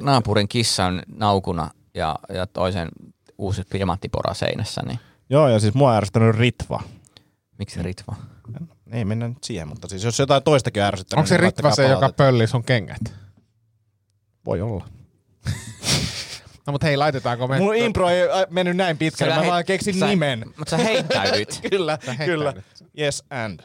naapurin 0.01 0.47
kissan 0.47 1.03
naukuna 1.15 1.69
ja, 1.93 2.15
ja 2.33 2.47
toisen 2.47 2.89
uusi 3.37 3.63
pirmattipora 3.69 4.33
seinässä, 4.33 4.81
niin 4.85 4.99
Joo, 5.29 5.47
ja 5.47 5.59
siis 5.59 5.73
mua 5.73 5.89
on 5.91 5.95
ärsyttänyt 5.97 6.35
Ritva. 6.35 6.83
miksi 7.59 7.83
Ritva? 7.83 8.15
Ei 8.91 9.05
mennä 9.05 9.27
nyt 9.27 9.43
siihen, 9.43 9.67
mutta 9.67 9.87
siis 9.87 10.03
jos 10.03 10.19
jotain 10.19 10.43
toistakin 10.43 10.83
on 10.83 10.87
ärsyttänyt, 10.87 11.17
Onko 11.19 11.27
se 11.27 11.35
niin 11.35 11.41
Ritva 11.43 11.71
se, 11.75 11.81
joka 11.83 11.95
palautetta. 11.95 12.23
pölli 12.23 12.47
sun 12.47 12.63
kengät? 12.63 13.01
Voi 14.45 14.61
olla. 14.61 14.85
No 16.67 16.71
mutta 16.71 16.87
hei, 16.87 16.97
laitetaanko 16.97 17.47
me... 17.47 17.59
Mun 17.59 17.75
impro 17.75 18.09
ei 18.09 18.21
äh, 18.21 18.29
mennyt 18.49 18.77
näin 18.77 18.97
pitkälle, 18.97 19.35
Sä 19.35 19.41
mä 19.41 19.47
vaan 19.47 19.65
keksin 19.65 19.99
sä- 19.99 20.07
nimen. 20.07 20.45
Mutta 20.57 20.69
sä 20.71 20.77
heittäydyit. 20.83 21.59
kyllä, 21.71 21.97
heittäydyt. 22.07 22.25
kyllä. 22.25 22.53
Yes 22.99 23.23
and. 23.29 23.59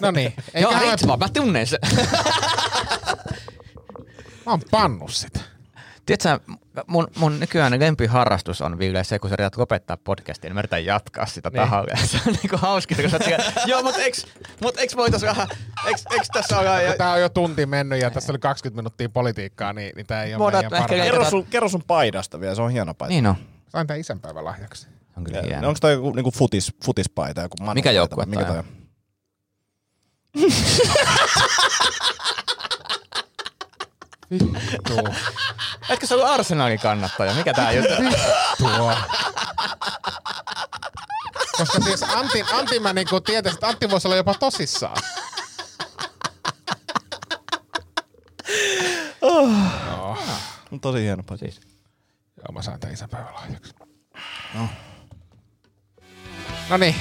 No 0.00 0.10
niin. 0.10 0.34
Joo, 0.60 0.72
Ritva, 0.80 1.16
mä 1.16 1.28
tunnen 1.28 1.66
sen. 1.66 1.78
Mä 4.46 4.52
oon 4.52 4.60
pannut 4.70 5.12
sitä. 5.12 5.40
Tiedätkö, 6.06 6.38
mun, 6.86 7.08
mun 7.16 7.40
nykyään 7.40 7.80
lempiharrastus 7.80 8.60
on 8.60 8.78
Ville 8.78 9.04
se, 9.04 9.18
kun 9.18 9.30
sä 9.30 9.34
yrität 9.38 9.56
lopettaa 9.56 9.96
podcastia, 9.96 10.48
niin 10.48 10.54
mä 10.54 10.60
yritän 10.60 10.84
jatkaa 10.84 11.26
sitä 11.26 11.48
Niin. 11.48 11.52
niin. 11.60 11.70
tahalle. 11.70 11.92
Se 12.06 12.18
on 12.26 12.32
niinku 12.42 12.56
hauska, 12.56 12.94
kun 12.94 13.10
sä 13.10 13.16
oot 13.16 13.26
joo, 13.66 13.82
mut 13.82 13.96
eiks, 13.96 14.26
mut 14.60 14.78
eiks 14.78 14.96
voitais 14.96 15.22
vähän, 15.22 15.48
eiks, 15.86 16.04
eiks 16.10 16.28
tässä 16.32 16.58
olla, 16.58 16.80
ja, 16.80 16.96
Tää 16.96 17.12
on 17.12 17.20
jo 17.20 17.28
tunti 17.28 17.66
mennyt 17.66 18.00
ja 18.00 18.10
tässä 18.10 18.32
oli 18.32 18.38
20 18.38 18.80
minuuttia 18.82 19.08
politiikkaa, 19.08 19.72
niin, 19.72 19.92
niin 19.96 20.06
tää 20.06 20.24
ei 20.24 20.34
ole 20.34 20.38
Voidaan 20.38 20.64
meidän 20.64 20.80
leikata- 20.90 21.04
Kerro 21.04 21.30
sun, 21.30 21.46
kerro 21.46 21.68
sun 21.68 21.82
paidasta 21.86 22.40
vielä, 22.40 22.54
se 22.54 22.62
on 22.62 22.70
hieno 22.70 22.94
paita. 22.94 23.12
niin 23.12 23.26
on. 23.26 23.34
Sain 23.68 23.86
tän 23.86 24.00
isänpäivän 24.00 24.44
lahjaksi. 24.44 24.86
On 25.16 25.24
kyllä 25.24 25.42
hieno. 25.42 25.68
onko 25.68 25.78
toi 25.80 25.92
joku 25.92 26.12
niinku 26.12 26.30
futis, 26.30 26.72
futispaita? 26.84 27.40
Joku 27.40 27.56
Mikä 27.60 27.72
paita 27.72 27.92
joukkue 27.92 28.26
Mikä 28.26 28.44
toi 28.44 28.58
on? 28.58 28.64
Vittu. 34.32 34.98
Etkö 35.88 36.06
sä 36.06 36.14
ollut 36.14 36.28
Arsenalin 36.28 36.80
kannattaja? 36.80 37.34
Mikä 37.34 37.54
tää 37.54 37.72
juttu? 37.72 37.92
Tuo. 38.58 38.94
Koska 41.56 41.80
siis 41.80 42.02
Antti, 42.02 42.44
Antti 42.52 42.80
mä 42.80 42.92
niinku 42.92 43.20
tietäisin, 43.20 43.56
että 43.56 43.68
Antti 43.68 43.90
voisi 43.90 44.08
olla 44.08 44.16
jopa 44.16 44.34
tosissaan. 44.34 44.96
On 50.72 50.80
tosi 50.80 51.02
hieno. 51.02 51.22
Siis. 51.36 51.60
Joo, 52.36 52.52
mä 52.52 52.62
sain 52.62 52.80
tän 52.80 52.92
isänpäivän 52.92 53.34
lahjaksi. 53.34 53.74
No 56.68 56.76
niin. 56.76 56.94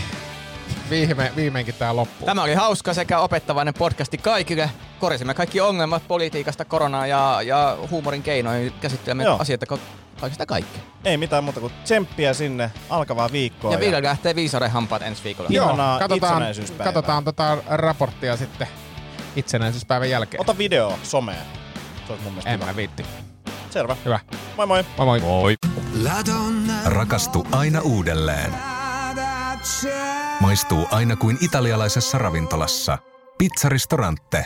Viime, 0.91 1.31
viimeinkin 1.35 1.75
tää 1.75 1.95
loppuu. 1.95 2.25
Tämä 2.25 2.43
oli 2.43 2.53
hauska 2.53 2.93
sekä 2.93 3.19
opettavainen 3.19 3.73
podcasti 3.73 4.17
kaikille. 4.17 4.69
Korisimme 4.99 5.33
kaikki 5.33 5.61
ongelmat 5.61 6.07
politiikasta, 6.07 6.65
koronaa 6.65 7.07
ja, 7.07 7.39
ja 7.45 7.77
huumorin 7.91 8.23
keinoin. 8.23 8.73
Käsittelemme 8.81 9.23
Joo. 9.23 9.37
asioita, 9.39 9.65
kun 9.65 9.79
Oikeastaan 10.21 10.47
kaikki. 10.47 10.79
Ei 11.05 11.17
mitään 11.17 11.43
muuta 11.43 11.59
kuin 11.59 11.73
tsemppiä 11.83 12.33
sinne 12.33 12.71
alkavaa 12.89 13.31
viikkoa. 13.31 13.71
Ja 13.71 13.79
Ville 13.79 14.03
lähtee 14.03 14.35
viisauden 14.35 14.71
hampaat 14.71 15.01
ensi 15.01 15.23
viikolla. 15.23 15.49
Joo. 15.53 15.77
Katsotaan, 15.99 16.43
katsotaan 16.83 17.23
tota 17.23 17.57
raporttia 17.69 18.37
sitten 18.37 18.67
itsenäisyyspäivän 19.35 20.09
jälkeen. 20.09 20.41
Ota 20.41 20.57
video 20.57 20.99
someen. 21.03 21.45
Se 22.07 22.13
olisi 22.13 22.23
mun 22.23 22.33
mielestä 22.33 22.49
en 22.49 22.59
hyvä. 22.59 22.65
mä 22.71 22.75
viitti. 22.75 23.05
Selvä. 23.69 23.95
Hyvä. 24.05 24.19
Moi 24.57 24.67
moi. 24.67 24.85
Moi 24.97 25.05
moi. 25.05 25.19
Moi. 25.19 25.55
Rakastu 26.85 27.47
aina 27.51 27.81
uudelleen. 27.81 28.70
Maistuu 30.39 30.87
aina 30.91 31.15
kuin 31.15 31.37
italialaisessa 31.41 32.17
ravintolassa. 32.17 32.97
Pizzaristorante. 33.37 34.45